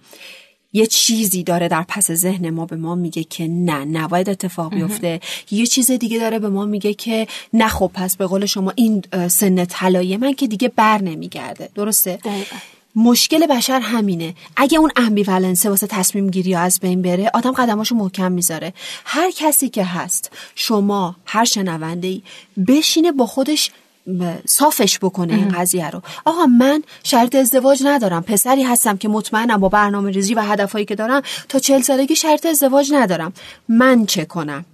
یه 0.75 0.87
چیزی 0.87 1.43
داره 1.43 1.69
در 1.69 1.85
پس 1.89 2.11
ذهن 2.11 2.51
ما 2.51 2.67
به 2.67 2.77
ما 2.77 2.95
میگه 2.95 3.25
که 3.25 3.49
نه 3.49 3.85
نباید 3.85 4.31
اتفاق 4.31 4.75
بیفته. 4.75 5.21
یه 5.51 5.67
چیز 5.67 5.91
دیگه 5.91 6.19
داره 6.19 6.39
به 6.39 6.49
ما 6.49 6.65
میگه 6.65 6.95
که 6.95 7.27
نه 7.53 7.69
خب 7.69 7.91
پس 7.95 8.17
به 8.17 8.27
قول 8.27 8.47
شما 8.47 8.73
این 8.77 9.03
سن 9.29 9.65
طلایی 9.65 10.17
من 10.17 10.33
که 10.33 10.47
دیگه 10.47 10.69
بر 10.69 11.03
نمیگرده. 11.03 11.69
درسته؟ 11.75 12.17
دقیقا. 12.25 12.57
مشکل 12.97 13.47
بشر 13.47 13.81
همینه. 13.81 14.35
اگه 14.57 14.79
اون 14.79 14.91
امبیولنسه 14.97 15.71
واسه 15.71 15.87
تصمیم 15.87 16.31
گیری 16.31 16.55
از 16.55 16.81
بین 16.81 17.03
بره 17.03 17.31
آدم 17.35 17.53
قدماشو 17.53 17.95
محکم 17.95 18.33
می‌ذاره. 18.33 18.73
هر 19.05 19.31
کسی 19.31 19.69
که 19.69 19.85
هست 19.85 20.31
شما 20.55 21.17
هر 21.27 21.45
شنونده 21.45 22.09
ای 22.09 22.23
بشینه 22.69 23.13
با 23.13 23.27
خودش 23.27 23.71
صافش 24.47 24.99
بکنه 24.99 25.35
این 25.35 25.49
قضیه 25.49 25.91
رو. 25.91 26.03
آقا 26.25 26.47
من 26.47 26.83
شرط 27.03 27.35
ازدواج 27.35 27.83
ندارم. 27.85 28.23
پسری 28.23 28.63
هستم 28.63 28.97
که 28.97 29.09
مطمئنم 29.09 29.61
با 29.61 29.69
برنامه 29.69 30.11
ریزی 30.11 30.35
و 30.35 30.41
هدفهایی 30.41 30.85
که 30.85 30.95
دارم 30.95 31.23
تا 31.49 31.59
چل 31.59 31.81
سالگی 31.81 32.17
شرط 32.17 32.47
ازدواج 32.47 32.93
ندارم. 32.93 33.33
من 33.69 34.07
چه 34.07 34.25
کنم؟ 34.25 34.65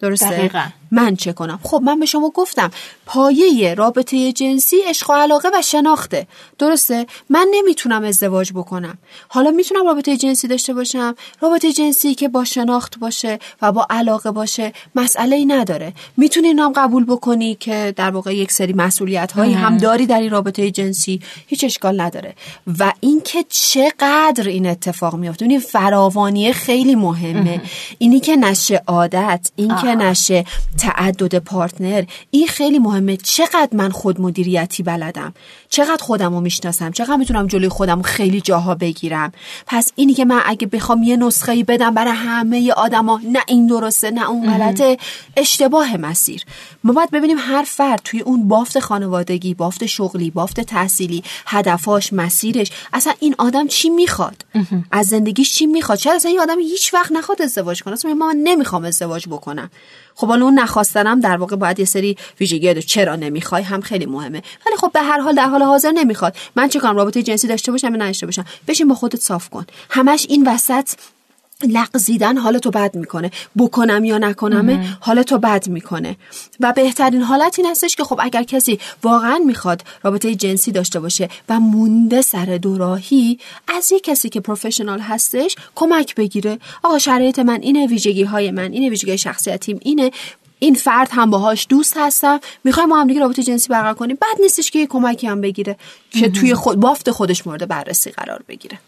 درسته؟ 0.00 0.30
دقیقا. 0.30 0.64
من 0.92 1.16
چه 1.16 1.32
کنم؟ 1.32 1.60
خب 1.62 1.80
من 1.84 2.00
به 2.00 2.06
شما 2.06 2.30
گفتم 2.30 2.70
پایه 3.06 3.74
رابطه 3.74 4.32
جنسی 4.32 4.76
عشق 4.88 5.10
و 5.10 5.12
علاقه 5.12 5.48
و 5.54 5.62
شناخته. 5.62 6.26
درسته؟ 6.58 7.06
من 7.30 7.48
نمی‌تونم 7.54 8.04
ازدواج 8.04 8.52
بکنم. 8.52 8.98
حالا 9.28 9.50
می‌تونم 9.50 9.86
رابطه 9.86 10.16
جنسی 10.16 10.48
داشته 10.48 10.74
باشم؟ 10.74 11.14
رابطه 11.40 11.72
جنسی 11.72 12.14
که 12.14 12.28
با 12.28 12.44
شناخت 12.44 12.98
باشه 12.98 13.38
و 13.62 13.72
با 13.72 13.86
علاقه 13.90 14.30
باشه 14.30 14.72
مسئله 14.94 15.36
ای 15.36 15.44
نداره. 15.44 15.92
می‌تونی 16.16 16.48
هم 16.48 16.72
قبول 16.72 17.04
بکنی 17.04 17.54
که 17.54 17.94
در 17.96 18.10
واقع 18.10 18.34
یک 18.34 18.52
سری 18.52 18.72
مسئولیت 18.72 19.32
هایی 19.32 19.52
هم 19.52 19.78
داری 19.78 20.06
در 20.06 20.20
این 20.20 20.30
رابطه 20.30 20.70
جنسی. 20.70 21.20
هیچ 21.46 21.64
اشکال 21.64 22.00
نداره. 22.00 22.34
و 22.78 22.92
اینکه 23.00 23.44
چقدر 23.48 24.48
این 24.48 24.66
اتفاق 24.66 25.14
میفته 25.14 25.44
این 25.44 25.60
فراوانی 25.60 26.52
خیلی 26.52 26.94
مهمه. 26.94 27.60
اینی 27.98 28.20
که 28.20 28.36
نشه 28.36 28.82
عادت 28.86 29.50
این 29.56 29.76
که 29.76 29.86
نشه 29.86 30.44
تعدد 30.82 31.38
پارتنر. 31.38 32.04
این 32.30 32.46
خیلی 32.46 32.78
مهمه 32.78 33.16
چقدر 33.16 33.68
من 33.72 33.90
خود 33.90 34.20
مدیریتی 34.20 34.82
بلدم. 34.82 35.34
چقدر 35.68 36.02
خودم 36.02 36.34
رو 36.34 36.40
می‌شناسم. 36.40 36.90
چقدر 36.90 37.16
می‌تونم 37.16 37.46
جلوی 37.46 37.68
خودم 37.68 38.02
خیلی 38.02 38.40
جاها 38.40 38.74
بگیرم. 38.74 39.32
پس 39.66 39.92
اینی 39.94 40.14
که 40.14 40.24
من 40.24 40.42
اگه 40.46 40.66
بخوام 40.66 41.02
یه 41.02 41.16
نسخه 41.16 41.52
ای 41.52 41.62
بدم 41.62 41.94
برای 41.94 42.12
همه 42.12 42.72
آدما 42.72 43.20
نه 43.24 43.38
این 43.46 43.66
درسته 43.66 44.10
نه 44.10 44.30
اون 44.30 44.50
غلطه 44.50 44.98
اشتباه 45.36 45.96
مسیر. 45.96 46.44
ما 46.84 46.92
باید 46.92 47.10
ببینیم 47.10 47.36
هر 47.40 47.62
فرد 47.62 48.00
توی 48.04 48.20
اون 48.20 48.48
بافت 48.48 48.78
خانوادگی 48.78 49.54
بافت 49.54 49.86
شغلی 49.86 50.30
بافت 50.30 50.60
تحصیلی 50.60 51.22
هدفاش 51.46 52.12
مسیرش 52.12 52.70
اصلا 52.92 53.12
این 53.20 53.34
آدم 53.38 53.68
چی 53.68 53.90
می‌خواد؟ 53.90 54.44
از 54.90 55.06
زندگیش 55.06 55.52
چی 55.52 55.66
می‌خواد؟ 55.66 55.98
چرا 55.98 56.14
اصلا 56.14 56.30
این 56.30 56.40
آدم 56.40 56.58
هیچ 56.58 56.94
وقت 56.94 57.12
نخواد 57.12 57.42
ازدواج 57.42 57.82
کنه؟ 57.82 57.94
اصلا 57.94 58.14
من 58.14 58.36
نمی‌خوام 58.42 58.84
ازدواج 58.84 59.28
بکنم. 59.28 59.70
خب 60.14 60.26
حالا 60.26 60.44
اون 60.44 60.58
نخواستنم 60.58 61.20
در 61.20 61.36
واقع 61.36 61.56
باید 61.56 61.78
یه 61.78 61.84
سری 61.84 62.16
ویژگی 62.40 62.82
چرا 62.82 63.16
نمی‌خوای 63.16 63.62
هم 63.62 63.80
خیلی 63.80 64.06
مهمه. 64.06 64.42
ولی 64.66 64.76
خب 64.76 64.90
به 64.92 65.00
هر 65.00 65.20
حال 65.20 65.34
در 65.34 65.46
حال 65.46 65.62
حاضر 65.62 65.90
نمی‌خواد. 65.90 66.36
من 66.56 66.68
چه 66.68 66.80
کنم؟ 66.80 66.96
رابطه 66.96 67.22
جنسی 67.22 67.48
داشته 67.48 67.72
باشم 67.72 67.90
یا 67.90 67.96
نداشته 67.96 68.26
باشم؟ 68.26 68.44
بشین 68.68 68.88
با 68.88 68.94
خودت 68.94 69.20
صاف 69.20 69.48
کن. 69.48 69.66
همش 69.90 70.26
این 70.28 70.48
وسط 70.48 70.90
لغزیدن 71.64 72.38
حال 72.38 72.58
تو 72.58 72.70
بد 72.70 72.94
می‌کنه. 72.94 73.30
بکنم 73.58 74.04
یا 74.04 74.18
نکنم 74.18 74.96
حال 75.00 75.22
تو 75.22 75.38
بد 75.38 75.68
می‌کنه. 75.68 76.16
و 76.60 76.72
بهترین 76.72 77.22
حالت 77.22 77.58
این 77.58 77.68
هستش 77.68 77.96
که 77.96 78.04
خب 78.04 78.20
اگر 78.22 78.42
کسی 78.42 78.78
واقعا 79.02 79.38
می‌خواد 79.46 79.82
رابطه 80.02 80.34
جنسی 80.34 80.72
داشته 80.72 81.00
باشه 81.00 81.28
و 81.48 81.60
مونده 81.60 82.22
سر 82.22 82.58
دوراهی 82.62 83.38
از 83.78 83.92
یک 83.92 84.04
کسی 84.04 84.28
که 84.28 84.40
پروفشنال 84.40 85.00
هستش 85.00 85.56
کمک 85.74 86.14
بگیره. 86.14 86.58
آقا 86.82 86.98
شرایط 86.98 87.38
من 87.38 87.60
اینه 87.62 87.86
ویژگی 87.86 88.22
های 88.22 88.50
من 88.50 88.72
اینه 88.72 88.90
ویژگی 88.90 89.18
شخصیتیم 89.18 89.78
اینه. 89.82 90.10
این 90.58 90.74
فرد 90.74 91.08
هم 91.12 91.30
باهاش 91.30 91.66
دوست 91.68 91.96
هستم. 91.96 92.40
می‌خوایم 92.64 92.88
ما 92.88 93.00
هم 93.00 93.06
دیگه 93.06 93.20
رابطه 93.20 93.42
جنسی 93.42 93.68
برقرار 93.68 93.94
کنیم. 93.94 94.16
بد 94.16 94.42
نیستش 94.42 94.70
که 94.70 94.78
یه 94.78 94.86
کمکی 94.86 95.26
هم 95.26 95.40
بگیره. 95.40 95.76
که 96.10 96.28
توی 96.28 96.54
خود 96.54 96.80
بافت 96.80 97.10
خودش 97.10 97.46
مورد 97.46 97.68
بررسی 97.68 98.10
قرار 98.10 98.42
بگیره. 98.48 98.78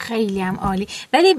خیلی 0.00 0.40
هم 0.40 0.56
عالی. 0.56 0.88
ولی 1.12 1.34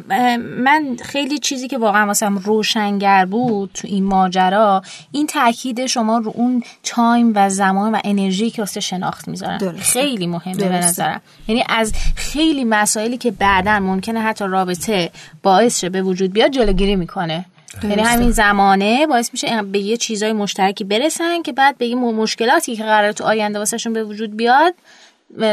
من 0.58 0.98
خیلی 1.04 1.40
چیزی 1.40 1.68
که 1.68 1.78
واقعا 1.78 2.06
واسم 2.06 2.38
روشنگر 2.38 3.26
بود 3.26 3.72
تو 3.74 3.88
این 3.88 4.04
ماجرا 4.04 4.82
این 5.12 5.28
تاکید 5.28 5.86
شما 5.86 6.18
رو 6.18 6.32
اون 6.36 6.64
تایم 6.84 7.32
و 7.36 7.50
زمان 7.50 7.96
و 7.96 8.00
انرژی 8.04 8.50
که 8.50 8.62
واسه 8.62 8.80
شناخت 8.80 9.28
می‌ذارن 9.28 9.78
خیلی 9.78 10.28
مهمه 10.28 10.56
به 10.56 10.70
نظرم. 10.70 11.22
یعنی 11.48 11.64
از 11.70 11.94
خیلی 12.16 12.64
مسائلی 12.64 13.18
که 13.18 13.32
بعدا 13.32 13.80
ممکنه 13.80 14.20
حتی 14.20 14.46
رابطه 14.46 15.12
باعث 15.44 15.80
شه 15.80 15.90
به 15.90 16.02
وجود 16.02 16.34
بیاد 16.34 16.52
جلوگیری 16.52 16.96
می‌کنه. 16.96 17.46
یعنی 17.84 18.02
همین 18.02 18.32
زمانه 18.32 19.08
باعث 19.08 19.30
میشه 19.34 19.62
به 19.62 19.80
یه 19.80 19.98
چیزای 19.98 20.34
مشترکی 20.34 20.84
برسن 20.84 21.42
که 21.42 21.54
بعد 21.54 21.78
به 21.78 21.86
این 21.86 21.98
مشکلاتی 21.98 22.76
که 22.76 22.84
قرار 22.84 23.12
تو 23.12 23.24
آینده 23.24 23.60
واسهشون 23.60 23.94
به 23.94 24.04
وجود 24.04 24.38
بیاد 24.38 24.74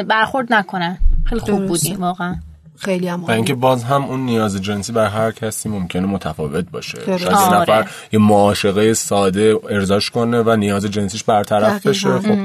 برخورد 0.09 0.53
نکنن. 0.53 0.99
خیلی 1.25 1.41
خوب 1.41 1.67
بودیم 1.67 2.01
واقعا. 2.01 2.37
خیلی 2.79 3.09
هم 3.09 3.25
و 3.25 3.31
اینکه 3.31 3.55
باز 3.55 3.85
هم 3.85 4.05
اون 4.05 4.21
نیاز 4.21 4.63
جنسی 4.63 4.93
بر 4.93 5.07
هر 5.07 5.31
کسی 5.31 5.69
ممکنه 5.69 6.07
متفاوت 6.07 6.65
باشه. 6.71 6.99
شاید 7.07 7.21
یه 7.23 7.55
نفر 7.55 7.73
آره. 7.73 7.87
یه 8.13 8.19
معاشقه 8.19 8.95
ساده 8.95 9.57
ارزاش 9.71 10.11
کنه 10.11 10.43
و 10.43 10.57
نیاز 10.57 10.85
جنسیش 10.85 11.25
برطرف 11.25 11.87
بشه. 11.87 12.19
خب 12.19 12.39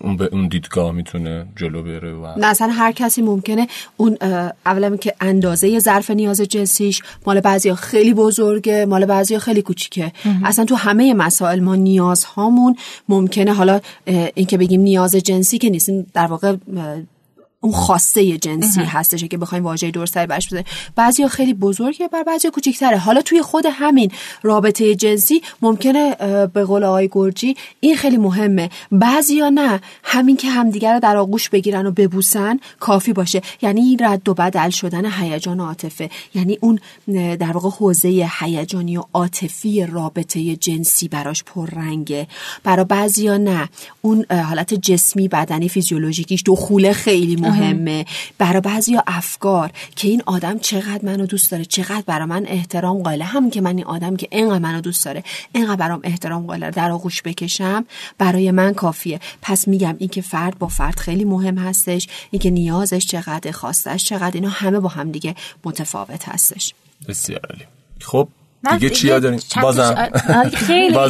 اون 0.00 0.16
به 0.16 0.28
اون 0.32 0.48
دیدگاه 0.48 0.92
می‌تونه 0.92 1.46
جلو 1.56 1.82
بره 1.82 2.12
و 2.12 2.38
نه 2.38 2.46
اصلا 2.46 2.68
هر 2.68 2.92
کسی 2.92 3.22
ممکنه 3.22 3.68
اون 3.96 4.16
اولا 4.66 4.96
که 4.96 5.14
اندازه 5.20 5.78
ظرف 5.78 6.10
نیاز 6.10 6.40
جنسیش 6.40 7.02
مال 7.26 7.40
بعضیا 7.40 7.74
خیلی 7.74 8.14
بزرگه 8.14 8.86
مال 8.86 9.06
بعضیا 9.06 9.38
خیلی 9.38 9.62
کوچیکه. 9.62 10.12
اصلا 10.44 10.64
تو 10.64 10.74
همه 10.74 11.14
مسائل 11.14 11.60
ما 11.60 11.74
نیازهامون 11.74 12.76
ممکنه 13.08 13.54
حالا 13.54 13.80
اینکه 14.34 14.58
بگیم 14.58 14.80
نیاز 14.80 15.16
جنسی 15.16 15.58
که 15.58 15.70
نیست 15.70 15.90
در 16.14 16.26
واقع 16.26 16.56
اون 17.64 17.72
خواسته 17.72 18.38
جنسی 18.38 18.80
هستش 18.80 19.24
که 19.24 19.38
بخوایم 19.38 19.64
واژه 19.64 19.90
درست 19.90 20.18
برش 20.18 20.46
بزنیم 20.46 20.64
بعضیا 20.96 21.28
خیلی 21.28 21.54
بزرگه 21.54 22.08
بر 22.08 22.22
بعضیا 22.22 22.50
کوچیک‌تره. 22.50 22.98
حالا 22.98 23.22
توی 23.22 23.42
خود 23.42 23.64
همین 23.70 24.10
رابطه 24.42 24.94
جنسی 24.94 25.42
ممکنه 25.62 26.16
به 26.46 26.64
قول 26.64 26.84
آقای 26.84 27.08
گرجی 27.12 27.56
این 27.80 27.96
خیلی 27.96 28.16
مهمه. 28.16 28.70
بعضیا 28.92 29.48
نه 29.48 29.80
همین 30.02 30.36
که 30.36 30.50
همدیگر 30.50 30.94
رو 30.94 31.00
در 31.00 31.16
آغوش 31.16 31.48
بگیرن 31.48 31.86
و 31.86 31.90
ببوسن 31.90 32.60
کافی 32.80 33.12
باشه. 33.12 33.42
یعنی 33.62 33.96
رد 34.00 34.28
و 34.28 34.34
بدل 34.34 34.70
شدن 34.70 35.10
هیجان 35.10 35.60
عاطفه. 35.60 36.10
یعنی 36.34 36.58
اون 36.60 36.78
در 37.36 37.52
واقع 37.52 37.68
حوزه 37.68 38.28
هیجانی 38.40 38.96
و 38.96 39.02
عاطفی 39.14 39.86
رابطه 39.86 40.56
جنسی 40.56 41.08
براش 41.08 41.44
پررنگه. 41.44 42.26
برای 42.64 42.84
بعضیا 42.84 43.36
نه. 43.36 43.68
اون 44.02 44.24
حالت 44.30 44.74
جسمی 44.74 45.28
بدنی 45.28 45.68
فیزیولوژیکیش 45.68 46.42
دخول 46.46 46.92
خیلی 46.92 47.36
مهمه. 47.36 47.53
مهمه. 47.60 48.06
برای 48.38 48.60
بعضی 48.60 48.98
افکار 49.06 49.70
که 49.96 50.08
این 50.08 50.22
آدم 50.26 50.58
چقدر 50.58 51.04
منو 51.04 51.26
دوست 51.26 51.50
داره 51.50 51.64
چقدر 51.64 52.02
برای 52.06 52.26
من 52.26 52.46
احترام 52.46 53.02
قائله. 53.02 53.24
هم 53.24 53.50
که 53.50 53.60
من 53.60 53.76
این 53.76 53.86
آدم 53.86 54.16
که 54.16 54.28
اینقدر 54.30 54.58
منو 54.58 54.80
دوست 54.80 55.04
داره 55.04 55.24
اینقدر 55.52 55.76
برام 55.76 56.00
احترام 56.04 56.46
قائله. 56.46 56.70
در 56.70 56.90
آغوش 56.90 57.22
بکشم 57.22 57.84
برای 58.18 58.50
من 58.50 58.74
کافیه. 58.74 59.20
پس 59.42 59.68
میگم 59.68 59.96
این 59.98 60.08
که 60.08 60.20
فرد 60.20 60.58
با 60.58 60.68
فرد 60.68 60.98
خیلی 60.98 61.24
مهم 61.24 61.58
هستش. 61.58 62.08
این 62.30 62.40
که 62.40 62.50
نیازش 62.50 63.06
چقدر 63.06 63.50
خواستش 63.50 64.04
چقدر 64.04 64.34
اینا 64.34 64.48
همه 64.48 64.80
با 64.80 64.88
هم 64.88 65.10
دیگه 65.10 65.34
متفاوت 65.64 66.28
هستش. 66.28 66.74
بسیار 67.08 67.40
عالی. 67.50 67.64
خب 68.00 68.28
دیگه 68.72 68.90
چیا 68.90 69.18
داریم؟ 69.18 69.40
بازم. 69.62 70.10
خیلی. 70.54 70.94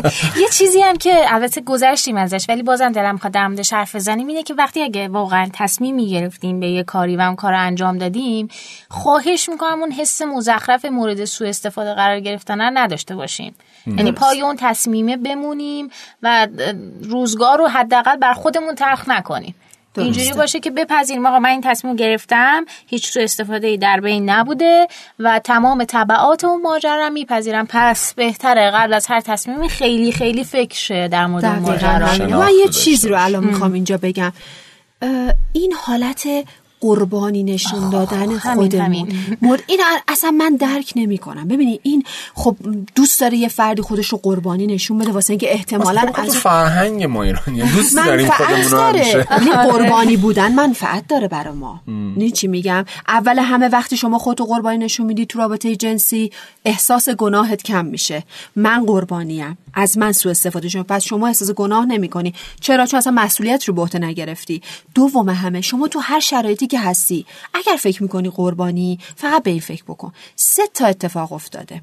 یه 0.42 0.48
چیزی 0.52 0.80
هم 0.80 0.96
که 0.96 1.34
البته 1.34 1.60
گذشتیم 1.60 2.16
ازش 2.16 2.46
ولی 2.48 2.62
بازم 2.62 2.92
دلم 2.92 3.12
می‌خواد 3.12 3.32
در 3.32 3.48
موردش 3.48 3.72
حرف 3.72 3.94
بزنیم 3.94 4.26
اینه 4.26 4.42
که 4.42 4.54
وقتی 4.54 4.82
اگه 4.82 5.08
واقعا 5.08 5.48
تصمیم 5.52 5.94
می‌گرفتیم 5.94 6.60
به 6.60 6.66
یه 6.66 6.82
کاری 6.82 7.16
و 7.16 7.20
اون 7.20 7.36
کار 7.36 7.54
انجام 7.54 7.98
دادیم 7.98 8.48
خواهش 8.88 9.48
می‌کنم 9.48 9.80
اون 9.80 9.92
حس 9.92 10.22
مزخرف 10.22 10.84
مورد 10.84 11.24
سوء 11.24 11.48
استفاده 11.48 11.94
قرار 11.94 12.20
گرفتن 12.20 12.78
نداشته 12.78 13.16
باشیم. 13.16 13.54
یعنی 13.86 14.12
پای 14.12 14.40
اون 14.40 14.56
تصمیمه 14.58 15.16
بمونیم 15.16 15.90
و 16.22 16.48
روزگار 17.02 17.58
رو 17.58 17.66
حداقل 17.66 18.16
بر 18.16 18.32
خودمون 18.32 18.74
تلخ 18.74 19.08
نکنیم. 19.08 19.54
اینجوری 19.96 20.32
باشه 20.32 20.60
که 20.60 20.70
بپذیریم. 20.70 21.26
آقا 21.26 21.38
من 21.38 21.48
این 21.48 21.60
تصمیم 21.60 21.96
گرفتم. 21.96 22.64
هیچ 22.86 23.12
تو 23.12 23.20
استفاده 23.20 23.66
ای 23.66 23.76
در 23.76 24.00
بین 24.00 24.30
نبوده 24.30 24.88
و 25.18 25.38
تمام 25.38 25.84
طبعات 25.84 26.44
اون 26.44 26.62
ماجرا 26.62 27.10
میپذیرم. 27.10 27.66
پس 27.68 28.14
بهتره. 28.14 28.70
قبل 28.70 28.94
از 28.94 29.06
هر 29.06 29.20
تصمیمی 29.20 29.68
خیلی 29.68 30.12
خیلی 30.12 30.44
فکر 30.44 30.76
شه 30.76 31.08
در 31.08 31.26
مورد 31.26 31.44
ماجرا. 31.44 32.38
من 32.38 32.50
یه 32.60 32.68
چیزی 32.68 33.08
رو 33.08 33.24
الان 33.24 33.44
می‌خوام 33.44 33.72
اینجا 33.72 33.96
بگم. 33.96 34.32
این 35.52 35.72
حالت 35.72 36.28
قربانی 36.80 37.42
نشون 37.42 37.90
دادن 37.90 38.38
خودمون. 38.38 39.08
مورد 39.42 39.62
این 39.66 39.80
اصلا 40.08 40.30
من 40.30 40.56
درک 40.56 40.92
نمی 40.96 41.18
کنم 41.18 41.48
ببینید 41.48 41.80
این 41.82 42.04
خب 42.34 42.56
دوست 42.94 43.20
داره 43.20 43.36
یه 43.36 43.48
فردی 43.48 43.82
خودش 43.82 44.08
رو 44.08 44.20
قربانی 44.22 44.66
نشون 44.66 44.98
بده 44.98 45.12
واسه 45.12 45.30
اینکه 45.30 45.52
احتمالا 45.52 46.02
از 46.14 46.36
فرهنگ 46.36 47.04
ما 47.04 47.22
ایرانی 47.22 47.62
دوست 47.62 47.96
داریم 47.96 48.30
خودمون 48.30 48.70
داره. 48.70 49.26
قربانی 49.70 50.16
بودن 50.16 50.52
منفعت 50.54 51.08
داره 51.08 51.28
برای 51.28 51.54
ما. 51.54 51.80
نه 52.16 52.30
چی 52.30 52.48
میگم؟ 52.48 52.84
اول 53.08 53.38
همه 53.38 53.68
وقتی 53.68 53.96
شما 53.96 54.18
خودتو 54.18 54.44
قربانی 54.44 54.78
نشون 54.78 55.06
میدی 55.06 55.26
تو 55.26 55.38
رابطه 55.38 55.76
جنسی 55.76 56.30
احساس 56.64 57.08
گناهت 57.08 57.62
کم 57.62 57.84
میشه. 57.84 58.22
من 58.56 58.84
قربانیم. 58.86 59.58
از 59.74 59.98
من 59.98 60.12
سوء 60.12 60.30
استفاده 60.30 60.68
شما. 60.68 60.82
پس 60.82 61.04
شما 61.04 61.26
احساس 61.26 61.50
گناه 61.50 61.86
نمی‌کنی. 61.86 62.34
چرا؟ 62.60 62.86
چون 62.86 62.98
اصلا 62.98 63.12
مسئولیت 63.12 63.64
رو 63.64 63.74
به 63.74 63.82
عهده 63.82 63.98
نگرفتی. 63.98 64.62
دوم 64.94 65.28
همه 65.28 65.60
شما 65.60 65.88
تو 65.88 65.98
هر 65.98 66.20
شرایطی 66.20 66.66
که 66.70 66.80
هستی. 66.80 67.26
اگر 67.54 67.76
فکر 67.76 68.02
می‌کنی 68.02 68.30
قربانی 68.30 68.98
فقط 69.16 69.42
به 69.42 69.50
این 69.50 69.60
فکر 69.60 69.82
بکن. 69.84 70.12
سه 70.36 70.62
تا 70.74 70.86
اتفاق 70.86 71.32
افتاده. 71.32 71.82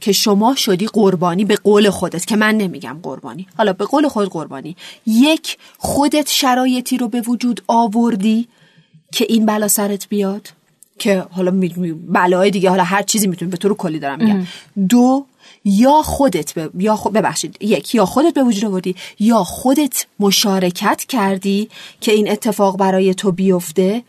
که 0.00 0.12
شما 0.12 0.54
شدی 0.54 0.86
قربانی 0.86 1.44
به 1.44 1.56
قول 1.56 1.90
خودت 1.90 2.26
که 2.26 2.36
من 2.36 2.54
نمیگم 2.54 2.98
قربانی. 3.02 3.46
حالا 3.56 3.72
به 3.72 3.84
قول 3.84 4.08
خود 4.08 4.28
قربانی. 4.28 4.76
یک 5.06 5.58
خودت 5.78 6.28
شرایطی 6.28 6.96
رو 6.96 7.08
به 7.08 7.20
وجود 7.20 7.62
آوردی 7.66 8.48
که 9.12 9.26
این 9.28 9.46
بلا 9.46 9.68
سرت 9.68 10.08
بیاد. 10.08 10.48
که 10.98 11.26
حالا 11.30 11.50
بلای 12.08 12.50
دیگه 12.50 12.70
حالا 12.70 12.84
هر 12.84 13.02
چیزی 13.02 13.26
می‌تونی 13.26 13.50
به 13.50 13.56
طور 13.56 13.74
کلی 13.74 13.98
دارم 13.98 14.18
میگم. 14.18 14.46
دو 14.88 15.26
یا 15.64 16.02
خودت 16.02 16.58
ب... 16.58 16.80
یا 16.80 16.96
خود 16.96 17.12
ببخشید 17.12 17.56
یک 17.60 17.94
یا 17.94 18.06
خودت 18.06 18.34
به 18.34 18.42
وجود 18.42 18.64
آوردی 18.64 18.96
یا 19.18 19.44
خودت 19.44 20.06
مشارکت 20.20 21.04
کردی 21.08 21.68
که 22.00 22.12
این 22.12 22.30
اتفاق 22.30 22.76
برای 22.76 23.14
تو 23.14 23.32
بیفته 23.32 24.02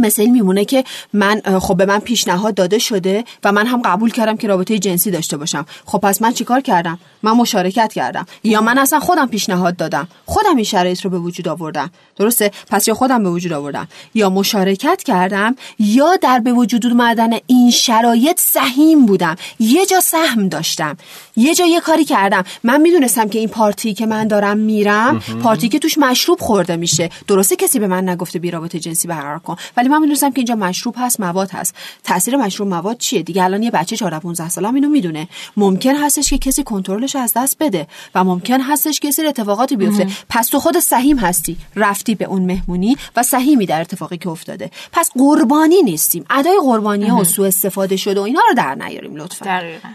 مثل 0.00 0.26
میمونه 0.26 0.64
که 0.64 0.84
من 1.12 1.40
خب 1.60 1.76
به 1.76 1.86
من 1.86 1.98
پیشنهاد 1.98 2.54
داده 2.54 2.78
شده 2.78 3.24
و 3.44 3.52
من 3.52 3.66
هم 3.66 3.82
قبول 3.82 4.10
کردم 4.10 4.36
که 4.36 4.48
رابطه 4.48 4.78
جنسی 4.78 5.10
داشته 5.10 5.36
باشم. 5.36 5.66
خب 5.86 5.98
پس 5.98 6.22
من 6.22 6.32
چیکار 6.32 6.60
کردم؟ 6.60 6.98
من 7.22 7.32
مشارکت 7.32 7.92
کردم. 7.92 8.26
یا 8.44 8.60
من 8.60 8.78
اصلا 8.78 9.00
خودم 9.00 9.26
پیشنهاد 9.26 9.76
دادم. 9.76 10.08
خودم 10.26 10.56
این 10.56 10.64
شرایط 10.64 11.00
رو 11.00 11.10
به 11.10 11.18
وجود 11.18 11.48
آوردم. 11.48 11.90
درسته؟ 12.16 12.50
پس 12.70 12.88
یا 12.88 12.94
خودم 12.94 13.22
به 13.22 13.30
وجود 13.30 13.52
آوردم. 13.52 13.88
یا 14.14 14.30
مشارکت 14.30 15.02
کردم 15.02 15.56
یا 15.78 16.16
در 16.16 16.38
به 16.38 16.52
وجود 16.52 16.86
اومدن 16.86 17.30
این 17.46 17.70
شرایط 17.70 18.40
سهیم 18.40 19.06
بودم. 19.06 19.36
یه 19.58 19.86
جا 19.86 20.00
سهم 20.00 20.48
داشتم. 20.48 20.96
یه 21.36 21.54
جا 21.54 21.66
یه 21.66 21.80
کاری 21.80 22.04
کردم. 22.04 22.44
من 22.64 22.80
می‌دونستم 22.80 23.28
که 23.28 23.38
این 23.38 23.48
پارتی 23.48 23.94
که 23.94 24.06
من 24.06 24.28
دارم 24.28 24.56
میرم 24.58 25.22
پارتی 25.42 25.68
که 25.68 25.78
توش 25.78 25.98
مشروب 25.98 26.40
خورده 26.40 26.76
میشه. 26.76 27.10
درسته 27.26 27.56
کسی 27.56 27.78
به 27.78 27.86
من 27.86 28.08
نگفته 28.08 28.38
بی 28.38 28.50
رابطه 28.50 28.80
جنسی 28.80 29.08
برقرار 29.08 29.38
کن. 29.38 29.56
ولی 29.76 29.88
من 29.90 29.98
می‌دونستم 30.00 30.30
که 30.30 30.38
اینجا 30.38 30.54
مشروب 30.54 30.94
هست 30.98 31.20
مواد 31.20 31.50
هست. 31.50 31.74
تاثیر 32.04 32.36
مشروب 32.36 32.68
مواد 32.68 32.98
چیه؟ 32.98 33.22
دیگه 33.22 33.44
الان 33.44 33.62
یه 33.62 33.70
بچه 33.70 33.96
14 33.96 34.18
15 34.18 34.48
سالم 34.48 34.74
اینو 34.74 34.88
می‌دونه. 34.88 35.28
ممکن 35.56 35.94
هستش 35.96 36.30
که 36.30 36.38
کسی 36.38 36.62
کنترلش 36.62 37.16
از 37.16 37.32
دست 37.36 37.56
بده 37.60 37.86
و 38.14 38.24
ممکن 38.24 38.60
هستش 38.60 39.00
که 39.00 39.08
کسی 39.08 39.26
اتفاقاتی 39.26 39.76
بیفته. 39.76 40.06
پس 40.30 40.46
تو 40.46 40.60
خود 40.60 40.78
سهیم 40.78 41.18
هستی. 41.18 41.56
رفتی 41.76 42.14
به 42.14 42.24
اون 42.24 42.42
مهمونی 42.42 42.96
و 43.16 43.22
سهیمی 43.22 43.66
در 43.66 43.80
اتفاقی 43.80 44.18
که 44.18 44.28
افتاده. 44.28 44.70
پس 44.92 45.10
قربانی 45.18 45.82
نیستیم. 45.82 46.24
ادای 46.30 46.58
قربانی 46.62 47.06
ها 47.06 47.16
و 47.16 47.24
سوء 47.24 47.46
استفاده 47.46 47.96
شده 47.96 48.20
و 48.20 48.22
اینا 48.22 48.40
رو 48.48 48.54
در 48.54 48.74
نیاریم 48.74 49.16
لطفا. 49.16 49.44
دقیقاً. 49.44 49.88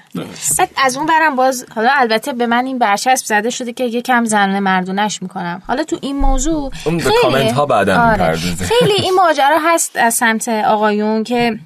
از 0.77 0.97
اون 0.97 1.05
برم 1.05 1.35
باز 1.35 1.65
حالا 1.75 1.89
البته 1.93 2.33
به 2.33 2.47
من 2.47 2.65
این 2.65 2.79
برچسب 2.79 3.25
زده 3.25 3.49
شده 3.49 3.73
که 3.73 3.83
یکم 3.83 4.25
زنانه 4.25 4.59
مردونش 4.59 5.21
می‌کنم. 5.21 5.61
حالا 5.67 5.83
تو 5.83 5.97
این 6.01 6.15
موضوع 6.15 6.71
اون 6.85 6.99
خیلی 6.99 7.15
کامنت 7.21 7.51
ها 7.51 7.65
بعدا 7.65 8.01
آره. 8.01 8.35
خیلی 8.35 8.93
این 9.03 9.13
ماجرا 9.13 9.59
هست 9.63 9.84
از 9.95 10.13
سمت 10.13 10.47
آقایون 10.49 11.23
که 11.23 11.59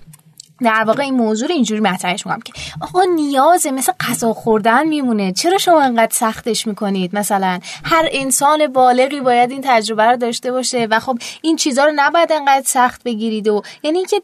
در 0.62 0.84
واقع 0.88 1.04
این 1.04 1.14
موضوع 1.14 1.48
رو 1.48 1.54
اینجوری 1.54 1.82
مطرحش 1.82 2.26
می‌کنم 2.26 2.42
که 2.42 2.54
آقا 2.82 3.02
نیازه 3.16 3.72
مثل 3.72 3.92
غذا 4.00 4.34
خوردن 4.34 4.88
میمونه. 4.88 5.34
چرا 5.34 5.58
شما 5.58 5.82
انقدر 5.82 6.14
سختش 6.14 6.68
می‌کنید؟ 6.68 7.16
مثلا 7.16 7.60
هر 7.84 8.10
انسان 8.12 8.68
بالغی 8.68 9.20
باید 9.22 9.52
این 9.52 9.62
تجربه 9.66 10.04
رو 10.04 10.18
داشته 10.18 10.52
باشه 10.52 10.88
و 10.92 11.00
خب 11.00 11.18
این 11.42 11.56
چیزها 11.56 11.86
رو 11.86 11.92
نباید 11.96 12.32
انقدر 12.32 12.64
سخت 12.66 13.04
بگیرید 13.04 13.48
و 13.48 13.62
یعنی 13.84 13.98
اینکه 13.98 14.22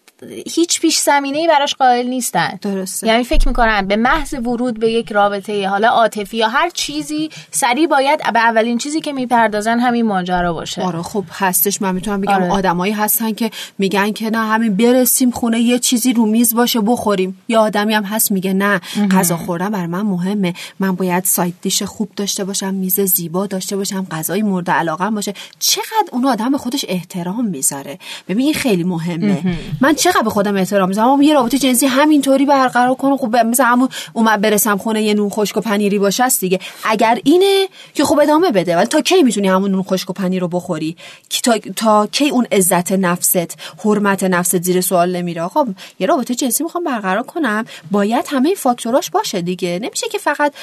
هیچ 0.48 0.82
پیش 0.82 0.98
زمینه 0.98 1.38
ای 1.38 1.48
براش 1.48 1.76
قائل 1.76 2.08
نیستن. 2.08 2.60
درسته. 2.62 3.08
یعنی 3.08 3.24
فکر 3.24 3.48
می‌کنن 3.48 3.88
به 3.88 3.96
محض 3.96 4.34
ورود 4.34 4.80
به 4.80 4.92
یک 4.92 5.12
رابطه 5.12 5.68
حالا 5.70 5.88
عاطفی 5.88 6.38
یا 6.38 6.48
هر 6.48 6.70
چیزی 6.70 7.30
سریع 7.52 7.88
باید 7.88 8.34
به 8.34 8.40
اولین 8.40 8.78
چیزی 8.78 9.02
که 9.02 9.14
می‌پردازن 9.14 9.80
همین 9.80 10.06
ماجرا 10.06 10.54
باشه. 10.54 10.82
آره 10.82 11.02
خب 11.02 11.24
هستش. 11.32 11.82
من 11.82 11.96
می‌تونم 11.96 12.22
بگم 12.22 12.34
آره. 12.34 12.52
آدمایی 12.52 12.94
هستن 12.94 13.34
که 13.34 13.52
میگن 13.78 14.12
که 14.12 14.30
نه 14.30 14.38
همین 14.38 14.76
برسیم 14.76 15.32
خونه 15.32 15.60
یه 15.60 15.80
چیزی 15.80 16.14
رو 16.14 16.25
میز 16.26 16.56
باشه 16.56 16.82
بخوریم. 16.82 17.42
یا 17.48 17.62
آدمی 17.62 17.94
هم 17.94 18.04
هست 18.04 18.32
میگه 18.32 18.54
نه 18.54 18.82
غذا 19.12 19.38
خوردن 19.38 19.70
بر 19.70 19.86
من 19.86 20.02
مهمه. 20.02 20.54
من 20.80 20.96
باید 20.96 21.24
سایت 21.26 21.54
دیش 21.62 21.84
خوب 21.84 22.10
داشته 22.16 22.44
باشم 22.44 22.74
میز 22.74 23.00
زیبا 23.00 23.48
داشته 23.48 23.78
باشم 23.78 24.08
غذای 24.12 24.42
مورد 24.42 24.70
علاقه 24.70 25.10
باشه. 25.10 25.34
چقدر 25.60 26.10
اون 26.12 26.26
آدم 26.26 26.52
به 26.52 26.58
خودش 26.58 26.86
احترام 26.88 27.46
می‌ذاره. 27.46 28.00
ببین 28.28 28.46
این 28.46 28.54
خیلی 28.54 28.84
مهمه. 28.84 29.58
من 29.82 29.96
چقدر 29.96 30.22
به 30.22 30.30
خودم 30.30 30.56
احترام 30.56 30.90
می‌ذارم؟ 30.90 31.22
یه 31.22 31.34
رابطه 31.34 31.58
جنسی 31.58 31.86
همینطوری 31.88 32.46
برقرار 32.46 32.96
کنم 32.96 33.18
خب 33.18 33.36
مثل 33.36 33.64
همون 33.64 33.90
اومد 34.14 34.42
برسم 34.42 34.78
خونه 34.78 35.04
یه 35.04 35.14
نون 35.14 35.30
خشک 35.30 35.58
و 35.58 35.62
پنیری 35.62 36.00
باشه 36.00 36.24
است 36.24 36.40
دیگه. 36.40 36.60
اگر 36.86 37.20
اینه 37.24 37.68
که 37.94 38.06
خب 38.06 38.20
ادامه 38.20 38.52
بده. 38.52 38.76
ولی 38.76 38.86
تا 38.86 39.02
کی 39.02 39.24
می‌تونی 39.24 39.48
همون 39.48 39.72
نون 39.72 39.84
خشک 39.84 40.10
و 40.10 40.14
پنیر 40.14 40.42
رو 40.42 40.48
بخوری؟ 40.48 40.98
تا, 41.44 41.58
تا 41.76 42.08
کی 42.08 42.30
اون 42.30 42.48
عزت 42.52 42.92
نفست 42.92 43.58
حرمت 43.86 44.24
نفست 44.24 44.62
زیر 44.64 44.82
سوال 44.82 45.16
نمیره؟ 45.16 45.48
خب 45.48 45.68
یه 46.00 46.08
رابطه 46.16 46.36
جنسی 46.36 46.63
می‌خوام 46.63 46.84
برقرار 46.84 47.24
کنم؟ 47.24 47.66
باید 47.91 48.26
همه 48.30 48.55
فاکتوراش 48.55 49.09
باشه 49.09 49.41
دیگه. 49.41 49.80
نمیشه 49.82 50.07
که 50.09 50.18
فقط 50.18 50.53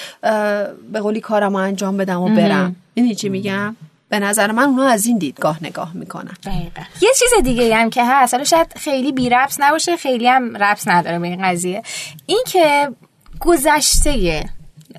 به 0.92 1.00
قولی 1.00 1.20
کارمو 1.20 1.56
انجام 1.56 1.96
بدم 1.96 2.20
و 2.20 2.28
برم. 2.28 2.76
این 2.94 3.14
چی 3.14 3.28
میگم؟ 3.28 3.76
به 4.08 4.18
نظر 4.18 4.52
من 4.52 4.62
اونا 4.62 4.86
از 4.86 5.06
این 5.06 5.18
دیدگاه 5.18 5.58
نگاه 5.64 5.90
می‌کنن. 5.94 6.36
دقیقا. 6.44 6.82
یه 7.02 7.10
چیز 7.18 7.44
دیگه 7.44 7.76
هم 7.76 7.90
که 7.90 8.04
هست. 8.04 8.34
حالا 8.34 8.44
شاید 8.44 8.72
خیلی 8.76 9.12
بی 9.12 9.28
ربس 9.28 9.56
نباشه 9.60 9.96
خیلی 9.96 10.28
هم 10.28 10.56
ربس 10.56 10.88
نداره 10.88 11.18
به 11.18 11.26
این 11.26 11.42
قضیه. 11.42 11.82
این 12.26 12.42
که 12.46 12.88
گذشته 13.40 14.44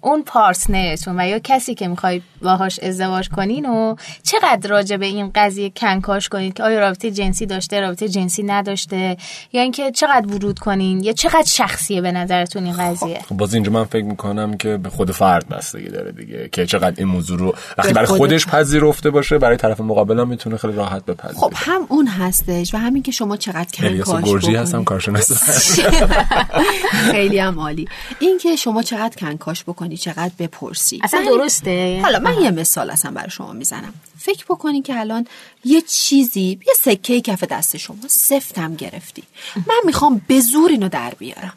اون 0.04 0.24
پارتنرتون 0.24 1.20
و 1.20 1.28
یا 1.28 1.40
کسی 1.40 1.76
که 1.76 1.88
می‌خوای 1.88 2.22
باهاش 2.42 2.80
ازدواج 2.80 3.30
کنین 3.30 3.66
و 3.66 3.96
چقدر 4.24 4.70
راجع 4.70 4.98
به 4.98 5.06
این 5.06 5.32
قضیه 5.36 5.70
کنکاش 5.70 6.30
کنید 6.30 6.54
که 6.54 6.64
آیا 6.64 6.80
رابطه 6.80 7.12
جنسی 7.12 7.46
داشته 7.46 7.80
رابطه 7.80 8.10
جنسی 8.10 8.44
نداشته؟ 8.44 9.18
یا 9.54 9.62
اینکه 9.62 9.92
چقدر 9.92 10.28
ورود 10.28 10.60
کنین؟ 10.60 11.04
یا 11.04 11.14
چقدر 11.14 11.48
شخصیه 11.48 12.02
به 12.02 12.12
نظرتون 12.12 12.64
این 12.64 12.78
قضیه؟ 12.78 13.20
خب 13.30 13.38
باز 13.38 13.54
اینجا 13.54 13.72
من 13.72 13.84
فکر 13.84 14.04
می‌کنم 14.04 14.58
که 14.58 14.78
به 14.78 14.90
خود 14.90 15.12
فرد 15.12 15.50
بستگی 15.50 15.90
داره 15.90 16.12
دیگه 16.12 16.50
که 16.52 16.66
چقدر 16.66 16.96
این 16.98 17.08
موضوع 17.08 17.40
رو 17.40 17.56
وقتی 17.78 17.94
برای 17.94 18.08
خودش 18.08 18.48
پذیرفته 18.48 19.10
باشه 19.10 19.38
برای 19.38 19.58
طرف 19.58 19.82
مقابل 19.82 20.20
هم 20.20 20.28
می‌تونه 20.28 20.58
خیلی 20.58 20.74
راحت 20.74 21.06
بپذیره. 21.06 21.40
خب 21.40 21.54
هم 21.56 21.86
اون 21.90 22.08
هستش 22.08 22.74
و 22.74 22.78
همین 22.78 23.04
که 23.04 23.12
شما 23.12 23.38
چقدر 23.38 23.70
کنکاش 23.74 24.24
گرجی 24.24 24.56
هستم 24.56 24.84
کارشناس. 24.84 25.32
خیلی 27.12 27.40
هم 27.40 27.60
عالی. 27.60 27.88
این 28.20 28.38
که 28.38 28.56
شما 28.56 28.82
چقدر 28.82 29.16
کنکاش 29.18 29.64
بکنی 29.64 29.93
چقدر 29.98 30.32
بپرسی. 30.40 31.00
اصلا 31.04 31.26
درسته؟ 31.26 32.00
حالا 32.02 32.20
من 32.20 32.42
یه 32.42 32.52
مثال 32.52 32.90
اصلا 32.90 33.12
برای 33.12 33.30
شما 33.30 33.54
می‌زنم. 33.54 33.94
فکر 34.18 34.46
بکنین 34.50 34.84
که 34.84 35.00
الان 35.00 35.28
یه 35.66 35.82
چیزی 35.82 36.60
یه 36.68 36.74
سکه 36.80 37.22
کف 37.22 37.44
دست 37.44 37.78
شما 37.78 37.98
سفتم 38.08 38.76
گرفتی. 38.76 39.24
من 39.56 39.82
می‌خوام 39.86 40.22
به 40.28 40.40
زور 40.40 40.72
اینو 40.72 40.90
در 40.90 41.14
بیارم. 41.20 41.54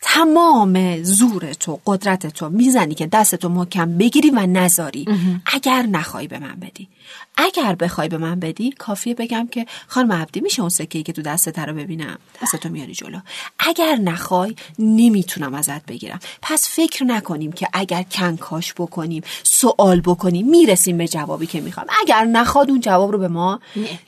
تمام 0.00 1.02
زور 1.02 1.52
تو 1.52 1.80
قدرت 1.86 2.26
تو 2.26 2.48
می‌زنی 2.48 2.94
که 2.94 3.06
دستتو 3.06 3.48
محکم 3.48 3.98
بگیری 3.98 4.30
و 4.30 4.46
نذاری. 4.46 5.06
اگر 5.46 5.82
نخوای 5.82 6.26
به 6.26 6.38
من 6.38 6.54
بدی. 6.60 6.88
اگر 7.36 7.74
بخوای 7.74 8.08
به 8.08 8.18
من 8.18 8.40
بدی 8.40 8.70
کافیه 8.70 9.14
بگم 9.14 9.48
که 9.52 9.66
خانم 9.86 10.12
عبدی 10.12 10.40
میشه 10.40 10.60
اون 10.60 10.68
سکه 10.68 11.02
که 11.02 11.12
تو 11.12 11.22
دستت 11.22 11.58
رو 11.58 11.74
ببینم. 11.74 12.18
دستتو 12.42 12.68
میاری 12.68 12.92
جلو. 12.94 13.18
اگر 13.58 13.96
نخوای 13.96 14.54
نمی‌تونم 14.78 15.54
ازت 15.54 15.86
بگیرم. 15.86 16.20
پس 16.42 16.68
فکر 16.68 17.04
نکنیم 17.04 17.52
که 17.52 17.68
اگر 17.72 18.02
کنکاش 18.02 18.74
بکنیم 18.74 19.22
سوال 19.42 20.00
بکنیم 20.00 20.48
می‌رسیم 20.48 20.98
به 20.98 21.08
جوابی 21.08 21.46
که 21.46 21.60
می‌خوام. 21.60 21.86
اگر 22.00 22.24
نخواد 22.24 22.70
اون 22.70 22.80
جواب 22.80 23.12
رو 23.12 23.18
به 23.18 23.28
ما 23.28 23.60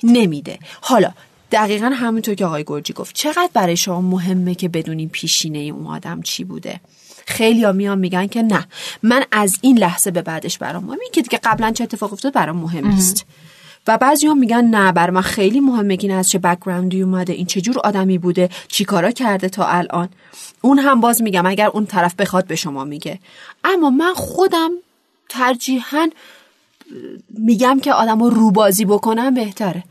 نمیده. 0.03 0.59
حالا 0.81 1.13
دقیقا 1.53 1.87
همونطور 1.87 2.35
که 2.35 2.47
آقای 2.47 2.65
گرجی 2.67 2.93
گفت. 2.93 3.15
چقدر 3.15 3.51
برای 3.55 3.77
شما 3.77 4.01
مهمه 4.01 4.55
که 4.55 4.69
بدونیم 4.69 5.09
پیشینه 5.09 5.59
اون 5.59 5.87
آدم 5.87 6.23
چی 6.23 6.45
بوده؟ 6.45 6.81
خیلی 7.27 7.65
ها 7.65 7.73
میان 7.73 7.99
میگن 7.99 8.27
که 8.27 8.43
نه. 8.43 8.67
من 9.03 9.25
از 9.33 9.59
این 9.61 9.79
لحظه 9.79 10.11
به 10.11 10.23
بعدش 10.23 10.59
برام 10.59 10.85
مهمه. 10.85 11.05
که 11.13 11.23
دیگه 11.23 11.39
قبلا 11.45 11.71
چه 11.71 11.85
اتفاق 11.85 12.13
افتاد 12.13 12.33
برام 12.33 12.57
مهم 12.57 12.89
نیست. 12.89 13.27
و 13.87 13.99
بعضی 13.99 14.27
ها 14.27 14.35
میگن 14.35 14.65
نه 14.65 14.93
بر 14.93 15.11
من 15.11 15.21
خیلی 15.23 15.61
مهمه 15.61 15.97
که 15.97 16.09
این 16.09 16.17
از 16.17 16.29
چه 16.29 16.39
بکگراندی 16.39 17.03
اومده 17.03 17.33
این 17.33 17.47
چه 17.47 17.61
جور 17.61 17.79
آدمی 17.79 18.19
بوده 18.19 18.49
چی 18.69 18.85
کارا 18.85 19.11
کرده 19.11 19.49
تا 19.49 19.67
الان. 19.67 20.09
اون 20.61 20.79
هم 20.79 21.01
باز 21.01 21.23
میگم 21.23 21.47
اگر 21.47 21.67
اون 21.67 21.87
طرف 21.87 22.15
بخواد 22.15 22.47
به 22.47 22.57
شما 22.57 22.85
میگه. 22.85 23.19
اما 23.65 23.91
من 23.91 24.15
خودم 24.15 24.71
ترجیحاً 25.29 26.09
میگم 27.29 27.81
که 27.83 27.93
آدم 27.93 28.23
رو 28.23 28.31
روبازی 28.31 28.85
بکنم 28.85 29.35
بهتره. 29.35 29.85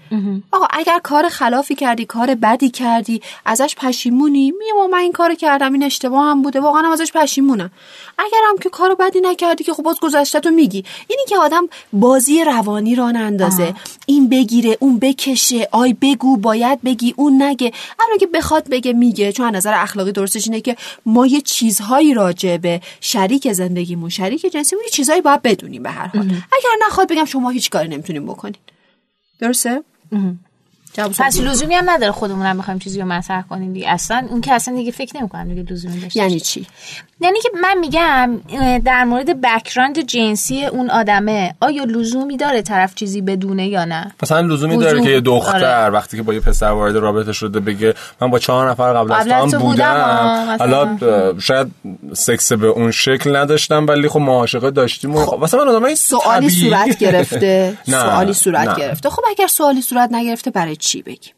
آقا 0.52 0.66
اگر 0.70 1.00
کار 1.04 1.30
خلافی 1.30 1.76
کردی 1.76 2.06
کار 2.06 2.36
بدی 2.36 2.70
کردی 2.70 3.22
ازش 3.46 3.76
پشیمونی 3.78 4.52
میگم 4.52 4.92
من 4.92 4.98
این 4.98 5.12
کار 5.12 5.36
کردم 5.36 5.74
این 5.74 5.84
اشتباه 5.84 6.26
هم 6.26 6.42
بوده 6.42 6.60
واقعا 6.60 6.82
هم 6.82 6.92
ازش 6.92 7.12
پشیمونم. 7.12 7.72
اگر 8.18 8.38
هم 8.50 8.58
که 8.58 8.70
کار 8.70 8.96
بدی 8.96 9.22
نکردی 9.22 9.64
که 9.64 9.74
خب 9.74 9.84
باز 9.84 10.00
گذشته 10.00 10.40
تو 10.40 10.50
میگی. 10.50 10.86
اینی 11.08 11.22
که 11.28 11.38
آدم 11.38 11.68
بازی 11.94 12.44
روانی 12.44 12.96
را 12.96 13.08
اندازه 13.08 13.74
این 14.06 14.30
بگیره 14.30 14.78
اون 14.80 15.00
بکشه 15.00 15.68
آی 15.72 15.94
بگو 16.02 16.38
باید 16.38 16.82
بگی 16.82 17.14
اون 17.18 17.42
نگه. 17.42 17.72
اما 18.00 18.18
که 18.20 18.28
بخواد 18.28 18.70
بگه 18.70 18.94
میگه. 18.94 19.32
چون 19.32 19.56
نظر 19.56 19.74
اخلاقی 19.74 20.12
درستش 20.12 20.48
اینه 20.48 20.62
که 20.62 20.76
ما 21.06 21.28
یه 21.28 21.42
چیزهایی 21.42 22.14
راجع 22.14 22.58
به 22.58 22.82
شریک 23.02 23.54
زندگیمون 23.54 24.10
شریک 24.10 24.46
جنسیمون 24.54 24.84
یه 24.84 24.90
چیزهایی 24.90 25.22
باید 25.22 25.42
بدونیم 25.42 25.84
به 25.84 25.90
هر 25.90 26.08
حال. 26.08 26.22
اگر 26.22 26.76
نخواد 26.90 27.12
بگم 27.12 27.26
شما 27.26 27.50
هیچ 27.50 27.70
کاری 27.70 27.88
نمی‌تونیم 27.88 28.26
بکنین. 28.26 28.56
درسته؟ 29.40 29.84
پس 30.98 31.40
لزومی 31.40 31.76
هم 31.76 31.90
نداره 31.90 32.12
خودمون 32.12 32.46
هم 32.46 32.58
بخوایم 32.58 32.80
چیزی 32.80 33.00
رو 33.02 33.08
مطرح 33.08 33.42
کنیم 33.42 33.74
دیگه. 33.74 33.90
اصلا 33.90 34.28
اون 34.30 34.42
که 34.42 34.54
اصلا 34.54 34.76
دیگه 34.76 34.92
فکر 34.92 35.18
نمی‌کنم 35.18 35.48
دیگه 35.48 35.74
لزومی 35.74 36.00
داشته 36.00 36.20
یعنی 36.20 36.40
چی؟ 36.40 36.68
یعنی 37.22 37.40
که 37.40 37.50
من 37.62 37.78
میگم 37.80 38.42
در 38.86 39.04
مورد 39.04 39.42
بکراند 39.42 40.00
جنسی 40.00 40.66
اون 40.66 40.90
آدمه 40.90 41.56
آیا 41.62 41.84
لزومی 41.84 42.38
داره 42.38 42.62
طرف 42.62 42.96
چیزی 42.96 43.22
بدونه 43.22 43.68
یا 43.68 43.86
نه؟ 43.86 44.12
مثلا 44.24 44.40
لزومی 44.40 44.78
داره 44.78 45.02
که 45.02 45.10
یه 45.10 45.20
دختر 45.20 45.66
آره. 45.66 45.90
وقتی 45.90 46.18
که 46.18 46.24
با 46.24 46.34
یه 46.34 46.40
پسر 46.40 46.72
وارد 46.72 46.96
رابطه 46.96 47.34
شده 47.34 47.60
بگه 47.60 47.94
من 48.22 48.30
با 48.30 48.40
چهار 48.40 48.70
نفر 48.70 48.94
قبل 48.94 49.32
از 49.32 49.52
تو 49.52 49.60
بودم 49.60 50.58
حالا 50.60 50.98
شاید 51.40 51.68
سکس 52.14 52.52
به 52.52 52.68
اون 52.68 52.92
شکل 52.92 53.36
نداشتم 53.36 53.88
ولی 53.88 54.08
خب 54.08 54.20
معاشقه 54.20 54.72
داشتیم 54.72 55.26
خب 55.26 55.44
مثلا 55.44 55.64
من 55.64 55.70
آدمای 55.70 55.96
سوالی 55.96 56.50
صورت 56.50 56.98
گرفته. 56.98 57.78
سوالی 57.86 58.34
صورت 58.34 58.78
گرفته. 58.78 59.10
خب 59.10 59.22
اگر 59.30 59.48
سوالی 59.48 59.82
صورت 59.82 60.10
نگرفته 60.12 60.52
برای 60.52 60.76
چی 60.80 61.02
بگیم. 61.02 61.34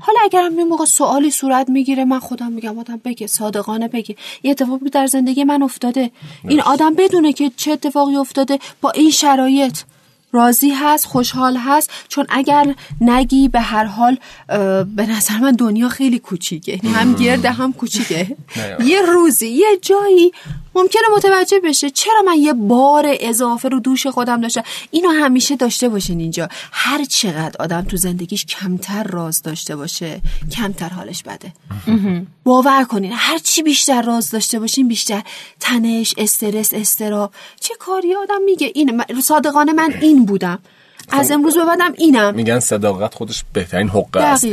حالا 0.00 0.18
اگرم 0.22 0.58
یه 0.58 0.64
موقع 0.64 0.84
سوالی 0.84 1.30
صورت 1.30 1.68
می‌گیره 1.68 2.04
من 2.04 2.18
خودم 2.18 2.52
میگم 2.52 2.78
آدم 2.78 3.00
بگه 3.04 3.26
صادقانه 3.26 3.88
بگه. 3.88 4.16
یه 4.42 4.50
اتفاقی 4.50 4.90
در 4.90 5.06
زندگی 5.06 5.44
من 5.44 5.62
افتاده. 5.62 6.10
این 6.48 6.60
آدم 6.60 6.94
بدونه 6.94 7.32
که 7.32 7.50
چه 7.56 7.70
اتفاقی 7.70 8.16
افتاده. 8.16 8.58
با 8.80 8.90
این 8.90 9.10
شرایط 9.10 9.78
راضی 10.32 10.70
هست 10.70 11.06
خوشحال 11.06 11.56
هست. 11.56 11.90
چون 12.08 12.26
اگر 12.28 12.74
نگی 13.00 13.48
به 13.48 13.60
هر 13.60 13.84
حال 13.84 14.18
به 14.96 15.06
نظر 15.06 15.38
من 15.38 15.52
دنیا 15.52 15.88
خیلی 15.88 16.18
کوچیکه. 16.18 16.72
یعنی 16.72 16.96
هم 16.96 17.14
گرده 17.14 17.50
هم 17.50 17.72
کوچیکه. 17.72 18.36
یه 18.84 19.02
روزی 19.02 19.48
یه 19.48 19.78
جایی 19.82 20.32
ممکنه 20.74 21.02
متوجه 21.16 21.60
بشه. 21.60 21.90
چرا 21.90 22.22
من 22.26 22.36
یه 22.38 22.52
بار 22.52 23.06
اضافه 23.20 23.68
رو 23.68 23.80
دوش 23.80 24.06
خودم 24.06 24.40
داشتم؟ 24.40 24.62
اینو 24.90 25.08
همیشه 25.10 25.56
داشته 25.56 25.88
باشین 25.88 26.20
اینجا. 26.20 26.48
هر 26.72 27.04
چقدر 27.04 27.56
آدم 27.58 27.82
تو 27.82 27.96
زندگیش 27.96 28.44
کمتر 28.46 29.02
راز 29.02 29.42
داشته 29.42 29.76
باشه 29.76 30.20
کمتر 30.56 30.88
حالش 30.88 31.22
بده. 31.22 31.52
باور 32.44 32.84
کنین. 32.84 33.12
هر 33.14 33.38
چی 33.38 33.62
بیشتر 33.62 34.02
راز 34.02 34.30
داشته 34.30 34.58
باشین 34.58 34.88
بیشتر 34.88 35.22
تنش 35.60 36.14
استرس 36.18 36.74
استراب. 36.74 37.32
چه 37.60 37.74
کاری 37.78 38.14
آدم 38.14 38.42
میگه؟ 38.44 38.72
این 38.74 39.02
صادقانه 39.22 39.72
من 39.72 39.94
این 40.00 40.24
بودم. 40.24 40.58
از 41.10 41.28
خب. 41.28 41.34
امروز 41.34 41.54
به 41.54 41.64
بعدم 41.64 41.92
اینم. 41.96 42.34
میگن 42.34 42.60
صداقت 42.60 43.14
خودش 43.14 43.44
بهترین 43.52 43.88
حقه 43.88 44.20
است. 44.20 44.46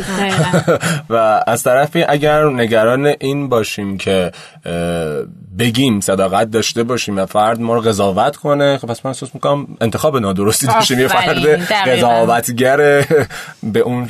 و 1.09 1.43
از 1.47 1.63
طرفی 1.63 2.03
اگر 2.03 2.43
نگران 2.43 3.13
این 3.19 3.49
باشیم 3.49 3.97
که 3.97 4.31
بگیم 5.59 5.99
صداقت 5.99 6.51
داشته 6.51 6.83
باشیم 6.83 7.17
و 7.17 7.25
فرد 7.25 7.61
ما 7.61 7.75
رو 7.75 7.81
قضاوت 7.81 8.35
کنه 8.35 8.77
خب 8.77 8.87
پس 8.87 9.05
من 9.05 9.09
احساس 9.11 9.35
می‌کنم 9.35 9.67
انتخاب 9.81 10.17
نادرستی 10.17 10.67
داشتیم 10.67 10.99
یه 10.99 11.07
فرد 11.07 11.45
قضاوتگر 11.71 12.77
به 13.63 13.79
اون 13.79 14.05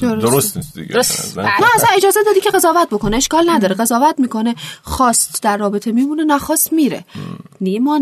درست. 0.00 0.56
نیست 0.56 0.74
دیگه. 0.74 0.96
نه 0.96 1.74
اصلا 1.74 1.88
اجازه 1.96 2.20
دادی 2.26 2.40
که 2.40 2.50
قضاوت 2.50 2.88
بکنه 2.90 3.16
اشکال 3.16 3.50
نداره. 3.50 3.74
قضاوت 3.74 4.14
می‌کنه 4.18 4.54
خواست 4.82 5.42
در 5.42 5.56
رابطه 5.56 5.92
میمونه 5.92 6.24
نخواست 6.24 6.72
میره. 6.72 7.04
ما 7.80 8.00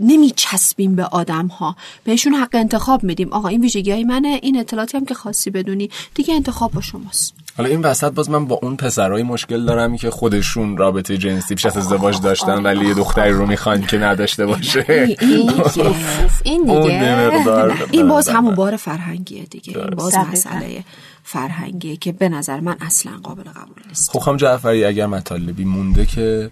نمیچسبیم 0.00 0.96
به 0.96 1.04
آدم 1.04 1.46
ها 1.46 1.76
بهشون 2.04 2.34
حق 2.34 2.54
انتخاب 2.54 3.04
میدیم. 3.04 3.32
آقا 3.32 3.48
این 3.48 3.60
ویژگی 3.60 3.90
های 3.90 4.04
منه 4.04 4.40
این 4.42 4.60
اطلاعاتی 4.60 4.96
هم 4.96 5.04
که 5.04 5.14
خاصی 5.14 5.50
بدونی. 5.50 5.90
دیگه 6.14 6.34
انتخاب 6.34 6.72
با 6.72 6.80
شماست. 6.80 7.34
حالا 7.56 7.68
این 7.68 7.80
وسط 7.80 8.12
باز 8.12 8.30
من 8.30 8.44
با 8.46 8.58
اون 8.62 8.76
پسرای 8.76 9.22
مشکل 9.22 9.64
دارم 9.64 9.96
که 9.96 10.10
خودشون 10.10 10.76
رابطه 10.76 11.18
جنسی 11.18 11.54
پیش 11.54 11.66
از 11.66 11.76
ازدواج 11.76 12.20
داشتن 12.20 12.62
ولی 12.62 12.86
یه 12.86 12.94
دختری 12.94 13.32
رو 13.32 13.46
می‌خوان 13.46 13.86
که 13.86 13.98
نداشته 13.98 14.46
باشه. 14.46 14.84
این 14.88 15.16
دیگه. 16.82 17.72
این 17.90 18.08
باز 18.08 18.28
همون 18.28 18.54
بار 18.54 18.76
فرهنگیه 18.76 19.44
دیگه. 19.44 19.78
این 19.78 19.90
باز 19.90 20.16
مسئله 20.32 20.84
فرهنگیه 21.22 21.96
که 21.96 22.12
به 22.12 22.28
نظر 22.28 22.60
من 22.60 22.76
اصلا 22.80 23.12
قابل 23.22 23.42
قبول 23.42 23.82
نیست. 23.88 24.10
خب 24.10 24.18
خانم 24.18 24.36
جعفری 24.36 24.84
اگر 24.84 25.06
مطالبی 25.06 25.64
مونده 25.64 26.06
که 26.06 26.50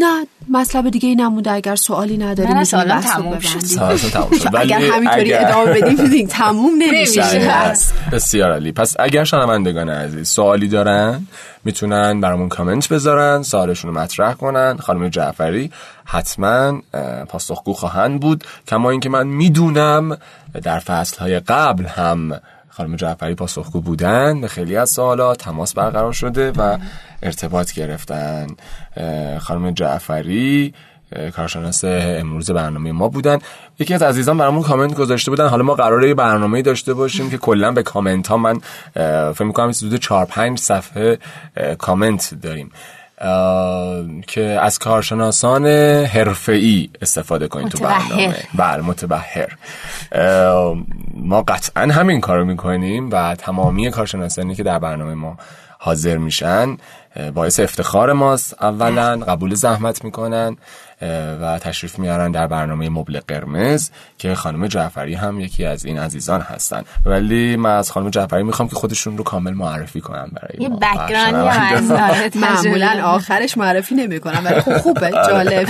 نه 0.00 0.26
مطلب 0.48 0.90
دیگه 0.90 1.08
ای 1.08 1.14
نمونده. 1.14 1.52
اگر 1.52 1.76
سوالی 1.76 2.18
نداری 2.18 2.54
من 2.54 2.64
سوالم 2.64 3.00
تموم 3.00 3.38
شد. 3.38 3.58
اگر 4.56 4.80
همینطوری 4.80 5.34
ادامه 5.34 5.80
بدیم 5.80 6.26
تموم 6.40 6.72
نمیشه. 6.78 7.22
بسیار 8.12 8.52
علی 8.52 8.72
پس 8.72 8.96
اگر 8.98 9.24
شنوندگان 9.24 9.88
عزیز 9.88 10.28
سوالی 10.28 10.68
دارن 10.68 11.26
می‌تونن 11.64 12.20
برامون 12.20 12.48
کامنت 12.48 12.88
بذارن 12.88 13.42
سوالشون 13.42 13.94
رو 13.94 14.00
مطرح 14.00 14.34
کنن. 14.34 14.76
خانم 14.76 15.08
جعفری 15.08 15.70
حتما 16.04 16.80
پاسخگو 17.28 17.72
خواهند 17.72 18.20
بود. 18.20 18.44
کما 18.68 18.90
اینکه 18.90 19.08
من 19.08 19.26
می‌دونم 19.26 20.18
در 20.62 20.78
فصلهای 20.78 21.40
قبل 21.40 21.86
هم 21.86 22.40
خانم 22.76 22.96
جعفری 22.96 23.34
پاسخگو 23.34 23.80
بودن 23.80 24.40
به 24.40 24.48
خیلی 24.48 24.76
از 24.76 24.90
سوالات 24.90 25.38
تماس 25.38 25.74
برقرار 25.74 26.12
شده 26.12 26.50
و 26.50 26.78
ارتباط 27.22 27.72
گرفتن. 27.72 28.46
خانم 29.38 29.70
جعفری 29.70 30.74
کارشناس 31.36 31.84
امروز 31.84 32.50
برنامه 32.50 32.92
ما 32.92 33.08
بودن. 33.08 33.38
یکی 33.78 33.94
از 33.94 34.02
عزیزان 34.02 34.38
برامون 34.38 34.62
کامنت 34.62 34.94
گذاشته 34.94 35.30
بودن. 35.30 35.48
حالا 35.48 35.62
ما 35.62 35.74
قراره 35.74 36.08
یه 36.08 36.14
برنامه 36.14 36.62
داشته 36.62 36.94
باشیم 36.94 37.30
که 37.30 37.38
کلا 37.38 37.72
به 37.72 37.82
کامنت 37.82 38.26
ها 38.26 38.36
من 38.36 38.60
فکر 39.32 39.44
می‌کنم 39.44 39.68
حدود 39.68 39.94
4 39.94 40.24
5 40.24 40.58
صفحه 40.58 41.18
کامنت 41.78 42.34
داریم. 42.42 42.70
که 44.26 44.42
از 44.42 44.78
کارشناسان 44.78 45.66
حرفه‌ای 46.06 46.90
استفاده 47.02 47.48
کنید 47.48 47.68
تو 47.68 47.78
برنامه. 47.78 48.36
بله 48.54 48.82
متبهر. 48.82 49.56
ما 51.26 51.42
قطعا 51.42 51.82
همین 51.82 52.20
کارو 52.20 52.44
می‌کنیم 52.44 53.10
و 53.10 53.34
تمامی 53.34 53.90
کارشناسانی 53.90 54.54
که 54.54 54.62
در 54.62 54.78
برنامه 54.78 55.14
ما 55.14 55.36
حاضر 55.78 56.18
میشن 56.18 56.76
باعث 57.34 57.60
افتخار 57.60 58.12
ماست 58.12 58.62
اولا 58.62 59.16
قبول 59.16 59.54
زحمت 59.54 60.04
می‌کنن 60.04 60.56
و 61.42 61.58
تشریف 61.58 61.98
میارن 61.98 62.30
در 62.30 62.46
برنامه 62.46 62.88
مبل 62.88 63.20
قرمز 63.28 63.90
که 64.18 64.34
خانم 64.34 64.66
جعفری 64.66 65.14
هم 65.14 65.40
یکی 65.40 65.64
از 65.64 65.84
این 65.84 65.98
عزیزان 65.98 66.40
هستن. 66.40 66.82
ولی 67.06 67.56
من 67.56 67.76
از 67.76 67.90
خانم 67.90 68.10
جعفری 68.10 68.42
می‌خوام 68.42 68.68
که 68.68 68.76
خودشون 68.76 69.18
رو 69.18 69.24
کامل 69.24 69.52
معرفی 69.52 70.00
کنن 70.00 70.30
برای 70.32 70.56
یه 70.58 70.68
background 70.68 72.36
معمولا 72.44 73.00
آخرش 73.04 73.58
معرفی 73.58 73.94
نمی‌کنم 73.94 74.42
ولی 74.44 74.60
خوب 74.60 74.78
خوبه. 74.78 75.10
جالب 75.28 75.68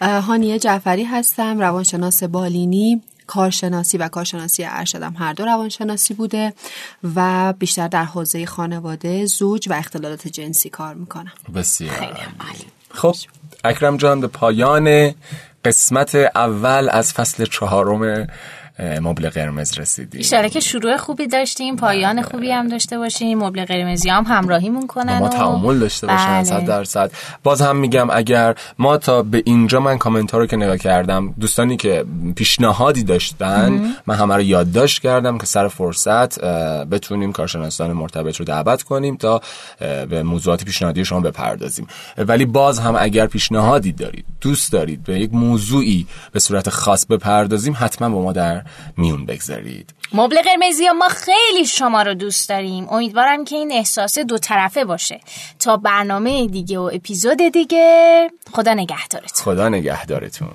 هانیه 0.00 0.58
جعفری 0.58 1.04
هستم 1.04 1.60
روانشناس 1.60 2.24
بالینی. 2.24 3.02
کارشناسی 3.30 3.98
و 3.98 4.08
کارشناسی 4.08 4.64
ارشدم 4.64 5.14
هر 5.18 5.32
دو 5.32 5.44
روانشناسی 5.44 6.14
بوده 6.14 6.52
و 7.16 7.52
بیشتر 7.58 7.88
در 7.88 8.04
حوزه 8.04 8.46
خانواده 8.46 9.26
زوج 9.26 9.68
و 9.68 9.72
اختلالات 9.72 10.28
جنسی 10.28 10.70
کار 10.70 10.94
می‌کنم 10.94 11.32
بسیار 11.54 12.16
خب 12.90 13.14
اکرم 13.64 13.96
جان 13.96 14.20
به 14.20 14.26
پایان 14.26 15.14
قسمت 15.64 16.14
اول 16.14 16.88
از 16.92 17.12
فصل 17.12 17.44
چهارم 17.44 18.26
مبل 18.80 19.28
قرمز 19.28 19.78
رسیدیم. 19.78 20.20
اشاره 20.20 20.48
که 20.50 20.60
شروع 20.60 20.96
خوبی 20.96 21.26
داشتیم 21.26 21.76
پایان 21.76 22.22
خوبی 22.22 22.50
هم 22.50 22.68
داشته 22.68 22.98
باشیم. 22.98 23.38
مبل 23.38 23.64
قرمزی 23.64 24.10
هم 24.10 24.24
همراهیمون 24.24 24.86
کنن 24.86 25.18
ما 25.18 25.28
تعامل 25.28 25.78
داشته 25.78 26.06
باشن 26.06 26.44
صد 26.44 26.56
بله. 26.56 26.66
درصد. 26.66 27.12
باز 27.42 27.62
هم 27.62 27.76
میگم 27.76 28.10
اگر 28.10 28.54
ما 28.78 28.96
تا 28.96 29.22
به 29.22 29.42
اینجا 29.46 29.80
من 29.80 29.98
کامنت 29.98 30.30
ها 30.30 30.38
رو 30.38 30.46
که 30.46 30.56
نگاه 30.56 30.78
کردم 30.78 31.34
دوستانی 31.40 31.76
که 31.76 32.04
پیشنهادی 32.36 33.02
داشتن 33.02 33.94
من 34.06 34.14
همه 34.14 34.34
رو 34.34 34.42
یادداشت 34.42 35.02
کردم 35.02 35.38
که 35.38 35.46
سر 35.46 35.68
فرصت 35.68 36.40
بتونیم 36.84 37.32
کارشناسان 37.32 37.92
مرتبط 37.92 38.36
رو 38.36 38.44
دعوت 38.44 38.82
کنیم 38.82 39.16
تا 39.16 39.40
به 39.78 40.22
موضوعات 40.22 40.64
پیشنهادی 40.64 41.04
شما 41.04 41.20
بپردازیم. 41.20 41.86
ولی 42.18 42.44
باز 42.44 42.78
هم 42.78 42.96
اگر 42.98 43.26
پیشنهادی 43.26 43.92
دارید 43.92 44.24
دوست 44.40 44.72
دارید 44.72 45.04
به 45.04 45.20
یک 45.20 45.34
موضوعی 45.34 46.06
به 46.32 46.40
صورت 46.40 46.68
خاص 46.68 47.06
بپردازیم 47.06 47.76
حتما 47.78 48.08
با 48.08 48.22
ما 48.22 48.32
در 48.32 48.62
میون 48.96 49.26
بگذارید. 49.26 49.94
مبل 50.12 50.36
قرمزی 50.42 50.88
ما 50.98 51.08
خیلی 51.08 51.66
شما 51.66 52.02
رو 52.02 52.14
دوست 52.14 52.48
داریم. 52.48 52.88
امیدوارم 52.88 53.44
که 53.44 53.56
این 53.56 53.72
احساس 53.72 54.18
دو 54.18 54.38
طرفه 54.38 54.84
باشه. 54.84 55.20
تا 55.58 55.76
برنامه 55.76 56.46
دیگه 56.46 56.78
و 56.78 56.90
اپیزود 56.94 57.38
دیگه 57.52 58.30
خدا 58.52 58.74
نگهدارتون. 58.74 59.44
خدا 59.44 59.68
نگهدارتون. 59.68 60.50